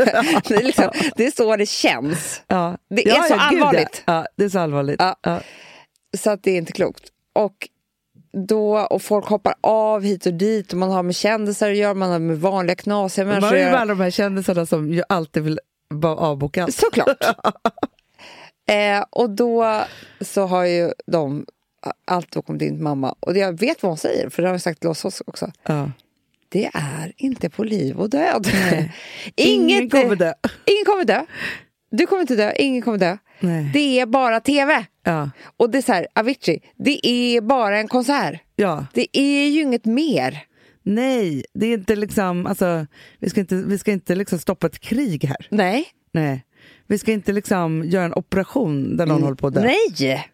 det, 0.48 0.56
är 0.56 0.64
liksom, 0.64 0.92
det 1.16 1.26
är 1.28 1.32
så 1.32 1.56
det 1.56 1.66
känns. 1.70 2.42
ja. 2.48 2.78
det 2.90 3.04
är 3.04 3.16
ja, 3.16 3.24
så 3.28 3.34
ja, 3.34 3.40
allvarligt. 3.40 4.04
Ja. 4.06 4.14
ja, 4.14 4.28
det 4.36 4.44
är 4.44 4.50
så 4.50 4.60
allvarligt. 4.60 4.96
Ja. 5.00 5.16
Ja. 5.22 5.42
Så 6.18 6.30
att 6.30 6.44
det 6.44 6.52
är 6.52 6.58
inte 6.58 6.72
klokt. 6.72 7.04
Och, 7.36 7.54
då, 8.48 8.78
och 8.80 9.02
folk 9.02 9.26
hoppar 9.26 9.54
av 9.62 10.04
hit 10.04 10.26
och 10.26 10.34
dit 10.34 10.72
och 10.72 10.78
man 10.80 10.92
har 10.92 11.04
med 11.04 11.16
kändisar 11.16 11.70
att 11.72 11.78
göra, 11.78 11.94
man 11.94 12.12
har 12.12 12.20
med 12.20 12.40
vanliga 12.42 12.76
knasiga 12.76 13.26
Man 13.26 13.32
människor 13.34 13.48
har 13.48 13.56
att 13.56 13.62
ju 13.62 13.66
göra. 13.66 13.80
alla 13.80 13.96
de 13.96 14.02
här 14.04 14.10
kändisarna 14.12 14.66
som 14.66 14.94
ju 14.94 15.04
alltid 15.10 15.44
vill 15.44 15.60
bara 15.90 16.16
avboka 16.16 16.64
allt. 16.64 16.76
Såklart. 16.76 17.24
eh, 18.70 19.06
och 19.10 19.30
då 19.30 19.84
så 20.22 20.46
har 20.46 20.66
ju 20.66 20.92
de 21.08 21.46
allt 22.06 22.32
då 22.32 22.42
kommit 22.42 22.62
in 22.62 22.76
till 22.76 22.84
mamma. 22.84 23.16
Och 23.20 23.38
jag 23.38 23.60
vet 23.60 23.84
vad 23.84 23.90
hon 23.90 23.98
säger, 23.98 24.30
för 24.30 24.42
det 24.42 24.48
har 24.48 24.54
jag 24.54 24.62
sagt 24.62 24.80
till 24.80 24.90
oss 24.90 25.22
också. 25.26 25.52
Ja. 25.68 25.92
det 26.50 26.70
är 26.74 27.14
inte 27.18 27.50
på 27.50 27.64
liv 27.64 28.00
och 28.00 28.10
död. 28.10 28.48
Ingen 29.36 29.90
kommer 29.90 30.16
dö. 30.16 30.34
ingen 30.66 30.86
kommer 30.86 31.06
dö. 31.06 31.26
Du 31.92 32.08
kommer 32.08 32.22
inte 32.22 32.36
dö, 32.36 32.54
ingen 32.56 32.82
kommer 32.82 32.98
dö. 32.98 33.18
Nej. 33.40 33.70
Det 33.74 34.00
är 34.00 34.06
bara 34.06 34.40
tv. 34.40 34.86
Ja. 35.04 35.30
Och 35.58 35.70
det 35.70 35.78
är 35.78 35.82
så 35.82 35.94
här, 35.94 36.08
Avicii, 36.16 36.62
det 36.76 37.08
är 37.08 37.42
bara 37.42 37.80
en 37.80 37.88
konsert. 37.88 38.42
ja. 38.56 38.86
Det 38.94 39.18
är 39.18 39.48
ju 39.48 39.62
inget 39.62 39.86
mer. 39.86 40.46
Nej, 40.90 41.46
det 41.54 41.66
är 41.66 41.74
inte 41.74 41.96
liksom, 41.96 42.46
alltså, 42.46 42.86
vi 43.20 43.30
ska 43.30 43.40
inte, 43.40 43.56
vi 43.56 43.78
ska 43.78 43.92
inte 43.92 44.16
liksom 44.16 44.40
stoppa 44.40 44.68
ett 44.68 44.80
krig 44.80 45.24
här. 45.24 45.48
Nej. 45.50 45.88
Nej. 46.12 46.46
Vi 46.88 46.98
ska 46.98 47.12
inte 47.12 47.32
liksom 47.34 47.84
göra 47.86 48.06
en 48.06 48.14
operation 48.14 48.98
där 48.98 49.06
någon 49.06 49.24
håller 49.24 49.36
på 49.36 49.48
att 49.48 49.54
dö. 49.54 49.62
Nej! 49.62 50.26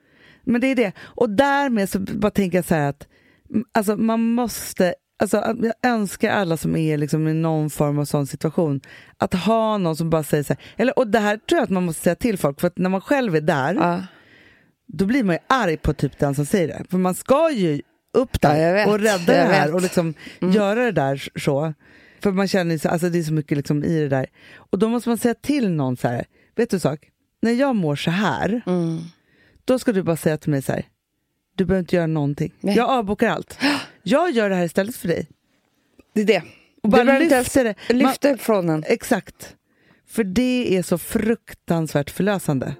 Men 0.44 0.62
det 0.62 0.68
är 0.68 0.76
det. 0.76 0.92
Och 1.00 1.30
därmed 1.30 1.90
så 1.90 2.00
bara 2.00 2.32
tänker 2.32 2.58
jag 2.58 2.66
så 2.66 2.76
här 2.76 2.90
att 2.90 3.08
mm, 3.50 3.66
alltså, 3.72 3.98
man 3.98 4.22
måste, 4.22 4.96
alltså, 5.20 5.38
jag 5.62 5.92
önskar 5.92 6.30
alla 6.30 6.58
som 6.58 6.76
är 6.76 6.98
liksom 6.98 7.28
i 7.28 7.34
någon 7.34 7.70
form 7.70 8.00
av 8.00 8.06
sån 8.06 8.28
situation 8.28 8.82
att 9.18 9.34
ha 9.34 9.78
någon 9.78 9.96
som 9.96 10.10
bara 10.10 10.24
säger 10.24 10.44
så 10.44 10.54
här, 10.54 10.64
eller, 10.78 11.00
och 11.00 11.08
det 11.08 11.20
här 11.20 11.38
tror 11.38 11.58
jag 11.58 11.64
att 11.64 11.70
man 11.70 11.86
måste 11.86 12.04
säga 12.04 12.16
till 12.16 12.38
folk 12.38 12.60
för 12.60 12.68
att 12.68 12.78
när 12.78 12.90
man 12.90 13.02
själv 13.02 13.36
är 13.36 13.42
där 13.42 13.74
Ja. 13.76 14.04
då 14.88 15.06
blir 15.06 15.24
man 15.24 15.36
ju 15.36 15.40
arg 15.48 15.78
på 15.78 15.94
typ 15.94 16.20
den 16.20 16.36
som 16.36 16.46
säger 16.46 16.68
det. 16.68 16.86
För 16.90 16.98
man 16.98 17.16
ska 17.16 17.52
ju 17.52 17.82
upp 18.16 18.42
där 18.42 18.74
vet. 18.74 18.88
och 18.88 19.00
rädda 19.00 19.34
det 19.34 19.40
här 19.40 19.50
vet. 19.50 19.64
Mm. 19.64 19.76
och 19.76 19.82
liksom 19.82 20.14
göra 20.40 20.84
det 20.86 20.92
där 20.92 21.28
så. 21.40 21.74
För 22.20 22.32
man 22.32 22.48
känner 22.48 22.78
så, 22.78 22.90
alltså 22.90 23.10
det 23.10 23.20
är 23.20 23.24
så 23.24 23.34
mycket 23.34 23.58
liksom 23.58 23.84
i 23.84 24.00
det 24.00 24.08
där. 24.10 24.26
Och 24.56 24.80
då 24.80 24.90
måste 24.90 25.10
man 25.10 25.18
säga 25.18 25.34
till 25.34 25.70
någon 25.72 25.98
så 25.98 26.08
här, 26.08 26.26
vet 26.56 26.70
du 26.70 26.80
sak? 26.80 27.00
När 27.42 27.52
jag 27.52 27.76
mår 27.76 27.96
så 27.96 28.12
här, 28.12 28.62
Mm. 28.66 29.00
då 29.66 29.80
ska 29.80 29.92
du 29.92 30.04
bara 30.04 30.16
säga 30.18 30.38
till 30.38 30.50
mig 30.52 30.62
så 30.62 30.72
här, 30.72 30.86
du 31.56 31.66
behöver 31.66 31.80
inte 31.80 31.96
göra 31.96 32.08
någonting. 32.08 32.54
Nej. 32.60 32.76
Jag 32.78 32.90
avbokar 32.90 33.30
allt. 33.30 33.58
Jag 34.04 34.32
gör 34.32 34.50
det 34.50 34.56
här 34.56 34.66
istället 34.66 34.96
för 34.96 35.08
dig. 35.08 35.28
Det 36.14 36.22
är 36.22 36.26
det. 36.26 36.44
Och 36.84 36.90
bara 36.90 37.04
Du 37.04 37.20
lyfter 37.20 37.64
det. 37.64 37.76
ens 37.90 38.04
lyfta 38.04 38.30
ifrån 38.32 38.68
den. 38.68 38.84
Exakt. 38.88 39.56
För 40.08 40.24
det 40.24 40.78
är 40.78 40.84
så 40.84 40.98
fruktansvärt 40.98 42.10
förlösande 42.10 42.76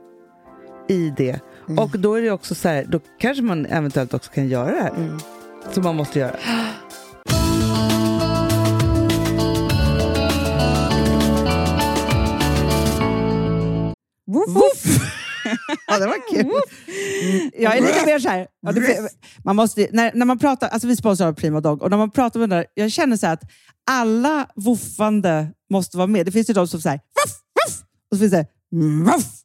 i 0.90 1.14
det. 1.18 1.40
Mm. 1.68 1.84
Och 1.84 2.00
då 2.00 2.14
är 2.16 2.22
det 2.22 2.32
också 2.32 2.56
så 2.56 2.68
här, 2.70 2.86
då 2.90 3.00
kanske 3.20 3.44
man 3.44 3.66
eventuellt 3.66 4.14
också 4.14 4.32
kan 4.32 4.48
göra 4.48 4.72
det 4.72 4.82
här. 4.82 4.90
Mm. 4.96 5.20
Som 5.72 5.84
man 5.84 5.96
måste 5.96 6.20
göra. 6.20 6.36
Woof, 14.28 14.50
woof. 14.56 14.84
ja, 15.88 16.00
det 16.00 16.06
var 16.06 16.30
kul. 16.30 16.40
Mm, 16.46 17.52
Jag 17.54 17.78
är 17.78 17.82
lite 17.82 18.06
mer 18.06 18.20
så 18.20 18.30
här. 18.30 18.48
Man 19.44 19.56
måste, 19.56 19.88
när, 19.92 20.12
när 20.14 20.26
man 20.26 20.40
pratar, 20.40 20.68
alltså 20.68 20.88
vi 20.88 20.96
sponsrar 20.96 21.34
Prima 21.34 21.62
Dog 21.62 21.82
och 21.82 21.90
när 21.90 21.98
man 21.98 22.12
pratar 22.12 22.40
med 22.40 22.50
den 22.50 22.58
där, 22.58 22.66
jag 22.74 22.92
känner 22.92 23.18
så 23.18 23.26
här 23.26 23.34
att 23.34 23.44
alla 23.92 24.48
woofande 24.56 25.48
måste 25.72 25.98
vara 25.98 26.08
med. 26.08 26.26
Det 26.26 26.32
finns 26.32 26.50
ju 26.50 26.54
de 26.54 26.68
som 26.68 26.82
säger 26.82 26.98
woof, 26.98 27.32
woof, 27.66 27.84
och 28.12 28.18
så 28.18 28.20
finns 28.20 28.32
det 28.32 28.48
woof. 29.12 29.26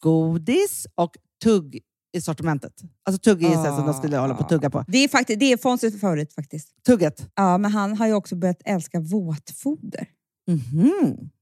godis 0.00 0.86
och 0.94 1.16
tugg 1.42 1.80
i 2.12 2.20
sortimentet. 2.20 2.72
Alltså 3.04 3.20
tugg 3.20 3.44
är 3.44 3.56
ah. 3.58 3.76
som 3.76 3.86
de 3.86 3.94
skulle 3.94 4.16
hålla 4.16 4.34
på 4.34 4.42
att 4.42 4.48
tugga 4.48 4.70
på. 4.70 4.84
Det 4.88 4.98
är, 4.98 5.08
faktiskt, 5.08 5.40
det 5.40 5.52
är 5.52 5.56
Fonzies 5.56 6.00
favorit 6.00 6.34
faktiskt. 6.34 6.84
Tugget. 6.86 7.30
Ja, 7.34 7.58
men 7.58 7.70
han 7.70 7.96
har 7.96 8.06
ju 8.06 8.12
också 8.12 8.36
börjat 8.36 8.62
älska 8.64 9.00
våtfoder. 9.00 10.06
Mhm. 10.48 11.30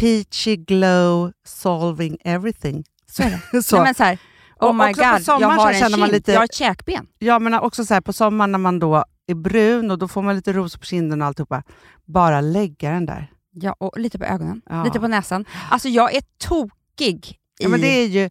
Peachy 0.00 0.56
glow 0.56 1.32
solving 1.46 2.16
everything. 2.24 2.84
så 3.10 3.22
är 3.22 3.40
det. 3.52 3.62
så. 3.62 3.76
Nej, 3.76 3.84
men 3.84 3.94
så 3.94 4.04
här, 4.04 4.18
oh 4.60 4.72
my 4.72 4.84
också 4.90 5.02
på 5.02 5.08
god, 5.08 5.12
jag 5.14 5.22
sommaren 5.22 5.58
har 5.58 5.72
en 5.72 5.80
känner 5.80 5.98
man 5.98 6.08
lite- 6.10 6.32
jag 6.32 6.40
har 6.40 6.44
ett 6.44 6.54
käkben. 6.54 7.06
Ja, 7.18 7.38
men 7.38 7.54
också 7.54 7.84
så 7.84 7.94
här, 7.94 8.00
på 8.00 8.12
sommaren 8.12 8.52
när 8.52 8.58
man 8.58 8.78
då 8.78 9.04
är 9.26 9.34
brun 9.34 9.90
och 9.90 9.98
då 9.98 10.08
får 10.08 10.22
man 10.22 10.36
lite 10.36 10.52
rosor 10.52 10.78
på 10.78 10.84
kinden 10.86 11.20
och 11.22 11.26
alltihopa. 11.28 11.62
Bara 12.04 12.40
lägga 12.40 12.90
den 12.90 13.06
där. 13.06 13.30
Ja, 13.52 13.72
och 13.78 13.98
lite 13.98 14.18
på 14.18 14.24
ögonen, 14.24 14.62
Ja. 14.70 14.84
lite 14.84 15.00
på 15.00 15.08
näsan. 15.08 15.44
Alltså 15.70 15.88
jag 15.88 16.14
är 16.14 16.22
tokig 16.38 17.26
i... 17.30 17.62
Ja, 17.62 17.68
men 17.68 17.80
det 17.80 17.86
är 18.02 18.06
ju 18.06 18.30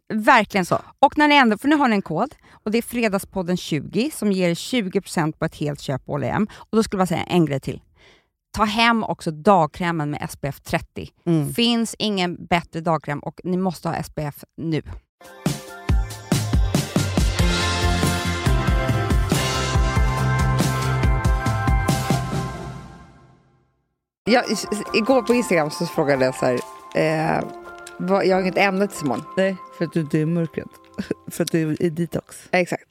Verkligen 0.11 0.65
Så. 0.65 0.79
Och 0.99 1.17
när 1.17 1.27
ni 1.27 1.35
ändå, 1.35 1.57
för 1.57 1.67
nu 1.67 1.75
har 1.75 1.87
ni 1.87 1.95
en 1.95 2.01
kod 2.01 2.35
och 2.63 2.71
det 2.71 2.77
är 2.77 2.81
Fredagspodden 2.81 3.57
20 3.57 4.11
som 4.13 4.31
ger 4.31 4.53
20% 4.53 5.31
på 5.31 5.45
ett 5.45 5.55
helt 5.55 5.81
köp 5.81 6.05
på 6.05 6.11
H&M. 6.11 6.47
Och 6.53 6.77
då 6.77 6.83
skulle 6.83 7.01
jag 7.01 7.07
säga 7.07 7.23
en 7.23 7.45
grej 7.45 7.59
till. 7.59 7.81
ta 8.57 8.63
hem 8.63 9.03
också 9.03 9.31
dagkrämen 9.31 10.11
med 10.11 10.29
SPF 10.29 10.59
30. 10.61 11.09
Mm. 11.25 11.53
Finns 11.53 11.95
ingen 11.99 12.45
bättre 12.45 12.81
dagkräm 12.81 13.19
och 13.19 13.41
ni 13.43 13.57
måste 13.57 13.89
ha 13.89 14.03
SPF 14.03 14.43
nu. 14.57 14.81
Jag, 24.23 24.43
igår 24.93 25.21
på 25.21 25.33
Instagram 25.33 25.71
så 25.71 25.85
frågade 25.85 26.25
jag 26.25 26.35
så 26.35 26.45
här, 26.45 26.59
eh, 26.95 27.60
jag 28.09 28.35
har 28.35 28.41
inget 28.41 28.57
ämne 28.57 28.87
till 28.87 28.97
Simon. 28.97 29.23
Nej, 29.37 29.55
för 29.77 29.85
att 29.85 29.93
du 29.93 29.99
inte 29.99 30.19
är 30.19 30.25
mörkret. 30.25 30.67
för 31.31 31.43
att 31.43 31.51
du 31.51 31.71
är 31.71 31.81
i 31.81 31.89
detox. 31.89 32.47
Exakt. 32.51 32.85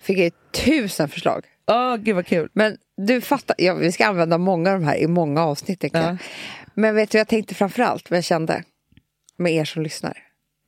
Fick 0.00 0.18
jag 0.18 0.32
tusen 0.52 1.08
förslag. 1.08 1.46
Åh, 1.66 1.96
gud 1.96 2.14
vad 2.14 2.26
kul. 2.26 2.48
Men 2.52 2.76
du 2.96 3.20
fattar, 3.20 3.56
ja, 3.58 3.74
vi 3.74 3.92
ska 3.92 4.06
använda 4.06 4.38
många 4.38 4.72
av 4.72 4.80
de 4.80 4.86
här 4.86 4.96
i 4.96 5.06
många 5.06 5.42
avsnitt. 5.42 5.82
jag. 5.82 5.92
Ja. 5.94 6.16
Men 6.74 6.94
vet 6.94 7.10
du, 7.10 7.18
jag 7.18 7.28
tänkte 7.28 7.54
framför 7.54 7.82
allt 7.82 8.10
vad 8.10 8.16
jag 8.16 8.24
kände 8.24 8.64
med 9.36 9.52
er 9.52 9.64
som 9.64 9.82
lyssnar. 9.82 10.18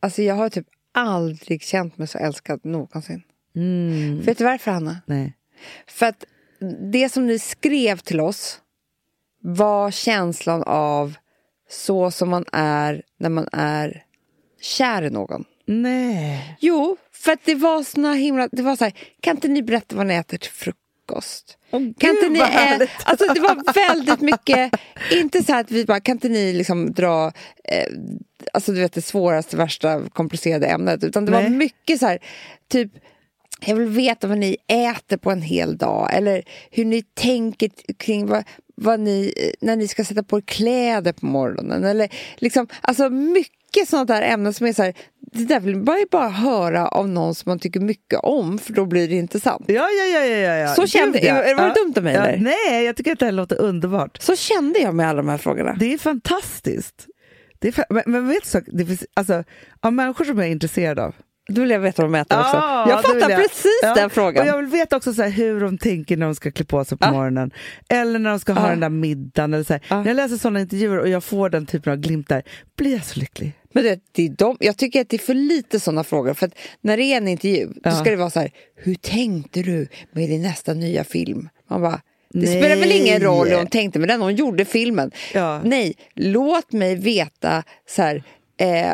Alltså 0.01 0.23
jag 0.23 0.35
har 0.35 0.49
typ 0.49 0.67
aldrig 0.95 1.63
känt 1.63 1.99
mig 1.99 2.09
så 2.09 2.19
älskad 2.19 2.65
någonsin. 2.65 3.23
Mm. 3.57 4.21
Vet 4.21 4.39
du 4.39 4.45
varför 4.45 4.71
Hanna? 4.71 5.01
Nej. 5.07 5.37
För 5.87 6.07
att 6.07 6.25
det 6.93 7.09
som 7.09 7.27
ni 7.27 7.39
skrev 7.39 7.97
till 7.97 8.21
oss 8.21 8.61
var 9.43 9.91
känslan 9.91 10.63
av 10.63 11.15
så 11.71 12.11
som 12.11 12.29
man 12.31 12.45
är 12.53 13.03
när 13.19 13.29
man 13.31 13.49
är 13.53 14.03
kär 14.61 15.03
i 15.03 15.11
någon. 15.11 15.45
Nej. 15.67 16.57
Jo, 16.61 16.97
för 17.13 17.33
att 17.33 17.41
det 17.45 17.55
var 17.55 17.83
såna 17.83 18.15
himla... 18.15 18.49
Det 18.53 18.63
var 18.63 18.77
så 18.77 18.85
här, 18.85 18.95
kan 19.21 19.37
inte 19.37 19.49
ni 19.49 19.63
berätta 19.63 19.97
vad 19.97 20.07
ni 20.07 20.15
äter 20.15 20.39
till 20.39 20.51
frukost? 20.51 21.59
Åh, 21.71 21.81
Kan 21.99 22.11
inte 22.11 22.29
ni, 22.29 22.39
ä- 22.41 22.87
alltså 23.05 23.33
det 23.35 23.41
var 23.41 23.75
väldigt 23.89 24.21
mycket, 24.21 24.73
inte 25.13 25.43
så 25.43 25.53
här 25.53 25.61
att 25.61 25.71
vi 25.71 25.85
bara, 25.85 26.01
kan 26.01 26.17
inte 26.17 26.29
ni 26.29 26.53
liksom 26.53 26.93
dra, 26.93 27.33
eh, 27.65 27.87
alltså 28.53 28.73
du 28.73 28.81
vet 28.81 28.93
det 28.93 29.03
svåraste, 29.03 29.57
värsta, 29.57 30.09
komplicerade 30.09 30.67
ämnet, 30.67 31.05
utan 31.05 31.25
det 31.25 31.33
var 31.33 31.41
Nej. 31.43 31.51
mycket 31.51 32.01
så 32.01 32.07
här, 32.07 32.19
typ, 32.69 32.93
jag 33.69 33.77
vill 33.77 33.89
veta 33.89 34.27
vad 34.27 34.39
ni 34.39 34.57
äter 34.67 35.17
på 35.17 35.31
en 35.31 35.43
hel 35.43 35.77
dag, 35.79 36.11
eller 36.13 36.43
hur 36.71 36.85
ni 36.85 37.03
tänker 37.03 37.71
kring 37.99 38.27
vad, 38.27 38.45
vad 38.75 39.01
ni, 39.01 39.33
eh, 39.37 39.51
när 39.67 39.77
ni 39.77 39.89
ska 39.89 40.05
sätta 40.05 40.23
på 40.23 40.37
er 40.39 40.43
kläder 40.47 41.13
på 41.13 41.27
morgonen, 41.27 41.85
eller 41.85 42.09
liksom, 42.37 42.67
alltså 42.81 43.09
mycket 43.11 43.89
sånt 43.89 44.09
där 44.09 44.23
ämnen 44.23 44.53
som 44.55 44.67
är 44.67 44.73
så 44.73 44.83
här, 44.83 44.95
det 45.33 45.45
där 45.45 45.61
vill 45.61 45.77
man 45.77 45.99
ju 45.99 46.07
bara 46.11 46.29
höra 46.29 46.89
av 46.89 47.09
någon 47.09 47.35
som 47.35 47.51
man 47.51 47.59
tycker 47.59 47.81
mycket 47.81 48.19
om, 48.23 48.59
för 48.59 48.73
då 48.73 48.87
blir 48.87 49.09
det 49.09 49.15
intressant. 49.15 49.65
Ja, 49.69 49.89
ja, 49.99 50.05
ja, 50.19 50.25
ja, 50.27 50.57
ja. 50.57 50.75
Så 50.75 50.87
kände- 50.87 51.19
Gud, 51.19 51.29
ja. 51.29 51.35
var 51.35 51.43
det 51.43 51.51
Ja. 51.51 51.75
dumt 51.85 51.93
av 51.97 52.03
mig, 52.03 52.15
Ja, 52.15 52.35
nej, 52.39 52.85
jag 52.85 52.97
tycker 52.97 53.13
att 53.13 53.19
det 53.19 53.25
här 53.25 53.33
låter 53.33 53.61
underbart. 53.61 54.23
Så 54.23 54.37
kände 54.37 54.79
jag 54.79 54.95
med 54.95 55.09
alla 55.09 55.17
de 55.23 55.29
här 55.29 55.39
frågorna. 55.39 55.77
Det 55.81 55.93
är 55.93 55.99
fantastiskt. 55.99 57.07
Det 57.59 57.79
är 57.79 57.85
men, 57.91 58.03
men 58.07 58.29
vet 58.29 58.53
du, 58.53 58.61
det 58.79 58.87
finns, 58.87 59.05
alltså, 59.15 59.45
av 59.81 59.93
människor 59.93 60.25
som 60.25 60.39
jag 60.39 60.47
är 60.47 60.51
intresserad 60.53 60.99
av. 60.99 61.15
Då 61.55 61.61
vill 61.61 61.71
jag 61.71 61.81
veta 61.81 62.03
vad 62.03 62.13
de 62.13 62.19
äter 62.19 62.41
också. 62.41 62.57
Ja, 62.57 62.89
Jag 62.89 63.03
fattar 63.03 63.37
precis 63.37 63.81
Ja, 63.83 63.95
den 63.95 64.11
frågan. 64.11 64.43
Och 64.43 64.49
jag 64.49 64.57
vill 64.57 64.67
veta 64.67 64.97
också 64.97 65.15
så 65.15 65.23
här, 65.23 65.31
hur 65.31 65.61
de 65.61 65.79
tänker 65.79 66.17
när 66.17 66.27
de 66.27 66.35
ska 66.35 66.51
klä 66.51 66.65
på 66.65 66.85
sig 66.85 66.99
på 66.99 67.07
Ja. 67.07 67.13
morgonen. 67.13 67.51
Eller 67.89 68.19
när 68.19 68.31
de 68.31 68.41
ska 68.41 68.53
ha 68.53 68.63
Ja. 68.65 68.71
den 68.71 68.81
där 68.81 68.89
middagen. 68.89 69.55
Eller 69.55 69.65
så. 69.65 69.79
När 69.95 70.07
jag 70.07 70.17
läser 70.17 70.37
sådana 70.37 70.61
intervjuer 70.61 70.99
och 70.99 71.09
jag 71.09 71.25
får 71.25 71.51
den 71.51 71.67
typen 71.67 71.93
av 71.93 71.99
glimtar 71.99 72.43
blir 72.77 72.93
jag 72.93 73.05
så 73.05 73.21
lycklig. 73.21 73.53
Men 73.75 73.85
det, 73.85 74.01
det 74.13 74.27
är 74.27 74.29
de, 74.29 74.57
jag 74.61 74.77
tycker 74.77 75.01
att 75.01 75.09
det 75.09 75.17
är 75.17 75.19
för 75.19 75.35
lite 75.35 75.81
sådana 75.81 76.05
frågor. 76.05 76.35
För 76.35 76.51
när 76.81 76.97
det 76.97 77.03
är 77.05 77.17
en 77.17 77.29
intervju, 77.29 77.69
då 77.85 77.91
ska 77.91 78.11
det 78.11 78.17
vara 78.17 78.31
så 78.31 78.41
här, 78.41 78.51
hur 78.77 78.95
tänkte 78.95 79.63
du 79.63 79.89
med 80.13 80.29
din 80.29 80.43
nästa 80.43 80.75
nya 80.75 81.05
film? 81.05 81.49
Man 81.71 81.83
bara, 81.83 82.01
det 82.35 82.39
Nej. 82.41 82.61
spelar 82.61 82.77
väl 82.77 82.93
ingen 82.93 83.21
roll 83.21 83.49
hur 83.49 83.57
hon 83.57 83.67
tänkte 83.67 83.99
med 83.99 84.09
den, 84.09 84.21
hon 84.21 84.35
gjorde 84.35 84.65
filmen. 84.65 85.11
Ja. 85.35 85.61
Nej, 85.65 85.95
låt 86.15 86.73
mig 86.73 86.95
veta 86.97 87.63
så 87.89 88.03
här, 88.03 88.23
eh, 88.61 88.93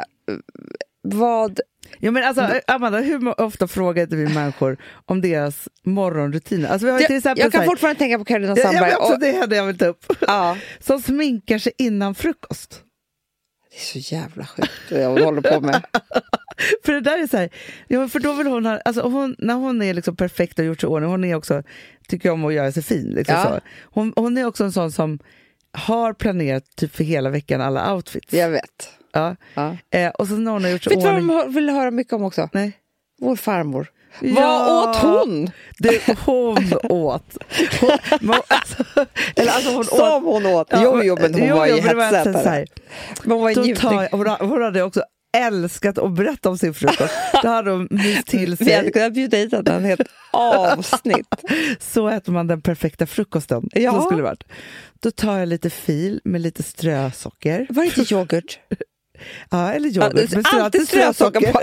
vad... 1.03 1.61
Ja, 1.99 2.11
men 2.11 2.25
alltså, 2.25 2.51
Amanda, 2.67 2.99
hur 2.99 3.41
ofta 3.41 3.69
frågar 3.69 4.03
inte 4.03 4.17
vi 4.17 4.29
människor 4.35 4.77
om 5.07 5.21
deras 5.21 5.69
morgonrutiner? 5.85 6.69
Alltså, 6.69 6.87
vi 6.87 6.93
har 6.93 6.99
till 6.99 7.07
Jag, 7.11 7.17
exempel 7.17 7.43
jag 7.45 7.53
kan 7.53 7.61
här, 7.61 7.69
fortfarande 7.69 7.99
tänka 7.99 8.19
på 8.19 8.25
Carolina 8.25 8.55
Ja, 8.57 8.63
Sandberg. 8.63 8.95
och, 8.95 9.21
det 9.21 9.29
är 9.29 9.47
det 9.47 9.57
jag 9.57 9.65
vill 9.65 9.79
ta 9.79 9.87
upp. 9.87 10.05
ja, 10.21 10.57
Som 10.81 11.01
sminkar 11.01 11.59
sig 11.59 11.73
innan 11.79 12.15
frukost. 12.15 12.83
det 13.71 13.77
är 13.99 14.01
så 14.03 14.15
jävla 14.15 14.47
sjukt 14.47 14.71
vad 14.91 15.01
jag 15.01 15.09
håller 15.25 15.41
på 15.41 15.61
med. 15.61 15.83
För 16.85 16.93
det 16.93 17.01
där 17.01 17.23
är 17.23 17.27
så 17.27 17.37
här, 17.37 17.51
ja, 17.89 18.09
för 18.09 18.21
då 18.21 18.33
vill 18.33 18.47
hon 18.47 18.67
ha, 18.67 18.81
alltså 18.85 19.03
hon, 19.03 19.37
när 19.39 19.55
hon 19.55 19.83
är 19.83 19.95
liksom 19.95 20.17
perfekt 20.17 20.59
och 20.59 20.65
gjort 20.65 20.81
sig 20.81 20.87
i 20.89 20.91
ordning, 20.91 21.11
hon 21.11 21.25
är 21.25 21.35
också, 21.35 21.63
tycker 22.09 22.31
om 22.31 22.45
att 22.45 22.55
göra 22.55 22.73
sig 22.73 22.83
fin. 22.83 23.07
Liksom 23.17 23.35
Ja. 23.35 23.45
så. 23.45 23.61
Hon, 23.83 24.13
hon 24.17 24.39
är 24.39 24.45
också 24.45 24.65
en 24.65 24.73
sån 24.73 24.93
som 24.93 25.19
har 25.73 26.13
planerat 26.13 26.65
typ 26.77 26.95
för 26.97 27.05
hela 27.05 27.31
veckan 27.31 27.61
alla 27.61 27.95
outfits. 27.95 28.33
Jag 28.33 28.51
vet. 28.51 28.91
Ja. 29.17 29.37
Ja. 29.55 29.99
Eh, 29.99 30.11
och 30.11 30.29
så 30.29 30.35
när 30.35 30.53
hon 30.53 30.65
har 30.65 30.71
gjort 30.71 30.83
sig 30.83 30.97
Vet 30.97 31.05
du 31.05 31.21
vad 31.21 31.47
de 31.47 31.55
vill 31.55 31.71
höra 31.71 31.91
mycket 31.91 32.13
om 32.13 32.25
också? 32.25 32.49
Nej. 32.53 32.73
Vår 33.21 33.37
farmor. 33.37 33.91
Ja. 34.21 34.35
Vad 34.35 34.89
åt 34.89 34.97
hon? 34.97 35.51
Det 35.79 36.19
hon 36.27 36.73
åt. 36.83 37.37
Hon, 37.81 38.35
alltså, 38.49 38.85
eller 39.37 39.53
alltså 39.53 39.71
hon 39.71 39.81
åt... 39.81 39.87
Som 39.87 40.25
hon 40.25 40.47
åt? 40.47 40.69
Ja, 40.71 40.81
jo, 40.83 41.03
jo, 41.03 41.17
men 41.21 41.35
hon 41.35 41.49
jo, 41.49 41.57
var 41.57 41.67
jo, 41.67 41.77
ju 41.77 41.83
hetsätare. 41.83 42.67
hon 43.25 43.41
var 43.41 44.39
hon, 44.39 44.49
hon 44.51 44.63
hade 44.63 44.83
också 44.83 45.03
älskat 45.37 45.99
att 45.99 46.13
berätta 46.13 46.49
om 46.49 46.59
sin 46.59 46.75
frukost. 46.75 47.15
Då 47.43 47.49
hade 47.49 47.71
hon 47.71 47.89
myst 47.91 48.27
till 48.27 48.57
Vi 48.59 48.73
hade 48.73 48.85
sig. 48.85 48.93
kunnat 48.93 49.13
bjuda 49.13 49.37
hit 49.37 49.53
henne 49.53 49.73
en 49.73 49.85
helt 49.85 50.01
avsnitt. 50.33 51.27
Så 51.81 52.09
äter 52.09 52.33
man 52.33 52.47
den 52.47 52.63
perfekta 52.63 53.07
frukosten. 53.07 53.69
Ja. 53.73 53.93
Så 53.93 54.01
skulle 54.01 54.19
det 54.19 54.25
varit. 54.25 54.45
Då 55.01 55.11
tar 55.11 55.39
jag 55.39 55.49
lite 55.49 55.71
fil 55.71 56.21
med 56.25 56.41
lite 56.41 56.63
strösocker. 56.63 57.67
Var 57.71 57.83
det 57.83 57.99
inte 57.99 58.15
yoghurt? 58.15 58.59
Ja, 59.51 59.73
eller 59.73 59.89
Ja, 59.89 59.95
yoghurt. 60.05 60.33
men 60.33 60.43
strö- 60.45 60.61
alltid 60.63 60.89
strösocker 60.89 61.53
på. 61.53 61.61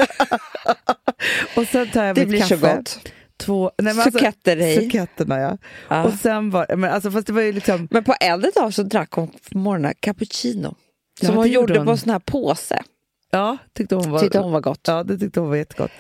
Och 1.62 1.68
sen 1.68 1.90
tar 1.92 2.04
jag 2.04 2.16
Det 2.16 2.22
mitt 2.22 2.30
blir 2.30 2.40
kaffe. 2.40 2.58
så 2.58 2.76
gott. 2.76 3.00
Två, 3.38 3.72
nej, 3.78 3.94
men 3.94 4.04
alltså, 4.04 4.20
Suketter 4.20 4.58
i. 4.58 4.76
Suketterna, 4.76 5.40
ja. 5.40 5.58
Ja. 5.90 6.04
Och 6.04 6.14
sen 6.14 6.50
var, 6.50 6.76
men 6.76 6.94
alltså, 6.94 7.12
fast 7.12 7.28
det 7.28 7.34
var 7.34 7.42
ju 7.42 7.52
liksom... 7.52 7.88
Men 7.92 8.04
på 8.04 8.14
äldre 8.20 8.52
dag 8.56 8.74
så 8.74 8.84
drack 8.84 9.12
hon 9.12 9.28
på 9.52 9.58
morgonen 9.58 9.94
cappuccino. 10.00 10.76
Ja, 11.22 11.28
Som 11.28 11.38
hon 11.38 11.48
gjorde 11.52 11.78
hon. 11.78 11.86
på 11.86 11.92
en 11.92 11.98
sån 11.98 12.10
här 12.12 12.20
påse. 12.20 12.82
Ja, 13.34 13.58
tyckte 13.74 13.96
hon 13.96 14.12
var... 14.12 14.20
Tyckte 14.20 14.40
hon 14.40 14.52
var 14.52 14.62
gott. 14.62 14.80
Ja, 14.88 15.04
det 15.04 15.18
tyckte 15.18 15.40
hon 15.40 15.50
var 15.50 15.56
jättegott. 15.56 15.92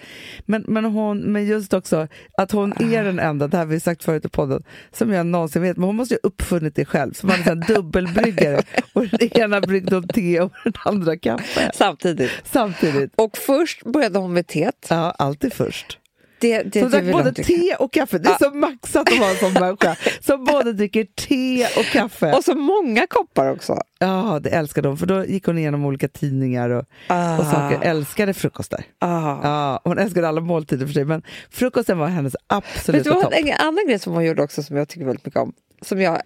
Men, 0.46 0.66
men, 0.68 0.86
hon, 0.86 1.20
men 1.20 1.46
just 1.46 1.74
också 1.74 2.08
att 2.38 2.52
hon 2.52 2.74
är 2.80 3.04
den 3.04 3.20
enda, 3.20 3.48
det 3.48 3.58
här 3.58 3.66
har 3.66 3.72
vi 3.72 3.80
sagt 3.80 4.04
förut 4.04 4.26
i 4.26 4.30
podden, 4.30 4.64
som 4.92 5.12
jag 5.12 5.26
någonsin 5.26 5.62
vet, 5.62 5.78
men 5.78 5.86
hon 5.86 5.96
måste 5.96 6.14
ju 6.14 6.20
ha 6.24 6.28
uppfunnit 6.28 6.76
det 6.76 6.86
själv. 6.86 7.14
Som 7.14 7.30
hade 7.30 7.52
en 7.52 7.60
dubbelbryggare 7.60 8.64
och 8.94 9.08
den 9.08 9.38
ena 9.38 9.62
bryggde 9.62 9.96
hon 9.96 10.08
te 10.08 10.42
och 10.42 10.52
den 10.64 10.74
andra 10.86 11.18
kaffe 11.18 11.72
Samtidigt. 11.74 12.32
samtidigt. 12.44 13.12
Och 13.16 13.38
först 13.38 13.84
började 13.84 14.20
hon 14.20 14.34
med 14.34 14.48
teet. 14.48 14.88
Ja, 14.90 15.12
alltid 15.12 15.54
först. 15.54 16.00
Det, 16.44 16.64
det, 16.64 16.82
det 16.82 16.88
drack 16.90 17.12
både 17.12 17.34
te 17.34 17.76
och 17.80 17.94
kaffe. 17.94 18.18
Det 18.18 18.30
är 18.30 18.38
så 18.38 18.52
maxat 18.56 19.12
att 19.12 19.20
vara 19.20 19.30
en 19.30 19.36
sån 19.38 19.54
människa 19.54 19.96
som 20.22 20.46
både 20.46 20.74
dricker 20.74 21.04
te 21.28 21.66
och 21.80 21.86
kaffe. 21.86 22.34
Och 22.34 22.44
så 22.44 22.56
många 22.56 23.08
koppar 23.08 23.52
också. 23.52 23.78
Ja, 24.00 24.40
det 24.44 24.50
älskade 24.50 24.88
hon, 24.88 24.98
för 24.98 25.06
då 25.06 25.26
gick 25.26 25.46
hon 25.46 25.58
igenom 25.58 25.86
olika 25.86 26.08
tidningar 26.08 26.70
och, 26.70 26.86
Ah. 27.08 27.38
och 27.40 27.46
saker. 27.46 27.80
Älskade 27.82 28.34
frukostar. 28.34 28.84
Ah. 29.00 29.38
Ja, 29.44 29.82
hon 29.84 29.98
älskade 29.98 30.28
alla 30.28 30.42
måltider 30.42 30.86
för 30.86 30.94
sig, 30.94 31.06
men 31.06 31.22
frukosten 31.52 31.98
var 31.98 32.08
hennes 32.08 32.34
Vet 32.34 32.42
absoluta 32.48 33.04
du 33.04 33.10
vad, 33.16 33.24
topp. 33.24 33.34
en 33.36 33.52
annan 33.54 33.88
grej 33.88 34.00
som 34.00 34.14
hon 34.14 34.26
gjorde 34.26 34.44
också 34.44 34.64
som 34.64 34.78
jag 34.78 34.90
tycker 34.90 35.06
väldigt 35.06 35.26
mycket 35.26 35.40
om. 35.42 35.54
Som 35.82 36.02
jag, 36.02 36.22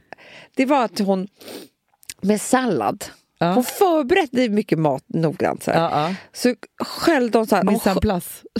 det 0.56 0.66
var 0.66 0.84
att 0.84 1.00
hon 1.00 1.28
med 2.22 2.42
sallad. 2.42 3.06
Ja. 3.40 3.54
Hon 3.54 3.64
förberedde 3.64 4.50
mycket 4.50 4.80
mat 4.80 5.04
noggrant. 5.08 5.64
Så, 5.64 5.72
här. 5.72 5.80
Ja, 5.80 6.16
så 6.34 6.56
sköljde 6.84 7.38
hon 7.38 7.48
så 7.48 7.56
här. 7.56 7.64
Hon. 7.64 7.80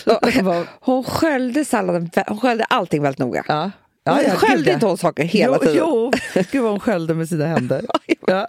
Ja. 0.06 0.66
Hon 0.80 1.04
sköljde 1.04 1.66
salladen, 1.66 2.10
hon 2.28 2.40
sköljde 2.40 2.64
allting 2.66 3.02
väldigt 3.02 3.20
noga. 3.20 3.44
ja. 3.48 3.72
Ja, 4.04 4.22
ja, 4.22 4.36
sköljde 4.36 4.58
gud, 4.58 4.68
ja. 4.68 4.74
inte 4.74 4.86
hon 4.86 4.98
saker 4.98 5.24
hela 5.24 5.54
jo, 5.54 5.60
tiden? 5.60 5.76
Jo, 5.78 6.12
gud 6.52 6.62
vad 6.62 6.72
hon 6.72 6.80
sköljde 6.80 7.14
med 7.14 7.30
sina 7.30 7.46
händer. 7.46 7.86
Ja, 8.28 8.48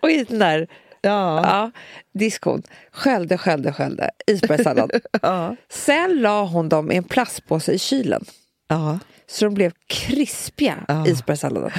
Och 0.00 0.10
i 0.10 0.24
den 0.24 0.38
där 0.38 0.68
ja, 1.00 1.42
ja, 1.44 1.70
diskon, 2.14 2.62
sköljde, 2.92 3.38
sköljde, 3.38 3.72
sköljde 3.72 4.10
isbergssallad. 4.26 4.90
ja. 5.22 5.56
Sen 5.70 6.20
la 6.20 6.44
hon 6.44 6.68
dem 6.68 6.92
i 6.92 6.96
en 6.96 7.04
plastpåse 7.04 7.72
i 7.72 7.78
kylen. 7.78 8.24
ja. 8.68 8.98
Så 9.26 9.44
de 9.44 9.54
blev 9.54 9.72
krispiga, 9.86 10.76
Ja. 10.88 11.06
isbergssalladen. 11.06 11.70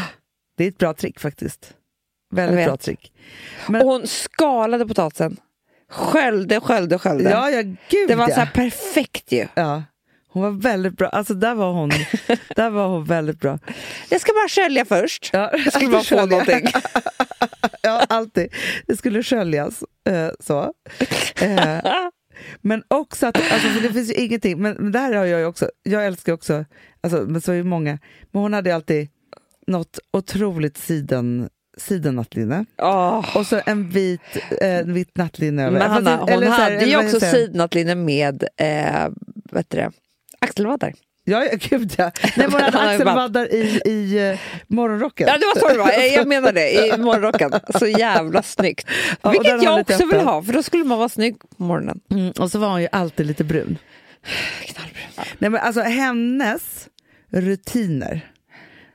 Det 0.58 0.64
är 0.64 0.68
ett 0.68 0.78
bra 0.78 0.94
trick 0.94 1.20
faktiskt. 1.20 1.74
Väldigt 2.36 2.66
bra 2.66 2.78
trick. 2.78 3.12
Men, 3.70 3.82
Och 3.82 3.88
hon 3.88 4.08
skalade 4.08 4.88
potatisen. 4.88 5.38
Sköljde, 5.90 6.60
sköljde, 6.60 7.00
sköljde. 7.00 7.30
ja, 7.30 7.50
ja, 7.50 7.62
gud 7.90 8.08
det 8.08 8.16
var 8.16 8.30
ja. 8.30 8.36
så 8.36 8.42
perfekt 8.54 9.32
ju. 9.32 9.48
ja. 9.54 9.84
Hon 10.28 10.44
var 10.44 10.52
väldigt 10.52 10.98
bra. 10.98 11.08
Alltså 11.10 11.34
där 11.34 11.56
var 11.56 11.72
hon, 11.72 11.90
där 12.56 12.70
var 12.70 12.88
hon 12.88 13.06
väldigt 13.06 13.40
bra. 13.40 13.60
Jag 14.10 14.22
ska 14.22 14.34
bara 14.34 14.48
skölja 14.50 14.86
först. 14.86 15.30
Ja, 15.34 15.52
Jag 15.66 15.74
skulle 15.74 15.90
bara 15.90 16.04
få 16.04 16.26
någonting. 16.26 16.68
Ja, 17.86 18.06
alltid. 18.10 18.54
Det 18.88 18.98
skulle 18.98 19.24
sköljas. 19.24 19.84
Eh, 20.10 20.30
så. 20.40 20.74
Eh, 21.42 21.80
men 22.62 22.84
också 22.88 23.28
att, 23.28 23.38
alltså, 23.38 23.68
för 23.68 23.82
det 23.82 23.94
finns 23.94 24.10
ju 24.10 24.14
ingenting, 24.14 24.62
men, 24.62 24.76
men 24.80 24.92
det 24.92 25.00
här 25.00 25.14
har 25.14 25.26
jag 25.26 25.40
ju 25.40 25.46
också, 25.46 25.70
jag 25.84 26.06
älskar 26.06 26.34
också, 26.34 26.66
alltså, 27.02 27.22
men 27.28 27.42
så 27.42 27.52
är 27.52 27.56
ju 27.56 27.64
många, 27.64 28.00
men 28.32 28.42
hon 28.42 28.54
hade 28.54 28.70
ju 28.70 28.76
alltid 28.76 29.10
något 29.68 30.00
otroligt 30.14 30.78
siden, 30.78 31.50
sidennattlinne. 31.78 32.66
Åh. 32.82 33.38
Och 33.38 33.46
så 33.48 33.62
en 33.66 33.90
vit, 33.90 34.22
eh, 34.62 34.86
vitt 34.86 35.18
nattlinne 35.18 35.64
över. 35.66 35.80
Men 35.80 35.92
Hanna, 35.92 36.18
hon 36.18 36.30
eller 36.30 36.48
hade 36.48 36.86
ju 36.86 36.94
eller 36.94 36.98
också 37.06 37.20
sidnattlinne 37.20 37.96
med 37.96 38.44
eh, 38.58 39.08
vet 39.52 39.70
du 39.70 39.78
det, 39.78 39.92
axelvaddar. 40.40 40.94
Ja, 41.26 41.46
ja, 41.46 41.58
gud 41.70 41.94
ja. 41.98 42.12
Nej, 42.38 42.48
bara- 42.48 42.66
axelvaddar 42.90 43.54
i, 43.54 43.82
i 43.86 44.30
eh, 44.32 44.40
morgonrocken. 44.68 45.28
Ja, 45.28 45.38
det 45.38 45.46
var 45.46 45.60
så 45.70 45.74
det 45.74 45.80
var. 45.84 45.92
Jag- 46.16 46.28
menar 46.28 46.52
det, 46.54 46.72
i 46.88 46.98
morgonrocken. 46.98 47.52
Så 47.80 47.88
jävla 47.88 48.44
snyggt. 48.44 48.88
den 49.22 49.32
Vilket 49.32 49.64
jag 49.64 49.80
också 49.80 50.06
vill 50.06 50.20
ha, 50.22 50.44
för 50.44 50.54
då 50.54 50.64
skulle 50.64 50.84
man 50.84 50.98
vara 50.98 51.10
snygg 51.10 51.40
på 51.58 51.64
morgonen. 51.64 52.00
Mm, 52.12 52.32
och 52.40 52.52
så 52.52 52.60
var 52.60 52.70
hon 52.70 52.82
ju 52.82 52.88
alltid 52.92 53.26
lite 53.26 53.44
brun. 53.44 53.78
Knallbrun. 54.66 55.26
Nej, 55.38 55.50
men 55.50 55.62
alltså 55.62 55.82
hennes 55.82 56.90
rutiner 57.32 58.30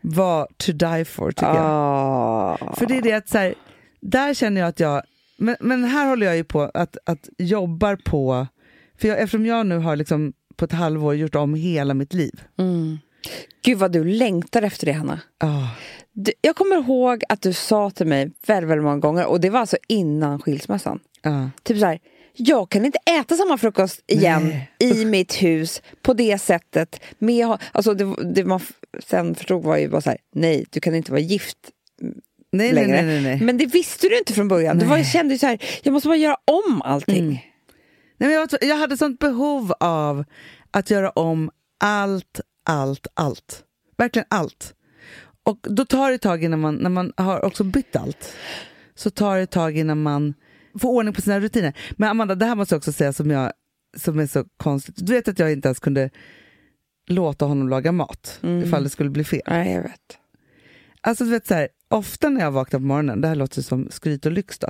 var 0.00 0.48
to 0.56 0.72
die 0.72 1.04
for 1.04 1.30
tycker 1.32 1.46
jag. 1.46 1.64
Ah. 1.64 2.74
För 2.76 2.86
det 2.86 2.96
är 2.96 3.02
det 3.02 3.12
att 3.12 3.28
så 3.28 3.38
här, 3.38 3.54
där 4.00 4.34
känner 4.34 4.60
jag 4.60 4.68
att 4.68 4.80
jag, 4.80 5.02
men, 5.38 5.56
men 5.60 5.84
här 5.84 6.08
håller 6.08 6.26
jag 6.26 6.36
ju 6.36 6.44
på 6.44 6.70
att, 6.74 6.96
att 7.04 7.28
jobbar 7.38 7.96
på, 7.96 8.46
för 9.00 9.08
jag, 9.08 9.18
eftersom 9.20 9.46
jag 9.46 9.66
nu 9.66 9.78
har 9.78 9.96
liksom 9.96 10.32
på 10.56 10.64
ett 10.64 10.72
halvår 10.72 11.14
gjort 11.14 11.34
om 11.34 11.54
hela 11.54 11.94
mitt 11.94 12.14
liv. 12.14 12.40
Mm. 12.58 12.98
Gud 13.64 13.78
vad 13.78 13.92
du 13.92 14.04
längtar 14.04 14.62
efter 14.62 14.86
det, 14.86 14.92
Hanna. 14.92 15.20
Ah, 15.38 15.68
Du, 16.12 16.32
jag 16.40 16.56
kommer 16.56 16.76
ihåg 16.76 17.22
att 17.28 17.42
du 17.42 17.52
sa 17.52 17.90
till 17.90 18.06
mig 18.06 18.32
väldigt, 18.46 18.70
väldigt 18.70 18.84
många 18.84 18.98
gånger, 18.98 19.26
och 19.26 19.40
det 19.40 19.50
var 19.50 19.60
alltså 19.60 19.76
innan 19.88 20.40
skilsmässan. 20.40 21.00
ah. 21.22 21.46
Typ 21.62 21.78
så 21.78 21.86
här, 21.86 21.98
jag 22.38 22.68
kan 22.70 22.84
inte 22.84 22.98
äta 23.20 23.36
samma 23.36 23.58
frukost 23.58 24.04
igen 24.06 24.48
Nej. 24.48 24.70
i 24.78 25.04
mitt 25.04 25.42
hus 25.42 25.82
på 26.02 26.14
det 26.14 26.38
sättet. 26.38 27.00
Med, 27.18 27.58
alltså 27.72 27.94
det, 27.94 28.14
det 28.34 28.44
man 28.44 28.60
sen 29.06 29.34
förstod 29.34 29.62
var 29.62 29.76
ju 29.76 29.88
bara 29.88 30.00
så 30.00 30.10
här, 30.10 30.18
nej, 30.34 30.66
du 30.70 30.80
kan 30.80 30.94
inte 30.94 31.10
vara 31.10 31.20
gift 31.20 31.58
Nej, 32.52 32.72
längre. 32.72 33.02
nej, 33.02 33.22
nej. 33.22 33.40
Men 33.40 33.58
det 33.58 33.66
visste 33.66 34.08
du 34.08 34.18
inte 34.18 34.32
från 34.32 34.48
början. 34.48 34.78
Du 34.78 34.86
var, 34.86 35.02
kände 35.02 35.34
ju 35.34 35.38
så 35.38 35.46
här, 35.46 35.58
jag 35.82 35.92
måste 35.92 36.08
bara 36.08 36.16
göra 36.16 36.36
om 36.44 36.82
allting. 36.82 37.18
Mm. 37.18 37.38
Nej, 38.18 38.28
men 38.28 38.32
jag, 38.32 38.48
jag 38.60 38.76
hade 38.76 38.96
sånt 38.96 39.18
behov 39.18 39.72
av 39.80 40.24
att 40.70 40.90
göra 40.90 41.10
om 41.10 41.50
allt, 41.80 42.40
allt, 42.64 43.06
allt. 43.14 43.62
Verkligen 43.96 44.26
allt. 44.30 44.74
Och 45.42 45.58
då 45.62 45.84
tar 45.84 46.08
det 46.08 46.14
ett 46.14 46.22
tag 46.22 46.44
innan 46.44 46.60
man, 46.60 46.74
när 46.74 46.90
man 46.90 47.12
har 47.16 47.44
också 47.44 47.64
bytt 47.64 47.96
allt, 47.96 48.34
så 48.94 49.10
tar 49.10 49.36
det 49.36 49.42
ett 49.42 49.50
tag 49.50 49.78
innan 49.78 50.02
man 50.02 50.34
får 50.78 50.88
ordning 50.88 51.14
på 51.14 51.20
sina 51.22 51.40
rutiner. 51.40 51.72
Men 51.96 52.08
Amanda, 52.08 52.34
det 52.34 52.46
här 52.46 52.54
måste 52.54 52.74
jag 52.74 52.78
också 52.78 52.92
säga 52.92 53.12
som, 53.12 53.30
jag, 53.30 53.52
som 53.96 54.18
är 54.18 54.26
så 54.26 54.44
konstigt. 54.56 54.94
Du 54.98 55.12
vet 55.12 55.28
att 55.28 55.38
jag 55.38 55.52
inte 55.52 55.68
ens 55.68 55.78
kunde 55.78 56.10
låta 57.08 57.44
honom 57.44 57.68
laga 57.68 57.92
mat 57.92 58.40
Mm. 58.42 58.64
ifall 58.64 58.82
det 58.84 58.90
skulle 58.90 59.10
bli 59.10 59.24
fel. 59.24 59.40
Nej, 59.46 59.72
jag 59.72 59.82
vet. 59.82 60.18
Alltså 61.00 61.24
du 61.24 61.30
vet 61.30 61.46
så 61.46 61.54
här, 61.54 61.68
ofta 61.88 62.28
när 62.28 62.40
jag 62.40 62.50
vaknar 62.50 62.80
på 62.80 62.86
morgonen, 62.86 63.20
det 63.20 63.28
här 63.28 63.34
låter 63.34 63.62
som 63.62 63.88
skryt 63.90 64.26
och 64.26 64.32
lyx 64.32 64.58
då, 64.58 64.68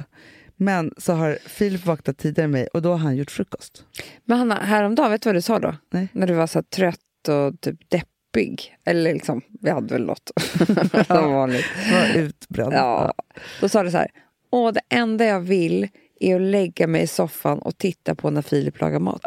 men 0.57 0.95
så 0.99 1.13
har 1.13 1.39
Filip 1.47 1.87
vaknat 1.87 2.19
tidigare 2.19 2.45
än 2.45 2.51
mig 2.51 2.67
och 2.67 2.83
då 2.83 2.91
har 2.91 2.99
han 2.99 3.17
gjort 3.17 3.31
frukost. 3.31 3.85
Men 4.25 4.39
Hanna, 4.39 4.55
häromdagen, 4.55 5.11
vet 5.11 5.23
du 5.23 5.29
vad 5.29 5.35
du 5.37 5.43
sa 5.43 5.59
då? 5.59 5.75
Nej. 5.91 6.09
När 6.13 6.27
du 6.27 6.35
var 6.35 6.47
så 6.47 6.63
trött 6.63 6.99
och 7.29 7.61
typ 7.61 7.91
deppig. 7.91 8.77
Eller 8.85 9.13
liksom, 9.13 9.41
vi 9.61 9.71
hade 9.71 9.95
väl 9.95 10.07
något. 10.07 10.31
Som 11.07 11.33
vanligt. 11.33 11.67
Var 11.93 12.21
utbränd. 12.21 12.73
Ja. 12.73 13.15
Då 13.61 13.69
sa 13.69 13.83
du 13.83 13.91
så 13.91 13.97
här, 13.97 14.09
åh 14.51 14.73
det 14.73 14.81
enda 14.89 15.25
jag 15.25 15.41
vill 15.41 15.89
är 16.21 16.37
att 16.37 16.43
lägga 16.43 16.87
mig 16.87 17.03
i 17.03 17.07
soffan 17.07 17.59
och 17.59 17.79
titta 17.79 18.15
på 18.15 18.31
när 18.31 18.43
Filip 18.43 18.81
lagar 18.81 18.99
mat. 18.99 19.23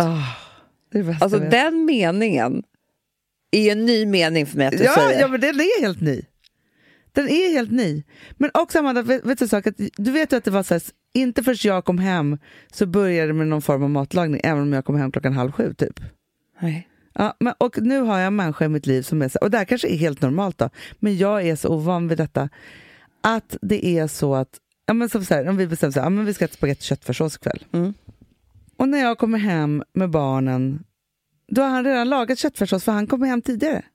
Bästa 0.91 1.25
Alltså 1.25 1.39
den 1.39 1.85
meningen 1.85 2.63
är 3.51 3.63
ju 3.63 3.69
en 3.69 3.85
ny 3.85 4.05
mening 4.05 4.45
för 4.45 4.57
mig 4.57 4.67
att 4.67 4.77
du 4.77 4.83
ja, 4.83 4.95
säger. 4.95 5.21
ja, 5.21 5.27
men 5.27 5.41
den 5.41 5.55
är 5.55 5.81
helt 5.81 6.01
ny. 6.01 6.21
Den 7.11 7.29
är 7.29 7.51
helt 7.51 7.71
ny. 7.71 8.03
Men 8.37 8.51
också 8.53 8.79
Amanda, 8.79 9.01
vet, 9.01 9.25
vet 9.25 9.39
du, 9.39 9.47
sak? 9.47 9.67
Att, 9.67 9.75
du 9.77 10.11
vet 10.11 10.33
ju 10.33 10.37
att 10.37 10.43
det 10.43 10.51
var 10.51 10.63
så 10.63 10.73
här, 10.73 10.83
inte 11.13 11.43
först 11.43 11.65
jag 11.65 11.85
kom 11.85 11.97
hem 11.97 12.37
så 12.73 12.85
började 12.85 13.27
det 13.27 13.33
med 13.33 13.47
någon 13.47 13.61
form 13.61 13.83
av 13.83 13.89
matlagning, 13.89 14.41
även 14.43 14.61
om 14.61 14.73
jag 14.73 14.85
kom 14.85 14.95
hem 14.95 15.11
klockan 15.11 15.33
halv 15.33 15.51
sju 15.51 15.73
typ. 15.73 15.99
Nej. 16.59 16.87
Ja, 17.13 17.35
men, 17.39 17.53
och 17.57 17.81
nu 17.81 17.99
har 17.99 18.17
jag 18.17 18.27
en 18.27 18.35
människa 18.35 18.65
i 18.65 18.69
mitt 18.69 18.85
liv 18.85 19.01
som 19.01 19.21
är 19.21 19.29
så, 19.29 19.39
och 19.41 19.51
det 19.51 19.57
här 19.57 19.65
kanske 19.65 19.87
är 19.87 19.97
helt 19.97 20.21
normalt 20.21 20.57
då, 20.57 20.69
men 20.99 21.17
jag 21.17 21.47
är 21.47 21.55
så 21.55 21.69
ovan 21.69 22.07
vid 22.07 22.17
detta, 22.17 22.49
att 23.21 23.57
det 23.61 23.85
är 23.85 24.07
så 24.07 24.35
att, 24.35 24.59
ja, 24.91 24.95
men 24.95 25.09
som 25.09 25.25
så 25.25 25.33
här, 25.33 25.49
om 25.49 25.57
vi 25.57 25.67
bestämmer 25.67 25.93
här, 25.93 26.01
ja, 26.01 26.09
men 26.09 26.25
vi 26.25 26.33
ska 26.33 26.45
äta 26.45 26.53
spagetti 26.53 26.79
och 26.79 26.83
köttfärssås 26.83 27.35
ikväll. 27.35 27.65
Mm. 27.71 27.93
Och 28.77 28.89
när 28.89 28.97
jag 28.97 29.17
kommer 29.17 29.37
hem 29.37 29.83
med 29.93 30.09
barnen, 30.09 30.83
då 31.47 31.61
har 31.61 31.69
han 31.69 31.83
redan 31.85 32.09
lagat 32.09 32.39
köttfärssås 32.39 32.83
för 32.83 32.91
han 32.91 33.07
kommer 33.07 33.27
hem 33.27 33.41
tidigare. 33.41 33.85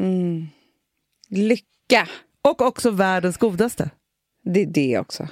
Mm. 0.00 0.46
Lycka, 1.28 2.08
Och 2.42 2.60
också 2.62 2.90
världens 2.90 3.36
godaste. 3.36 3.90
det 4.42 4.60
är 4.62 4.66
det 4.66 4.98
också. 4.98 5.28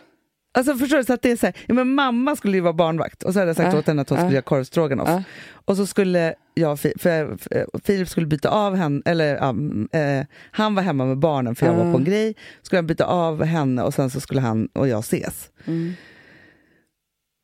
Alltså 0.57 0.74
förstår 0.76 0.96
du, 0.96 1.05
så 1.05 1.12
att 1.12 1.22
det 1.22 1.30
är 1.30 1.36
så 1.36 1.46
här, 1.46 1.57
ja, 1.66 1.74
men 1.74 1.94
mamma 1.94 2.36
skulle 2.36 2.57
ju 2.57 2.61
vara 2.61 2.72
barnvakt 2.72 3.22
och 3.22 3.32
så 3.32 3.38
hade 3.38 3.48
jag 3.48 3.57
sagt 3.57 3.72
Ja, 3.72 3.78
åt 3.78 3.86
henne 3.86 4.02
att 4.02 4.09
hon 4.09 4.18
skulle 4.18 4.32
göra 4.34 4.42
korvstroganoff. 4.42 5.09
Ja. 5.09 5.22
Och 5.64 5.76
så 5.76 5.86
skulle 5.86 6.34
jag, 6.55 6.80
för, 6.80 6.92
för 6.98 7.36
Filip 7.84 8.09
skulle 8.09 8.26
byta 8.26 8.48
av 8.50 8.74
henne, 8.76 9.02
eller 9.05 9.36
mm, 9.36 9.88
eh, 9.92 10.26
han 10.50 10.74
var 10.74 10.82
hemma 10.82 11.05
med 11.05 11.18
barnen 11.18 11.55
för 11.55 11.66
jag 11.66 11.74
var 11.74 11.92
på 11.92 11.98
en 11.98 12.05
grej, 12.05 12.34
skulle 12.62 12.78
han 12.78 12.86
byta 12.86 13.05
av 13.05 13.44
henne 13.44 13.82
och 13.82 13.94
sen 13.94 14.11
så 14.11 14.20
skulle 14.20 14.40
han 14.40 14.66
och 14.72 14.88
jag 14.88 14.98
ses. 15.00 15.50
Mm. 15.64 15.92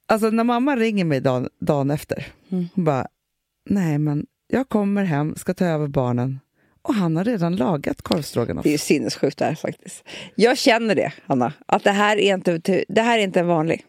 Alltså 0.09 0.31
när 0.31 0.45
mamma 0.45 0.77
ringer 0.77 1.05
mig 1.05 1.21
dagen, 1.21 1.49
dagen 1.61 1.91
efter, 1.91 2.27
Mm. 2.51 2.69
hon 2.75 2.85
bara, 2.85 3.07
nej 3.71 3.99
men 3.99 4.27
jag 4.49 4.69
kommer 4.69 5.05
hem, 5.05 5.35
ska 5.37 5.55
ta 5.55 5.65
över 5.65 5.87
barnen 5.89 6.41
och 6.83 6.95
han 6.95 7.17
har 7.17 7.25
redan 7.25 7.57
lagat 7.57 8.03
korvstroganoff. 8.03 8.63
Det 8.63 8.69
är 8.69 8.73
ju 8.73 8.79
sinnessjukt 8.79 9.39
det 9.39 9.45
här 9.45 9.55
faktiskt. 9.55 10.05
Jag 10.35 10.59
känner 10.59 10.95
det, 10.95 11.13
Hanna. 11.27 11.53
Att 11.67 11.85
det 11.85 11.91
här 11.91 12.17
är 12.17 12.35
inte, 12.35 12.85
det 12.89 13.03
här 13.03 13.19
är 13.19 13.23
inte 13.23 13.41
en 13.41 13.47
vanlig. 13.47 13.85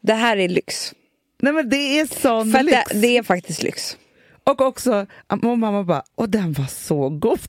Det 0.00 0.14
här 0.14 0.36
är 0.36 0.48
lyx. 0.48 0.94
Nej 1.42 1.52
men 1.52 1.68
det 1.68 1.76
är 1.98 2.06
sån 2.20 2.52
För 2.52 2.62
lyx. 2.62 2.78
det, 2.88 3.00
det 3.00 3.16
är 3.16 3.22
faktiskt 3.22 3.62
lyx. 3.62 3.96
Och 4.44 4.60
också, 4.60 5.06
och 5.26 5.58
mamma 5.58 5.84
bara, 5.84 6.02
och 6.14 6.28
den 6.28 6.52
var 6.52 6.66
så 6.66 7.08
god. 7.08 7.40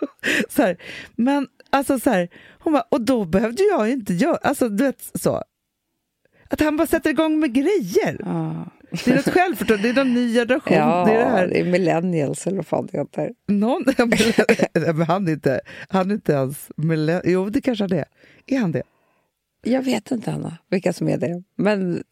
så 0.48 0.62
här, 0.62 0.76
men 1.16 1.48
alltså 1.70 2.00
så 2.00 2.10
här, 2.10 2.28
hon 2.58 2.72
bara, 2.72 2.84
och 2.88 3.00
då 3.00 3.24
behövde 3.24 3.62
jag 3.62 3.90
inte 3.90 4.14
göra, 4.14 4.36
alltså 4.36 4.68
du 4.68 4.84
vet 4.84 5.10
så. 5.14 5.42
Att 6.50 6.60
han 6.60 6.76
bara 6.76 6.86
sätter 6.86 7.10
igång 7.10 7.40
med 7.40 7.54
grejer. 7.54 8.16
Ja, 8.24 8.66
Det 9.04 9.10
är 9.10 9.14
något 9.16 9.28
självförtroende, 9.34 9.92
det 9.92 10.00
är 10.00 10.04
någon 10.04 10.14
ny 10.14 10.34
generation. 10.34 10.76
ja 10.76 11.04
det 11.06 11.12
är 11.12 11.18
det 11.18 11.30
här. 11.30 11.46
det 11.48 11.60
är 11.60 11.64
millennials 11.64 12.46
eller 12.46 12.56
vad 12.56 12.66
fan 12.66 12.88
det 12.92 12.98
heter. 12.98 13.30
Någon, 13.48 13.84
men 14.74 15.02
han 15.02 15.28
är 15.28 15.32
inte, 15.32 15.60
han 15.88 16.10
är 16.10 16.14
inte 16.14 16.32
ens, 16.32 16.70
millenn- 16.76 17.22
jo 17.24 17.48
det 17.50 17.60
kanske 17.60 17.84
han 17.84 17.92
är. 17.92 18.04
Är 18.46 18.58
han 18.58 18.72
det? 18.72 18.82
Jag 19.64 19.82
vet 19.82 20.10
inte, 20.10 20.30
Hanna, 20.30 20.58
vilka 20.70 20.92
som 20.92 21.08
är 21.08 21.16
det. 21.18 21.42
Men 21.56 22.02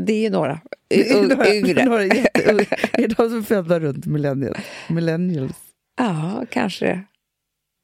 det 0.00 0.12
är 0.12 0.20
ju 0.20 0.30
några. 0.30 0.60
Det 0.88 1.56
yngre. 1.56 1.84
några. 1.84 2.02
Är 2.04 2.98
det 2.98 3.06
de 3.06 3.14
som 3.28 3.38
är 3.38 3.42
födda 3.42 3.80
runt 3.80 4.06
millennials? 4.06 4.58
millennials? 4.88 5.52
Ja, 5.98 6.44
kanske 6.50 6.84
det. 6.86 7.02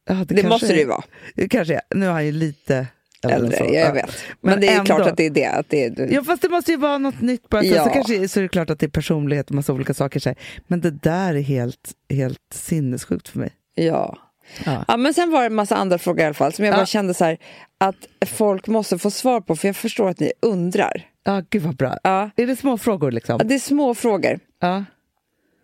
Ja, 0.09 0.15
Det, 0.15 0.35
kanske 0.35 0.49
måste 0.49 0.67
det 0.73 0.79
ju 0.79 0.85
vara. 0.87 1.05
Det 1.35 1.49
kanske. 1.49 1.81
Nu 1.95 2.07
är 2.07 2.11
han 2.11 2.27
ju 2.27 2.33
lite 2.33 2.87
än 3.25 3.31
Äldre, 3.31 3.57
så. 3.57 3.65
jag 3.65 3.73
Ja. 3.75 3.93
vet. 3.93 4.07
Men, 4.41 4.51
Men 4.51 4.61
det 4.61 4.69
är 4.69 4.73
ändå. 4.73 4.85
klart 4.85 5.07
att 5.09 5.17
det 5.17 5.27
är 5.27 5.31
det. 5.31 5.47
Att 5.47 5.67
det 5.69 5.85
är, 5.85 6.13
Ja 6.13 6.25
fast 6.25 6.43
det 6.43 6.49
måste 6.49 6.71
ju 6.71 6.77
vara 6.77 6.99
något 6.99 7.21
nytt 7.21 7.49
bara. 7.49 7.65
Ja. 7.65 7.85
Så 7.85 7.91
kanske 7.91 8.29
så 8.29 8.41
är 8.41 8.43
det 8.43 8.49
klart 8.49 8.71
att 8.71 8.79
det 8.79 8.87
är 8.87 8.91
personlighet 8.91 9.49
och 9.49 9.55
massa 9.55 9.73
olika 9.73 9.95
saker. 9.95 10.21
Så. 10.21 10.35
Men 10.67 10.81
det 10.81 10.91
där 10.91 11.35
är 11.35 11.41
helt, 11.41 11.93
helt 12.11 12.39
sinnessjukt 12.55 13.29
för 13.29 13.39
mig. 13.39 13.51
ja. 13.75 14.19
Ja. 14.65 14.85
Ja, 14.89 14.97
men 14.97 15.15
sen 15.15 15.31
var 15.31 15.41
det 15.41 15.47
en 15.47 15.55
massa 15.55 15.77
andra 15.77 15.99
frågor 15.99 16.21
i 16.21 16.25
alla 16.25 16.35
fall 16.35 16.53
som 16.53 16.65
jag 16.65 16.75
bara 16.75 16.81
Ja. 16.83 16.87
kände 16.87 17.15
så 17.15 17.25
här, 17.25 17.39
att 17.79 17.97
folk 18.27 18.67
måste 18.67 18.99
få 18.99 19.11
svar 19.11 19.41
på 19.41 19.57
för 19.57 19.69
jag 19.69 19.77
förstår 19.77 20.09
att 20.09 20.21
ni 20.21 20.33
undrar. 20.43 21.03
Ja, 21.25 21.43
gud 21.51 21.63
vad 21.63 21.77
bra. 21.77 21.99
Ja. 22.03 22.31
Är 22.37 22.47
det 22.47 22.57
små 22.57 22.79
frågor 22.79 23.11
liksom? 23.13 23.41
Det 23.45 23.55
är 23.55 23.59
små 23.59 23.95
frågor. 23.95 24.39
Ja. 24.61 24.85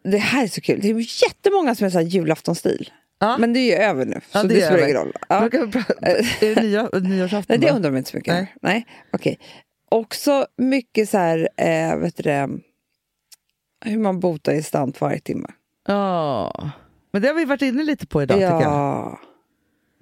Det 0.05 0.19
här 0.19 0.43
är 0.45 0.49
så 0.49 0.61
kul. 0.61 0.79
Det 0.83 0.91
är 0.91 1.25
jättemånga 1.25 1.75
som 1.75 1.87
är 1.87 1.91
så 1.91 1.99
här 1.99 2.05
julaftonstil. 2.07 2.91
Ja. 3.23 3.37
Men 3.39 3.53
det 3.53 3.59
är 3.59 3.79
ju 3.79 3.85
över 3.85 4.05
nu, 4.05 4.21
Ja, 4.33 4.41
så 4.41 4.47
det 4.47 4.55
det, 4.55 4.67
spelar 4.67 4.85
ingen 4.85 4.97
roll. 4.97 5.13
Ja. 5.29 5.37
Är 6.01 6.55
det 6.55 6.63
nya, 6.63 6.89
nyårsafton? 6.93 7.45
Nej, 7.49 7.59
det 7.59 7.71
undrar 7.71 7.91
de 7.91 7.99
inte 7.99 8.11
så 8.11 8.17
mycket 8.17 8.35
Nej. 8.35 8.55
Nej, 8.63 8.87
okej. 9.13 9.39
Också 9.89 10.47
mycket 10.57 11.09
så 11.09 11.19
här, 11.19 11.49
eh, 11.57 11.97
vet 11.97 12.17
du 12.17 12.23
det, 12.23 12.49
hur 13.85 13.99
man 13.99 14.21
botar 14.21 14.53
i 14.53 14.63
stant 14.63 15.01
varje 15.01 15.21
timme. 15.21 15.49
Ja. 15.87 16.71
Men 17.13 17.23
det 17.23 17.29
har 17.29 17.35
vi 17.35 17.45
varit 17.45 17.63
inne 17.63 17.83
lite 17.83 18.07
på 18.07 18.23
idag 18.23 18.37
tycker 18.37 18.51
jag. 18.51 18.63
ja, 18.63 19.21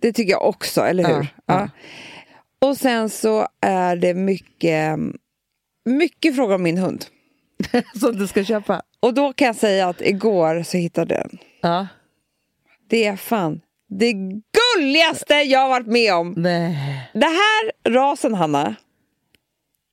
det 0.01 0.13
tycker 0.13 0.31
jag 0.33 0.49
också, 0.49 0.81
eller 0.81 1.05
hur? 1.05 1.15
Ja, 1.15 1.27
Ja, 1.47 1.61
ja. 1.61 1.69
Och 2.69 2.77
sen 2.77 3.11
så 3.11 3.49
är 3.61 3.97
det 3.97 4.15
mycket, 4.15 4.99
mycket 5.85 6.37
frågor 6.37 6.55
om 6.55 6.63
min 6.63 6.79
hund. 6.79 7.05
Som 8.01 8.17
du 8.17 8.27
ska 8.27 8.45
köpa. 8.45 8.83
Och 9.01 9.15
då 9.15 9.33
kan 9.33 9.47
jag 9.47 9.57
säga 9.57 9.89
att 9.89 10.01
igår 10.01 10.63
så 10.63 10.77
hittade 10.77 11.15
jag 11.15 11.25
den. 11.25 11.39
Ja. 11.61 11.87
Det 12.91 13.07
är 13.07 13.17
fan 13.17 13.61
det 13.91 14.13
gulligaste 14.13 15.35
jag 15.35 15.61
har 15.61 15.69
varit 15.69 15.87
med 15.87 16.15
om. 16.15 16.35
Nej. 16.37 17.11
Det 17.13 17.27
här 17.27 17.73
rasen, 17.89 18.35
Hanna, 18.35 18.75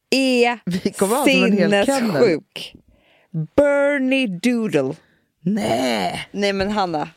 är 0.09 0.59
kennel. 1.25 1.85
sinnessjuk. 1.85 2.75
Bernie 3.55 4.27
Doodle. 4.27 4.95
Nej. 5.41 6.27
Nej 6.31 6.53
men 6.53 6.71
Hanna, 6.71 7.09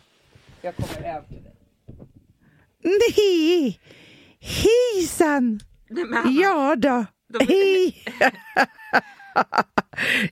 jag 0.62 0.76
kommer 0.76 1.08
över 1.16 1.28
till 1.28 1.42
dig. 1.42 1.52
Nej! 3.16 3.80
Hejsan! 4.40 5.60
Nej, 5.88 6.40
Ja 6.40 6.76
då. 6.76 7.04
Hej! 7.48 8.04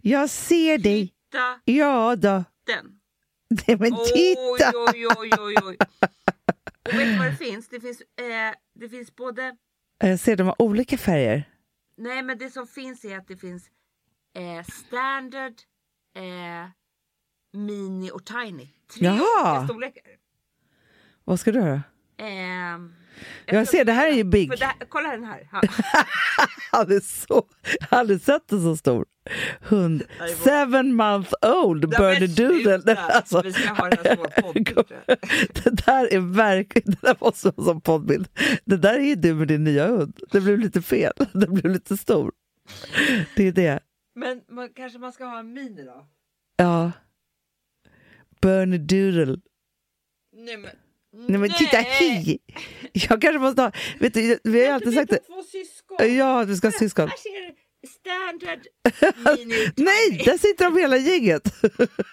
Jag 0.03 0.31
ser 0.31 0.79
dig. 0.79 1.13
Ja 1.65 2.17
då. 2.17 2.45
den. 2.67 2.98
Nej, 3.67 3.77
men 3.79 3.93
titta! 4.15 4.73
Oj, 4.75 5.07
oj, 5.19 5.31
oj, 5.39 5.55
oj. 5.65 5.77
Och 6.89 6.95
vet 6.95 7.07
du 7.13 7.19
vad 7.19 7.27
det 7.27 7.37
finns? 7.37 7.69
Det 7.69 7.81
finns, 7.81 8.01
eh, 8.01 8.55
det 8.75 8.89
finns 8.89 9.17
både... 9.17 9.57
Jag 9.99 10.21
ser 10.21 10.37
de 10.37 10.47
har 10.47 10.63
olika 10.63 10.99
färger. 10.99 11.45
Nej, 11.97 12.23
men 12.23 12.39
det 12.39 12.51
som 12.51 12.67
finns 12.67 13.05
är 13.05 13.19
att 13.19 13.29
det 13.29 13.37
finns 13.37 13.71
eh, 14.35 14.65
standard, 14.65 15.55
eh, 16.17 16.69
mini 17.53 18.11
och 18.11 18.25
tiny. 18.25 18.69
Tre 18.95 19.07
Jaha. 19.07 19.53
olika 19.59 19.65
storlekar. 19.65 20.03
Vad 21.25 21.41
ska 21.41 21.53
du 21.53 21.61
ha? 21.61 21.81
Ehm, 22.17 22.95
Jag 23.47 23.69
ser, 23.69 23.85
det 23.85 23.93
här 23.93 24.09
är 24.09 24.15
ju 24.15 24.25
big. 24.25 24.53
Här, 24.61 24.75
kolla 24.89 25.11
den 25.11 25.25
här. 25.25 25.49
Ha. 25.53 25.63
Han 26.73 26.93
är 26.93 27.01
så... 27.01 27.47
Har 27.91 27.99
aldrig 27.99 28.21
sett 28.21 28.53
en 28.53 28.63
så 28.63 28.77
stor 28.77 29.07
hund. 29.61 30.03
Seven 30.45 30.95
month 30.95 31.33
old 31.43 31.89
Bernedoodle. 31.89 32.97
Alltså, 32.97 33.43
Vi 33.43 33.53
ska 33.53 33.69
ha 33.69 33.91
den 33.91 33.99
här 34.05 34.17
som 34.41 34.55
det 35.65 35.87
där 35.87 36.13
är 36.15 36.35
verkligen... 36.35 36.91
Det 36.91 37.07
där 37.07 37.17
måste 37.21 37.53
vara 37.57 37.67
som 37.67 37.81
poddbild. 37.81 38.29
Det 38.65 38.77
där 38.77 38.95
är 38.95 39.05
ju 39.05 39.15
du 39.15 39.35
med 39.35 39.49
din 39.49 39.65
nya 39.65 39.87
hund. 39.87 40.21
Det 40.31 40.41
blev 40.41 40.59
lite 40.59 40.83
fel. 40.83 41.13
Det 41.33 41.47
blev 41.47 41.73
lite 41.73 41.97
stor. 41.97 42.33
Det 43.37 43.49
är 43.49 43.53
det. 43.53 43.81
Men 44.15 44.41
man, 44.49 44.69
kanske 44.77 44.99
man 44.99 45.13
ska 45.13 45.25
ha 45.25 45.39
en 45.39 45.53
mini 45.53 45.85
då? 45.85 46.07
Ja. 46.57 46.93
Bernedoodle. 48.41 49.37
Nej 50.33 50.57
men. 50.57 50.71
Nej 51.27 51.39
men 51.41 51.51
titta, 51.51 51.77
hej! 51.77 52.39
Jag 52.93 53.21
kanske 53.23 53.39
måste 53.39 53.63
ha... 53.63 53.73
Vet 54.01 54.15
du, 54.15 54.39
vi 54.45 54.59
har 54.61 54.67
ju 54.67 54.73
alltid 54.73 54.95
sagt 54.95 55.11
det. 55.11 55.19
Två 55.19 55.43
syskon. 55.43 56.17
Ja, 56.17 56.45
du 56.45 56.57
ska 56.57 56.67
ha 56.67 56.73
syskon. 56.73 57.09
Här 57.09 57.17
ser 57.17 57.47
du 57.49 57.55
standard, 57.89 58.59
mini, 59.39 59.55
Nej, 59.77 60.23
där 60.25 60.39
sitter 60.39 60.65
de 60.65 60.77
hela 60.81 60.97
gänget. 60.97 61.55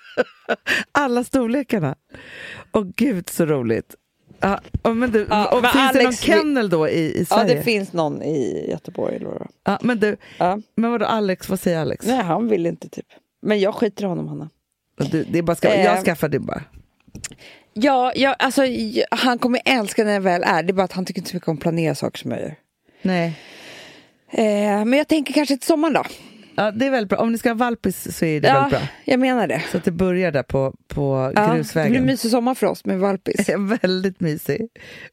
Alla 0.91 1.23
storlekarna. 1.23 1.95
Åh 2.71 2.83
gud 2.95 3.29
så 3.29 3.45
roligt. 3.45 3.95
Ja, 4.39 4.59
och 4.81 4.95
men 4.97 5.11
du, 5.11 5.27
Ja, 5.29 5.55
och 5.55 5.61
men 5.61 5.71
finns 5.71 5.91
det 5.93 5.97
någon 5.97 6.05
Alex, 6.07 6.23
vi- 6.23 6.27
kennel 6.27 6.69
då 6.69 6.87
i, 6.89 6.99
i 6.99 7.19
Ja, 7.29 7.35
Sverige? 7.35 7.55
det 7.55 7.63
finns 7.63 7.93
någon 7.93 8.21
i 8.23 8.69
Göteborg. 8.69 9.15
Eller 9.15 9.25
vad 9.25 9.35
det 9.35 9.39
var. 9.39 9.49
Ja, 9.63 9.79
men 9.81 9.99
du, 9.99 10.17
ja. 10.37 10.59
men 10.75 10.91
vadå 10.91 11.05
Alex, 11.05 11.49
vad 11.49 11.59
säger 11.59 11.79
Alex? 11.79 12.05
Nej, 12.05 12.23
han 12.23 12.47
vill 12.47 12.65
inte 12.65 12.89
typ. 12.89 13.05
Men 13.41 13.59
jag 13.59 13.75
skiter 13.75 14.03
i 14.03 14.07
honom, 14.07 14.27
Hanna. 14.27 14.49
Du, 15.11 15.23
det 15.23 15.39
är 15.39 15.43
bara 15.43 15.55
ska, 15.55 15.67
Eh. 15.67 15.85
jag 15.85 16.05
skaffar 16.05 16.27
det 16.29 16.39
bara. 16.39 16.61
Ja, 17.77 18.11
jag, 18.15 18.35
alltså, 18.39 18.61
han 19.11 19.39
kommer 19.39 19.61
älska 19.65 20.03
när 20.03 20.13
jag 20.13 20.21
väl 20.21 20.43
är. 20.43 20.63
Det 20.63 20.71
är 20.71 20.73
bara 20.73 20.83
att 20.83 20.91
han 20.91 21.05
tycker 21.05 21.19
inte 21.21 21.29
så 21.29 21.35
mycket 21.35 21.49
om 21.49 21.55
att 21.55 21.61
planera 21.61 21.95
saker 21.95 22.17
som 22.19 22.31
jag 22.31 22.39
gör. 22.41 22.55
Nej. 23.01 23.33
Eh, 24.31 24.85
men 24.85 24.93
jag 24.93 25.07
tänker 25.07 25.33
kanske 25.33 25.57
till 25.57 25.67
sommaren 25.67 25.93
då. 25.93 26.03
Ja, 26.57 26.71
det 26.71 26.85
är 26.85 26.89
väldigt 26.89 27.09
bra. 27.09 27.17
Om 27.19 27.31
ni 27.31 27.37
ska 27.37 27.49
ha 27.49 27.53
valpis 27.55 28.17
så 28.17 28.25
är 28.25 28.41
det 28.41 28.47
Ja, 28.47 28.53
väldigt 28.53 28.79
bra. 28.79 28.87
jag 29.05 29.19
menar 29.19 29.47
det. 29.47 29.63
Så 29.71 29.77
att 29.77 29.83
det 29.83 29.91
börjar 29.91 30.31
där 30.31 30.43
på, 30.43 30.73
på 30.87 31.31
Ja, 31.35 31.41
det 31.41 31.47
blir 31.47 31.55
grusvägen. 31.57 32.05
mysig 32.05 32.31
sommar 32.31 32.55
för 32.55 32.67
oss 32.67 32.85
med 32.85 32.99
valpis. 32.99 33.49
väldigt 33.81 34.19
mysig. 34.19 34.67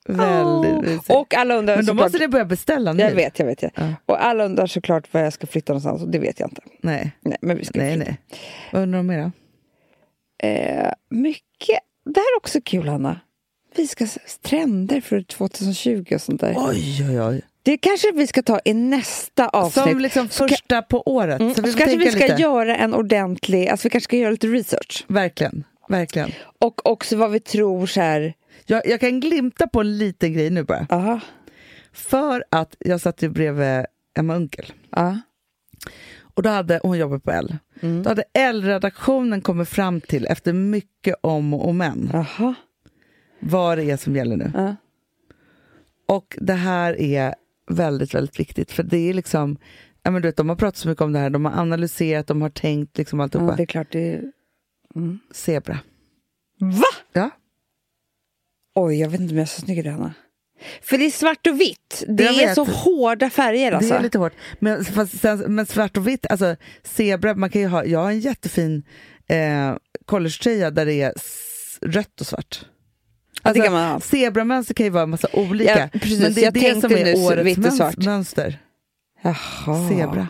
Väldigt 0.07 0.73
Åh. 0.73 0.83
mysig. 0.83 1.17
Och 1.17 1.35
alla 1.35 1.55
undrar 1.55 1.77
men 1.77 1.85
då 1.85 1.91
såklart, 1.93 2.05
måste 2.07 2.19
ni 2.19 2.29
börja 2.29 2.45
beställa 2.45 2.93
nu. 2.93 3.03
Jag 3.03 3.11
vet, 3.15 3.39
jag 3.39 3.47
vet. 3.47 3.63
Jag. 3.63 3.71
Ja. 3.75 3.95
Och 4.07 4.25
alla 4.25 4.45
undrar 4.45 4.67
såklart 4.67 5.15
var 5.15 5.21
jag 5.21 5.33
ska 5.33 5.47
flytta 5.47 5.73
någonstans 5.73 6.03
och 6.03 6.09
det 6.11 6.19
vet 6.19 6.41
jag 6.41 6.49
inte. 6.51 6.63
Nej, 6.81 7.13
Nej, 7.21 7.37
men 7.41 7.57
vi 7.57 7.65
ska 7.65 7.79
nej, 7.79 7.95
flytta. 7.97 8.11
nej. 8.11 8.19
Vad 8.73 8.83
undrar 8.83 8.99
de 8.99 9.07
mer 9.07 9.19
då? 9.23 9.31
Eh, 10.49 10.93
mycket. 11.11 11.79
Det 12.05 12.21
här 12.21 12.35
är 12.35 12.37
också 12.37 12.61
kul, 12.65 12.89
Hanna. 12.89 13.21
Vi 13.77 13.87
ska 13.87 14.07
trender 14.43 15.01
för 15.01 15.23
2020 15.23 16.15
och 16.15 16.21
sånt 16.21 16.41
där. 16.41 16.55
Oj, 16.59 17.07
oj, 17.11 17.21
oj. 17.23 17.43
Det 17.63 17.77
kanske 17.77 18.13
vi 18.15 18.27
ska 18.27 18.43
ta 18.43 18.61
i 18.65 18.75
nästa 18.75 19.49
avsnitt. 19.49 19.85
Som 19.85 19.99
liksom 20.01 20.29
första 20.29 20.83
på 20.83 21.03
året. 21.09 21.41
Mm, 21.41 21.55
Så 21.55 21.63
vi 21.63 21.73
så 21.73 21.79
kanske 21.79 21.97
vi 21.97 22.11
ska 22.11 22.21
lite. 22.27 22.43
göra 22.43 22.77
en 22.77 22.95
ordentlig, 22.95 23.69
alltså 23.69 23.87
vi 23.87 23.91
kanske 23.91 24.05
ska 24.05 24.17
göra 24.17 24.31
lite 24.31 24.47
research. 24.47 25.05
Verkligen, 25.09 25.65
verkligen. 25.89 26.31
Och 26.59 26.87
också 26.87 27.17
vad 27.17 27.31
vi 27.31 27.41
tror 27.41 27.87
så 27.87 28.01
här, 28.01 28.35
Jag, 28.67 28.87
jag 28.87 29.01
kan 29.01 29.21
glimta 29.21 29.67
på 29.67 29.81
en 29.81 29.99
liten 29.99 30.33
grej 30.33 30.51
nu 30.51 30.63
bara. 30.63 30.87
aha, 30.91 31.21
För 31.93 32.45
att 32.51 32.77
jag 32.79 33.01
satt 33.01 33.23
ju 33.23 33.29
bredvid 33.29 33.87
Emma 34.19 34.35
Unkel. 34.37 34.73
ja, 34.91 35.19
Och 36.35 36.43
då 36.43 36.51
hade, 36.51 36.81
hon 36.83 36.99
jobbat 36.99 37.25
på 37.25 37.31
L. 37.31 37.57
Mm. 37.83 38.03
Då 38.03 38.11
hade 38.11 38.25
L-redaktionen 38.33 39.41
kommit 39.41 39.69
fram 39.69 40.01
till, 40.01 40.27
efter 40.27 40.53
mycket 40.53 41.15
om 41.21 41.55
och 41.55 41.75
men, 41.75 42.11
aha, 42.15 42.55
vad 43.41 43.79
det 43.79 43.91
är 43.91 43.97
som 43.97 44.17
gäller 44.17 44.37
nu. 44.37 44.53
ja. 44.55 44.77
Och 46.09 46.39
det 46.41 46.53
här 46.53 47.01
är 47.01 47.35
väldigt, 47.71 48.15
väldigt 48.15 48.41
viktigt. 48.41 48.73
För 48.73 48.83
det 48.83 48.97
är 48.97 49.15
liksom, 49.15 49.57
ja, 50.03 50.11
men 50.11 50.23
du 50.23 50.29
vet, 50.29 50.37
de 50.37 50.49
har 50.49 50.57
pratat 50.57 50.77
så 50.77 50.89
mycket 50.89 51.03
om 51.03 51.13
det 51.13 51.19
här, 51.19 51.31
de 51.31 51.45
har 51.45 51.61
analyserat, 51.61 52.27
de 52.27 52.43
har 52.43 52.51
tänkt 52.51 52.99
liksom 52.99 53.19
ja 53.19 53.23
alltihopa. 53.23 53.57
det 53.57 53.63
är 53.63 53.67
klart 53.67 53.93
det 53.93 54.13
är... 54.13 54.33
Zebra. 55.31 55.79
Va? 56.59 57.03
Ja. 57.13 57.31
Oj, 58.75 59.01
jag 59.01 59.09
vet 59.09 59.21
inte 59.21 59.33
om 59.33 59.39
jag 59.39 59.43
är 59.43 59.47
så 59.47 59.61
snygg 59.61 59.79
i 59.79 59.83
det, 59.83 59.91
Hanna. 59.91 60.15
För 60.83 60.99
det 60.99 61.07
är 61.07 61.11
svart 61.11 61.47
och 61.47 61.61
vitt. 61.61 62.05
Det 62.09 62.25
Jag 62.25 62.35
är 62.35 62.47
vet. 62.47 62.55
så 62.55 62.65
hårda 62.65 63.31
färger 63.31 63.73
alltså. 63.73 63.93
Det 63.93 63.99
är 63.99 64.03
lite 64.03 64.19
hårt. 64.19 64.33
Men, 64.59 64.85
fast, 64.85 65.21
sen, 65.21 65.55
men 65.55 65.67
svart 65.67 65.97
och 65.97 66.09
vitt, 66.09 66.27
alltså 66.31 66.57
zebra, 66.85 67.35
man 67.35 67.51
kan 67.51 67.61
ju 67.61 67.69
ha, 67.69 67.85
jag 67.85 67.99
har 67.99 68.11
en 68.11 68.21
jättefin 68.21 68.83
eh, 69.29 69.75
collegetröja 70.07 70.71
där 70.71 70.87
det 70.87 71.03
är 71.03 71.13
rött 71.81 72.21
och 72.21 72.27
svart. 72.27 72.67
Ja, 73.43 73.71
man 73.71 73.91
ha. 73.91 74.01
Zebramönster 74.01 74.75
kan 74.75 74.87
ju 74.87 74.91
vara 74.91 75.03
en 75.03 75.11
massa 75.11 75.29
olika. 75.33 75.79
Ja, 75.93 75.99
precis. 75.99 76.21
men 76.21 76.35
det 76.35 76.45
är 76.45 76.51
det 76.51 76.81
som 76.81 76.93
är 76.93 77.17
årets 77.17 77.97
mönster. 77.97 78.59
Jaha. 79.23 79.89
Zebra. 79.89 80.29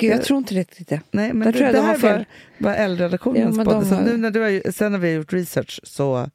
Gud, 0.00 0.12
jag 0.12 0.22
tror 0.22 0.38
inte 0.38 0.54
riktigt 0.54 0.88
det. 0.88 1.00
Nej, 1.10 1.32
men 1.32 1.38
Där 1.40 1.52
det, 1.52 1.58
tror 1.58 1.64
jag 1.66 1.74
det 1.74 1.78
de 1.80 1.86
här 1.86 1.98
fel. 1.98 2.24
var, 2.58 2.70
var 2.70 2.76
L-redaktionens 2.76 3.56
Ja, 3.58 3.64
podd. 3.64 3.74
har- 3.86 4.02
nu 4.02 4.16
när 4.16 4.30
du 4.30 4.40
har, 4.40 4.72
sen 4.72 4.92
när 4.92 4.98
vi 4.98 5.08
har 5.08 5.14
gjort 5.16 5.32
research 5.32 5.80
så... 5.82 6.30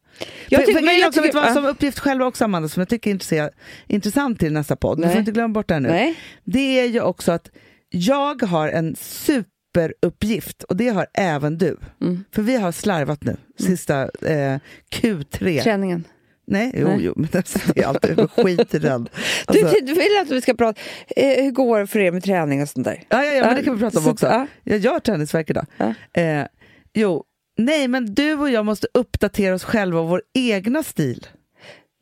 Jag 0.50 0.60
för, 0.62 0.66
tycker- 0.66 0.80
för 0.80 0.86
men 0.86 0.98
jag 1.00 1.14
tycker- 1.14 1.34
vad, 1.34 1.54
som 1.54 1.66
uppgift 1.66 2.00
själv 2.00 2.22
också 2.24 2.46
Amanda, 2.46 2.70
som 2.70 2.82
jag 2.82 2.90
tycker 2.90 3.12
är 3.36 3.50
intressant, 3.88 4.40
till 4.40 4.54
nästa 4.54 4.76
podd, 4.76 5.02
du 5.02 5.10
får 5.10 5.20
inte 5.20 5.32
glömma 5.32 5.54
bort 5.54 5.68
det 5.68 5.74
här 5.74 5.82
nu. 5.82 5.90
Nej. 5.90 6.16
Det 6.44 6.80
är 6.80 6.86
ju 6.86 7.02
också 7.02 7.32
att 7.32 7.50
jag 7.90 8.42
har 8.44 8.70
en 8.70 8.96
superuppgift 8.96 10.64
och 10.64 10.76
det 10.78 10.90
har 10.90 11.08
även 11.14 11.58
du. 11.58 11.78
Mm. 12.02 12.24
För 12.32 12.42
vi 12.42 12.56
har 12.56 12.72
slarvat 12.72 13.24
nu, 13.24 13.38
sista 13.60 14.02
eh, 14.04 14.60
Q3. 14.92 15.62
Träningen. 15.64 16.04
Nej, 16.48 16.72
jo, 16.74 16.88
Nej. 16.88 16.98
jo, 17.02 17.14
men 17.16 17.28
det 17.32 17.78
är 17.82 17.86
alltid 17.86 18.30
skit 18.32 18.74
i 18.76 18.80
den. 18.80 19.10
Du, 19.48 19.62
Alltså, 19.62 19.76
du 19.86 19.94
vill 19.94 20.18
att 20.22 20.30
vi 20.32 20.42
ska 20.42 20.54
prata, 20.54 20.82
eh, 21.16 21.44
hur 21.44 21.52
går 21.52 21.80
det 21.80 21.88
för 21.88 22.00
er 22.00 22.12
med 22.12 22.24
träning 22.24 22.62
och 22.62 22.70
sånt 22.70 22.86
där? 22.86 23.04
ja, 23.10 23.24
ja, 23.26 23.34
ja, 23.34 23.46
men 23.46 23.56
det 23.56 23.64
kan 23.64 23.74
vi 23.74 23.80
prata 23.80 23.98
om 23.98 24.04
Så- 24.04 24.12
också. 24.12 24.28
ja. 24.28 24.48
Jag 24.64 24.78
gör 24.80 25.00
träningsverk 25.00 25.50
idag. 25.50 25.66
Ja. 25.78 25.94
Eh, 26.22 26.46
jo, 26.94 27.24
nej, 27.58 27.88
men 27.88 28.14
du 28.14 28.34
och 28.34 28.50
jag 28.50 28.66
måste 28.66 28.88
uppdatera 28.94 29.56
oss 29.56 29.64
själva 29.64 30.00
och 30.00 30.10
vår 30.10 30.22
egna 30.34 30.84
stil. 30.84 31.28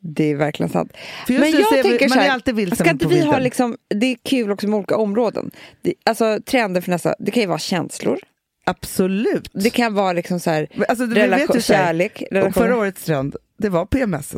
Det 0.06 0.24
är 0.30 0.36
verkligen 0.36 0.70
sant. 0.70 0.92
Men 1.28 1.36
jag 1.50 1.68
tänker 1.70 1.98
vi, 1.98 1.98
så 1.98 2.08
man 2.08 2.18
är 2.18 2.22
här, 2.22 2.30
alltid 2.34 2.54
vilsen 2.54 2.76
Ska 2.76 2.90
inte 2.90 3.06
vi 3.06 3.20
ha 3.20 3.38
liksom, 3.38 3.76
det 3.94 4.06
är 4.06 4.16
kul 4.24 4.50
också 4.50 4.68
med 4.68 4.76
olika 4.78 4.96
områden. 4.96 5.50
Det, 5.82 5.94
alltså 6.04 6.38
trender 6.46 6.80
för 6.80 6.90
nästa, 6.90 7.14
det 7.18 7.30
kan 7.30 7.40
ju 7.40 7.46
vara 7.46 7.58
känslor. 7.58 8.18
Absolut. 8.64 9.50
Det 9.52 9.70
kan 9.70 9.94
vara 9.94 10.12
liksom 10.12 10.40
så 10.40 10.50
här, 10.50 10.66
Men 10.74 10.84
alltså, 10.88 11.04
relation, 11.06 11.60
kärlek. 11.60 12.22
och 12.26 12.32
Relation. 12.36 12.52
Förra 12.52 12.76
årets 12.76 13.04
trend, 13.04 13.36
det 13.58 13.68
var 13.68 13.86
PMS. 13.86 14.34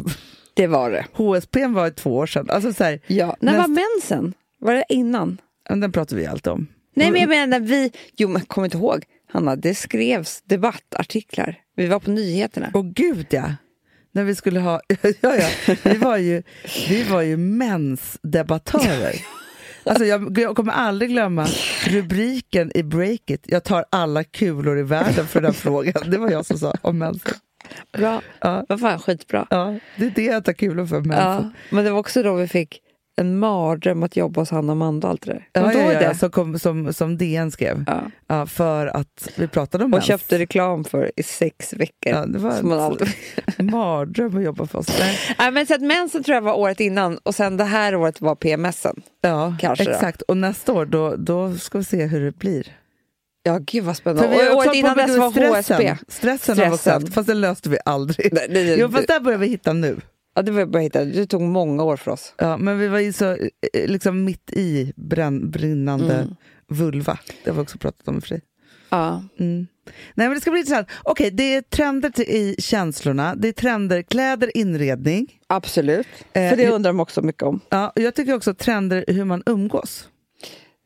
Det 0.54 0.66
var 0.66 0.90
det. 0.90 1.06
HSP 1.12 1.66
var 1.66 1.90
två 1.90 2.16
år 2.16 2.26
sedan. 2.26 2.50
Alltså, 2.50 2.72
så 2.72 2.84
här, 2.84 3.00
Ja. 3.06 3.36
När 3.40 3.52
var 3.58 3.68
Nästa- 3.68 3.80
mensen? 3.94 4.34
Var 4.60 4.74
det 4.74 4.84
innan? 4.88 5.38
den 5.68 5.92
pratar 5.92 6.16
vi 6.16 6.26
alltid 6.26 6.52
om. 6.52 6.66
Nej 6.94 7.10
men 7.10 7.20
jag 7.20 7.28
menar 7.28 7.46
när 7.46 7.60
vi, 7.60 7.92
jo 8.16 8.28
men 8.28 8.42
kom 8.44 8.64
inte 8.64 8.76
ihåg, 8.76 9.04
Hanna, 9.32 9.56
det 9.56 9.74
skrevs 9.74 10.42
debattartiklar. 10.44 11.58
Vi 11.76 11.86
var 11.86 12.00
på 12.00 12.10
nyheterna. 12.10 12.70
Åh 12.74 12.82
gud 12.94 13.26
ja! 13.30 13.52
När 14.12 14.24
vi 14.24 14.34
skulle 14.34 14.60
ha, 14.60 14.80
ja, 15.20 15.36
ja, 15.36 15.48
vi 15.82 15.96
var 15.96 16.16
ju, 16.16 16.42
vi 16.88 17.02
var 17.02 17.22
ju 17.22 17.36
mensdebattörer. 17.36 19.14
Alltså 19.86 20.04
jag, 20.04 20.38
jag 20.38 20.56
kommer 20.56 20.72
aldrig 20.72 21.10
glömma 21.10 21.46
rubriken 21.86 22.72
i 22.74 22.82
Breakit, 22.82 23.44
jag 23.46 23.64
tar 23.64 23.84
alla 23.90 24.24
kulor 24.24 24.78
i 24.78 24.82
världen 24.82 25.26
för 25.26 25.40
den 25.40 25.52
frågan. 25.54 26.10
Det 26.10 26.18
var 26.18 26.30
jag 26.30 26.46
som 26.46 26.58
sa 26.58 26.74
om 26.82 26.98
mensen. 26.98 27.34
Bra. 27.92 28.22
Ja, 28.40 28.64
Vad 28.68 28.80
fan, 28.80 28.98
skitbra. 28.98 29.46
ja, 29.50 29.78
det 29.96 30.06
är 30.06 30.10
det 30.10 30.24
jag 30.24 30.44
tar 30.44 30.52
kulor 30.52 30.86
för, 30.86 31.00
mensen. 31.00 31.16
Ja, 31.24 31.50
men 31.70 31.84
det 31.84 31.90
var 31.90 31.98
också 31.98 32.22
då 32.22 32.34
vi 32.34 32.48
fick 32.48 32.80
en 33.16 33.38
mardröm 33.38 34.02
att 34.02 34.16
jobba 34.16 34.40
hos 34.40 34.50
Hanna 34.50 34.72
Amanda 34.72 35.06
och 35.06 35.10
allt 35.10 35.22
det 35.22 35.32
där. 35.32 35.48
Ja, 35.52 35.72
ja, 35.72 35.92
ja, 35.92 35.98
det? 35.98 36.04
ja, 36.04 36.14
som, 36.14 36.30
kom, 36.30 36.58
som, 36.58 36.92
som 36.92 37.18
DN 37.18 37.50
skrev. 37.50 37.84
Ja. 37.86 38.00
Ja, 38.26 38.46
för 38.46 38.86
att 38.86 39.28
vi 39.36 39.48
pratade 39.48 39.84
om 39.84 39.92
Och 39.92 39.96
mens. 39.96 40.04
köpte 40.04 40.38
reklam 40.38 40.84
för 40.84 41.10
i 41.16 41.22
sex 41.22 41.72
veckor. 41.72 42.12
Ja, 42.12 42.26
det 42.26 42.38
var 42.38 42.50
som 42.52 42.68
man 42.68 42.78
en 42.78 42.84
aldrig... 42.84 43.08
mardröm 43.58 44.36
att 44.36 44.42
jobba 44.42 44.66
för 44.66 44.78
oss. 44.78 44.88
Nej. 44.98 45.18
Nej, 45.38 45.50
men 45.50 45.66
så 45.66 45.74
att 45.74 45.80
mensen 45.82 46.22
tror 46.24 46.34
jag 46.34 46.42
var 46.42 46.54
året 46.58 46.80
innan 46.80 47.18
och 47.18 47.34
sen 47.34 47.56
det 47.56 47.64
här 47.64 47.94
året 47.94 48.20
var 48.20 48.34
PMSen. 48.34 49.02
Ja, 49.20 49.56
Kanske 49.60 49.84
då. 49.84 49.90
exakt. 49.90 50.22
Och 50.22 50.36
nästa 50.36 50.72
år, 50.72 50.86
då, 50.86 51.16
då 51.16 51.54
ska 51.54 51.78
vi 51.78 51.84
se 51.84 52.06
hur 52.06 52.20
det 52.24 52.38
blir. 52.38 52.66
Ja, 53.42 53.58
gud 53.60 53.84
vad 53.84 53.96
spännande. 53.96 54.36
För 54.36 54.50
Och 54.52 54.56
året 54.56 54.74
innan 54.74 54.96
dess 54.96 55.16
var 55.16 55.30
stressen. 55.30 55.76
HSB. 55.76 55.96
Stressen 56.08 56.58
har 56.58 56.70
vi 56.70 56.76
Stressen. 56.78 57.02
haft, 57.02 57.14
fast 57.14 57.26
den 57.26 57.40
löste 57.40 57.68
vi 57.70 57.78
aldrig. 57.84 58.32
Nej, 58.32 58.46
nej, 58.50 58.76
Jo, 58.80 58.88
fast 58.88 59.08
där 59.08 59.20
börjar 59.20 59.38
vi 59.38 59.46
hitta 59.46 59.72
nu. 59.72 59.96
Ja, 60.36 60.42
det 60.42 60.50
var 60.52 60.66
bara 60.66 60.82
hitta. 60.82 61.04
Det 61.04 61.26
tog 61.26 61.42
många 61.42 61.82
år 61.82 61.96
för 61.96 62.10
oss. 62.10 62.34
Ja, 62.38 62.56
men 62.56 62.78
vi 62.78 62.88
var 62.88 62.98
ju 62.98 63.12
så 63.12 63.30
eh, 63.32 63.88
liksom 63.88 64.24
mitt 64.24 64.50
i 64.52 64.92
bränn, 64.96 65.50
brinnande 65.50 66.14
Mm. 66.14 66.34
vulva. 66.68 67.18
Det 67.44 67.50
har 67.50 67.56
vi 67.56 67.62
också 67.62 67.78
pratat 67.78 68.08
om 68.08 68.18
i 68.18 68.20
sig. 68.20 68.40
Ja. 68.90 69.24
Mm. 69.38 69.66
Nej, 70.14 70.28
men 70.28 70.34
det 70.34 70.40
ska 70.40 70.50
bli 70.50 70.60
intressant. 70.60 70.88
Okej, 71.04 71.30
det 71.30 71.54
är 71.54 71.62
trender 71.62 72.20
i 72.20 72.56
känslorna. 72.58 73.34
Det 73.34 73.48
är 73.48 73.52
trender, 73.52 74.02
kläder, 74.02 74.56
inredning. 74.56 75.40
Absolut. 75.46 76.06
Eh, 76.32 76.50
För 76.50 76.56
det 76.56 76.68
undrar 76.70 76.90
de 76.92 77.00
också 77.00 77.22
mycket 77.22 77.42
om. 77.42 77.60
Ja, 77.68 77.92
jag 77.94 78.14
tycker 78.14 78.34
också 78.34 78.54
trender 78.54 79.04
hur 79.08 79.24
man 79.24 79.42
umgås. 79.46 80.08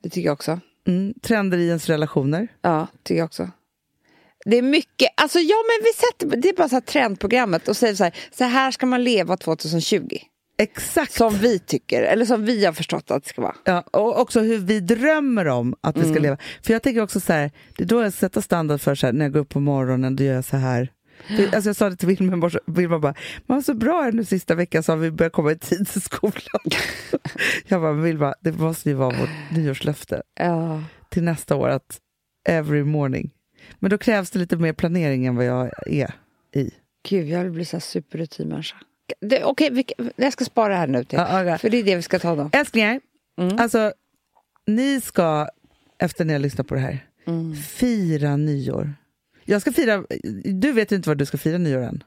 Det 0.03 0.09
tycker 0.11 0.29
jag 0.29 0.33
också. 0.33 0.61
Mm. 0.87 1.15
Trender 1.23 1.59
i 1.59 1.69
ens 1.69 1.87
relationer. 1.87 2.49
Ja, 2.63 2.87
tycker 3.03 3.19
jag 3.19 3.25
också. 3.27 3.51
Det 4.45 4.59
är 4.59 4.63
mycket, 4.63 5.09
alltså 5.17 5.39
ja 5.39 5.55
men 5.69 5.85
vi 5.87 5.93
sätter, 5.93 6.37
det 6.43 6.49
är 6.49 6.53
bara 6.57 6.69
så 6.69 6.75
här 6.77 6.81
trendprogrammet 6.81 7.69
och 7.69 7.77
säger 7.77 7.95
så 7.95 8.05
här, 8.05 8.15
så 8.33 8.45
här 8.45 8.71
ska 8.71 8.87
man 8.87 9.05
leva 9.05 9.37
2020. 9.37 10.09
Exakt. 10.59 11.13
Som 11.13 11.35
vi 11.35 11.59
tycker, 11.59 12.03
eller 12.03 12.25
som 12.25 12.45
vi 12.45 12.65
har 12.65 12.73
förstått 12.73 13.11
att 13.11 13.23
det 13.23 13.29
ska 13.29 13.43
vara. 13.43 13.55
Ja, 13.65 13.81
och 13.81 14.21
också 14.21 14.41
hur 14.41 14.59
vi 14.59 14.81
drömmer 14.81 15.49
om 15.49 15.75
att 15.81 15.97
vi 15.97 16.01
ska 16.01 16.11
Mm. 16.11 16.23
leva. 16.23 16.37
För 16.63 16.73
jag 16.73 16.83
tänker 16.83 17.03
också 17.03 17.21
så 17.21 17.33
här, 17.33 17.51
det 17.77 17.85
är 17.85 17.89
då 17.89 18.03
jag 18.03 18.13
sätter 18.13 18.41
standard 18.41 18.81
för 18.81 18.95
så 18.95 19.07
här, 19.07 19.13
när 19.13 19.25
jag 19.25 19.33
går 19.33 19.41
upp 19.41 19.49
på 19.49 19.61
morgonen, 19.61 20.17
då 20.17 20.25
gör 20.25 20.35
jag 20.35 20.45
så 20.45 20.57
här. 20.57 20.93
Alltså 21.53 21.69
jag 21.69 21.77
sa 21.77 21.91
det 21.91 21.97
till 21.97 22.09
Wilma 22.09 22.51
Wilma 22.67 22.99
bara, 22.99 23.15
man 23.47 23.63
så 23.63 23.75
bra 23.75 24.03
här 24.03 24.13
nu 24.13 24.25
sista 24.25 24.55
veckan 24.55 24.83
så 24.83 24.93
har 24.93 24.97
vi 24.97 25.11
börjat 25.11 25.33
komma 25.33 25.53
i 25.53 25.59
tid 25.59 25.89
till 25.89 26.01
skolan. 26.03 26.61
jag 27.69 27.81
bara, 27.81 27.93
Wilma, 27.93 28.35
det 28.41 28.53
måste 28.53 28.89
ju 28.89 28.95
vara 28.95 29.19
vårt 29.19 29.31
nyårslöfte 29.57 30.23
Ja. 30.41 30.83
till 31.11 31.23
nästa 31.23 31.57
år 31.57 31.69
att 31.69 31.99
every 32.49 32.85
morning. 32.85 33.31
Men 33.79 33.91
då 33.91 33.99
krävs 33.99 34.31
det 34.31 34.39
lite 34.39 34.57
mer 34.57 34.73
planering 34.73 35.27
än 35.27 35.37
vad 35.37 35.45
jag 35.45 35.71
är 35.87 36.15
i. 36.55 36.71
Gud, 37.09 37.29
jag 37.29 37.43
vill 37.43 37.53
bli 37.53 37.65
så 37.65 37.81
superrutinmänniska. 37.81 38.77
Okej, 39.43 39.71
vi- 39.71 40.11
jag 40.17 40.33
ska 40.33 40.45
spara 40.45 40.77
här 40.77 40.87
nu 40.87 41.05
till. 41.05 41.19
Ja, 41.19 41.43
okej. 41.43 41.59
För 41.59 41.71
det 41.71 41.77
är 41.77 41.85
det 41.85 41.97
vi 41.97 42.03
ska 42.03 42.19
ta 42.19 42.37
då. 42.37 42.51
Älsklingar, 42.53 43.01
Mm. 43.39 43.59
alltså 43.59 43.93
ni 44.67 45.01
ska, 45.01 45.49
efter 45.99 46.25
när 46.25 46.35
jag 46.35 46.43
lyssnar 46.43 46.65
på 46.65 46.75
det 46.75 46.81
här, 46.81 47.07
Mm. 47.27 47.55
fira 47.57 48.37
nyår. 48.37 48.95
Jag 49.45 49.61
ska 49.61 49.73
fira, 49.73 50.05
du 50.45 50.73
vet 50.73 50.93
ju 50.93 50.97
inte 50.97 51.09
vad 51.09 51.19
du 51.19 51.27
ska 51.27 51.39
fira 51.39 51.59
nyår 51.59 51.83
än. 51.83 52.05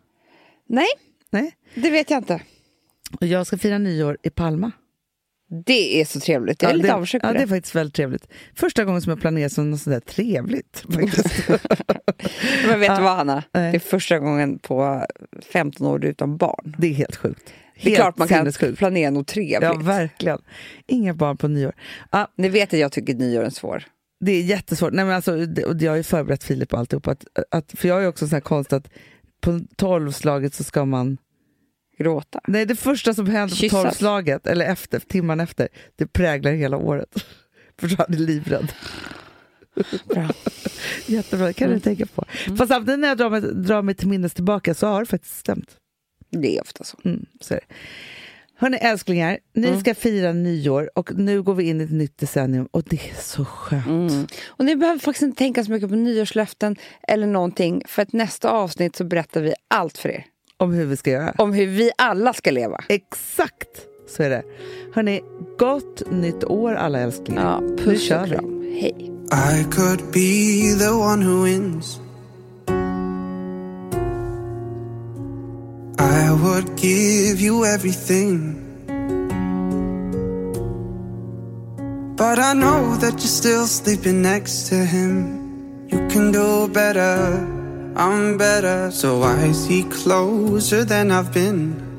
Nej, 0.68 0.88
Nej. 1.30 1.52
det 1.76 1.90
vet 1.90 2.10
jag 2.10 2.20
inte. 2.20 2.42
Och 3.20 3.28
jag 3.28 3.48
ska 3.48 3.58
fira 3.58 3.78
nyår 3.78 4.18
i 4.24 4.30
Palma. 4.30 4.72
Det 5.66 6.02
är 6.02 6.06
så 6.06 6.20
trevligt. 6.20 6.62
Jag 6.62 6.70
är 6.72 6.74
Ja, 6.76 6.82
lite 6.82 6.94
avundsjuk 6.94 7.22
på 7.22 7.28
ja, 7.28 7.32
det. 7.34 7.38
det 7.40 7.44
är 7.44 7.48
faktiskt 7.48 7.76
väldigt 7.76 7.96
trevligt. 7.96 8.28
Första 8.56 8.86
gången 8.86 9.02
som 9.02 9.10
jag 9.10 9.22
planerar 9.22 9.50
som 9.50 9.72
något 9.72 9.82
sådär 9.82 10.00
trevligt. 10.00 10.84
Men 12.68 12.80
vet 12.80 12.88
Ja. 12.90 12.96
du 12.98 13.04
vad, 13.04 13.16
Hanna? 13.18 13.44
Det 13.52 13.60
är 13.60 13.80
första 13.80 14.20
gången 14.20 14.60
på 14.60 15.06
15 15.52 15.88
år 15.88 16.06
utan 16.06 16.38
barn. 16.38 16.76
det 16.78 16.88
är 16.88 16.94
helt 16.94 17.16
sjukt. 17.16 17.42
Det 17.46 17.80
är 17.80 17.84
Helt 17.90 17.96
klart 17.96 18.18
man 18.18 18.28
kan 18.28 18.52
planera 18.76 19.10
något 19.12 19.28
trevligt. 19.28 19.62
Ja, 19.62 19.74
verkligen. 19.74 20.40
Inga 20.88 21.14
barn 21.14 21.38
på 21.38 21.48
nyår. 21.48 21.74
Ja, 22.12 22.28
Ni 22.38 22.50
vet 22.50 22.74
att 22.74 22.80
jag 22.80 22.92
tycker 22.92 23.14
nyår 23.14 23.44
är 23.44 23.50
svår. 23.50 23.84
det 24.26 24.32
är 24.32 24.42
jättesvårt. 24.42 24.94
Nej, 24.94 25.06
men 25.06 25.16
alltså, 25.16 25.46
det, 25.46 25.64
och 25.66 25.82
jag 25.82 25.92
har 25.92 25.98
ju 25.98 26.04
förberett 26.04 26.44
Filip 26.44 26.70
på 26.70 26.78
alltihop. 26.78 27.08
Att, 27.08 27.26
att, 27.52 27.74
för 27.78 27.88
jag 27.88 28.02
ju 28.02 28.08
också 28.08 28.28
sån 28.28 28.36
här 28.36 28.42
konst 28.42 28.74
att 28.74 28.90
på 29.42 29.60
tolvslaget 29.76 30.54
så 30.54 30.64
ska 30.64 30.86
man 30.86 31.18
Gråta. 31.98 32.42
Nej, 32.48 32.66
det 32.66 32.76
första 32.76 33.14
som 33.14 33.28
händer 33.28 33.70
på 33.70 33.76
tolvslaget, 33.76 34.48
eller 34.48 34.66
efter, 34.66 35.00
timman 35.00 35.40
efter, 35.40 35.68
det 35.96 36.08
präglar 36.08 36.52
hela 36.52 36.78
året. 36.78 37.10
För 37.80 37.88
så 37.88 37.96
han 37.98 38.14
är 38.14 38.18
livrädd. 38.18 38.74
Bra. 40.06 40.30
Jättebra, 41.06 41.54
kan 41.54 41.70
du 41.70 41.80
tänka 41.80 42.06
på. 42.06 42.26
Fast 42.58 42.68
samtidigt 42.68 43.00
när 43.00 43.08
jag 43.08 43.18
drar 43.18 43.30
mig, 43.30 43.42
drar 43.42 43.82
mig 43.82 43.96
till 43.96 44.08
minnes 44.08 44.34
tillbaka 44.34 44.74
så 44.74 44.88
har 44.88 45.00
det 45.00 45.06
faktiskt 45.06 45.38
stämt. 45.38 45.78
Det 46.30 46.58
är 46.58 46.62
ofta 46.62 46.84
så. 46.84 46.98
Mm, 47.06 47.26
så. 47.40 47.60
Hörni 48.56 48.78
älsklingar, 48.78 49.40
ni 49.54 49.80
ska 49.80 49.96
fira 49.96 50.34
nyår 50.34 50.90
och 50.96 51.16
nu 51.16 51.44
går 51.44 51.56
vi 51.56 51.64
in 51.64 51.82
i 51.82 51.84
ett 51.84 51.92
nytt 51.92 52.18
decennium 52.18 52.68
och 52.72 52.84
det 52.84 52.96
är 53.10 53.22
så 53.22 53.46
skönt. 53.46 54.12
Mm. 54.12 54.28
Och 54.48 54.66
ni 54.66 54.76
behöver 54.76 55.00
faktiskt 55.00 55.24
inte 55.24 55.38
tänka 55.38 55.64
så 55.64 55.72
mycket 55.72 55.90
på 55.90 55.96
nyårslöften 55.96 56.76
eller 57.08 57.28
någonting. 57.28 57.82
För 57.88 58.02
att 58.02 58.14
nästa 58.14 58.50
avsnitt 58.50 58.96
så 58.96 59.04
berättar 59.04 59.42
vi 59.42 59.54
allt 59.68 59.98
för 59.98 60.10
er. 60.10 60.26
Om 60.58 60.74
hur 60.74 60.86
vi 60.86 60.98
ska 60.98 61.12
göra. 61.12 61.34
Om 61.38 61.54
hur 61.54 61.68
vi 61.68 61.92
alla 61.98 62.34
ska 62.34 62.52
leva. 62.52 62.84
Exakt 62.90 63.88
så 64.08 64.24
är 64.24 64.30
det. 64.30 64.44
Hörni, 64.94 65.22
gott 65.58 66.12
nytt 66.12 66.44
år 66.44 66.74
alla 66.74 67.00
älsklingar. 67.00 67.44
Ja, 67.44 67.60
nu 67.60 67.78
puss 67.78 68.08
kör 68.08 68.20
och 68.22 68.26
vi. 68.26 68.30
kram. 68.32 68.62
Hej. 68.82 69.10
I 69.32 69.64
could 69.72 70.02
be 70.14 70.76
the 70.80 70.90
one 70.92 71.26
who 71.26 71.44
wins. 71.44 72.00
I 76.00 76.30
would 76.44 76.80
give 76.80 77.42
you 77.42 77.66
everything. 77.66 78.60
But 82.18 82.40
I 82.40 82.54
know 82.54 82.96
that 83.02 83.14
you're 83.14 83.28
still 83.28 83.66
sleeping 83.68 84.22
next 84.22 84.70
to 84.70 84.76
him. 84.76 85.40
You 85.90 86.10
can 86.10 86.32
do 86.32 86.68
better, 86.68 87.40
I'm 87.96 88.38
better. 88.38 88.90
So 88.92 89.22
I 89.24 89.52
see 89.52 89.84
closer 89.84 90.84
than 90.84 91.12
I've 91.12 91.32
been. 91.32 91.94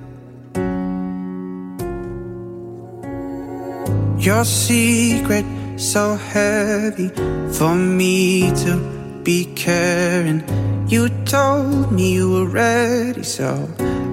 Your 4.19 4.45
secret 4.45 5.45
so 5.77 6.17
heavy 6.17 7.11
for 7.53 7.75
me 7.75 8.51
to 8.65 9.21
be 9.23 9.45
caring. 9.55 10.43
You 10.89 11.09
told 11.25 11.93
me 11.93 12.15
you 12.15 12.31
were 12.31 12.47
ready, 12.47 13.23
so 13.23 13.69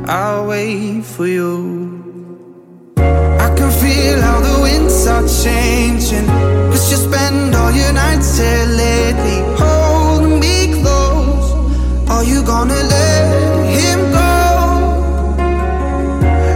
I'll 0.05 0.47
wait 0.47 1.03
for 1.03 1.27
you. 1.27 1.97
I 2.97 3.47
can 3.55 3.71
feel 3.81 4.21
how 4.21 4.39
the 4.41 4.61
winds 4.61 5.07
are 5.07 5.27
changing. 5.27 6.27
Cause 6.71 6.91
you 6.91 6.97
spend 6.97 7.55
all 7.55 7.71
your 7.71 7.93
nights 7.93 8.37
here 8.37 8.65
lately. 8.65 9.50
Are 12.21 12.27
you 12.27 12.43
gonna 12.43 12.83
let 12.83 13.25
him 13.79 13.99
go? 14.11 14.19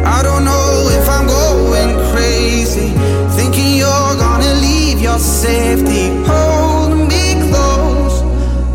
I 0.05 0.21
don't 0.23 0.45
know 0.45 0.89
if 0.97 1.09
I'm 1.09 1.25
going 1.25 2.11
crazy. 2.11 2.89
Thinking 3.35 3.77
you're 3.77 4.15
gonna 4.25 4.53
leave 4.61 5.01
your 5.01 5.17
safety. 5.17 6.03
Hold 6.27 7.09
me 7.09 7.49
close. 7.49 8.21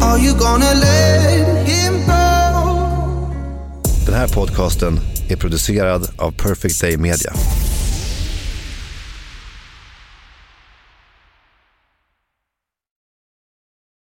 Are 0.03 0.19
you 0.19 0.35
gonna 0.35 0.75
let 0.75 1.69
him 1.69 1.95
go? 2.07 2.91
Den 4.07 4.15
här 4.15 4.29
podcasten 4.29 5.01
är 5.29 5.37
producerad 5.37 6.09
av 6.17 6.33
Perfect 6.33 6.81
Day 6.81 6.97
Media. 6.97 7.33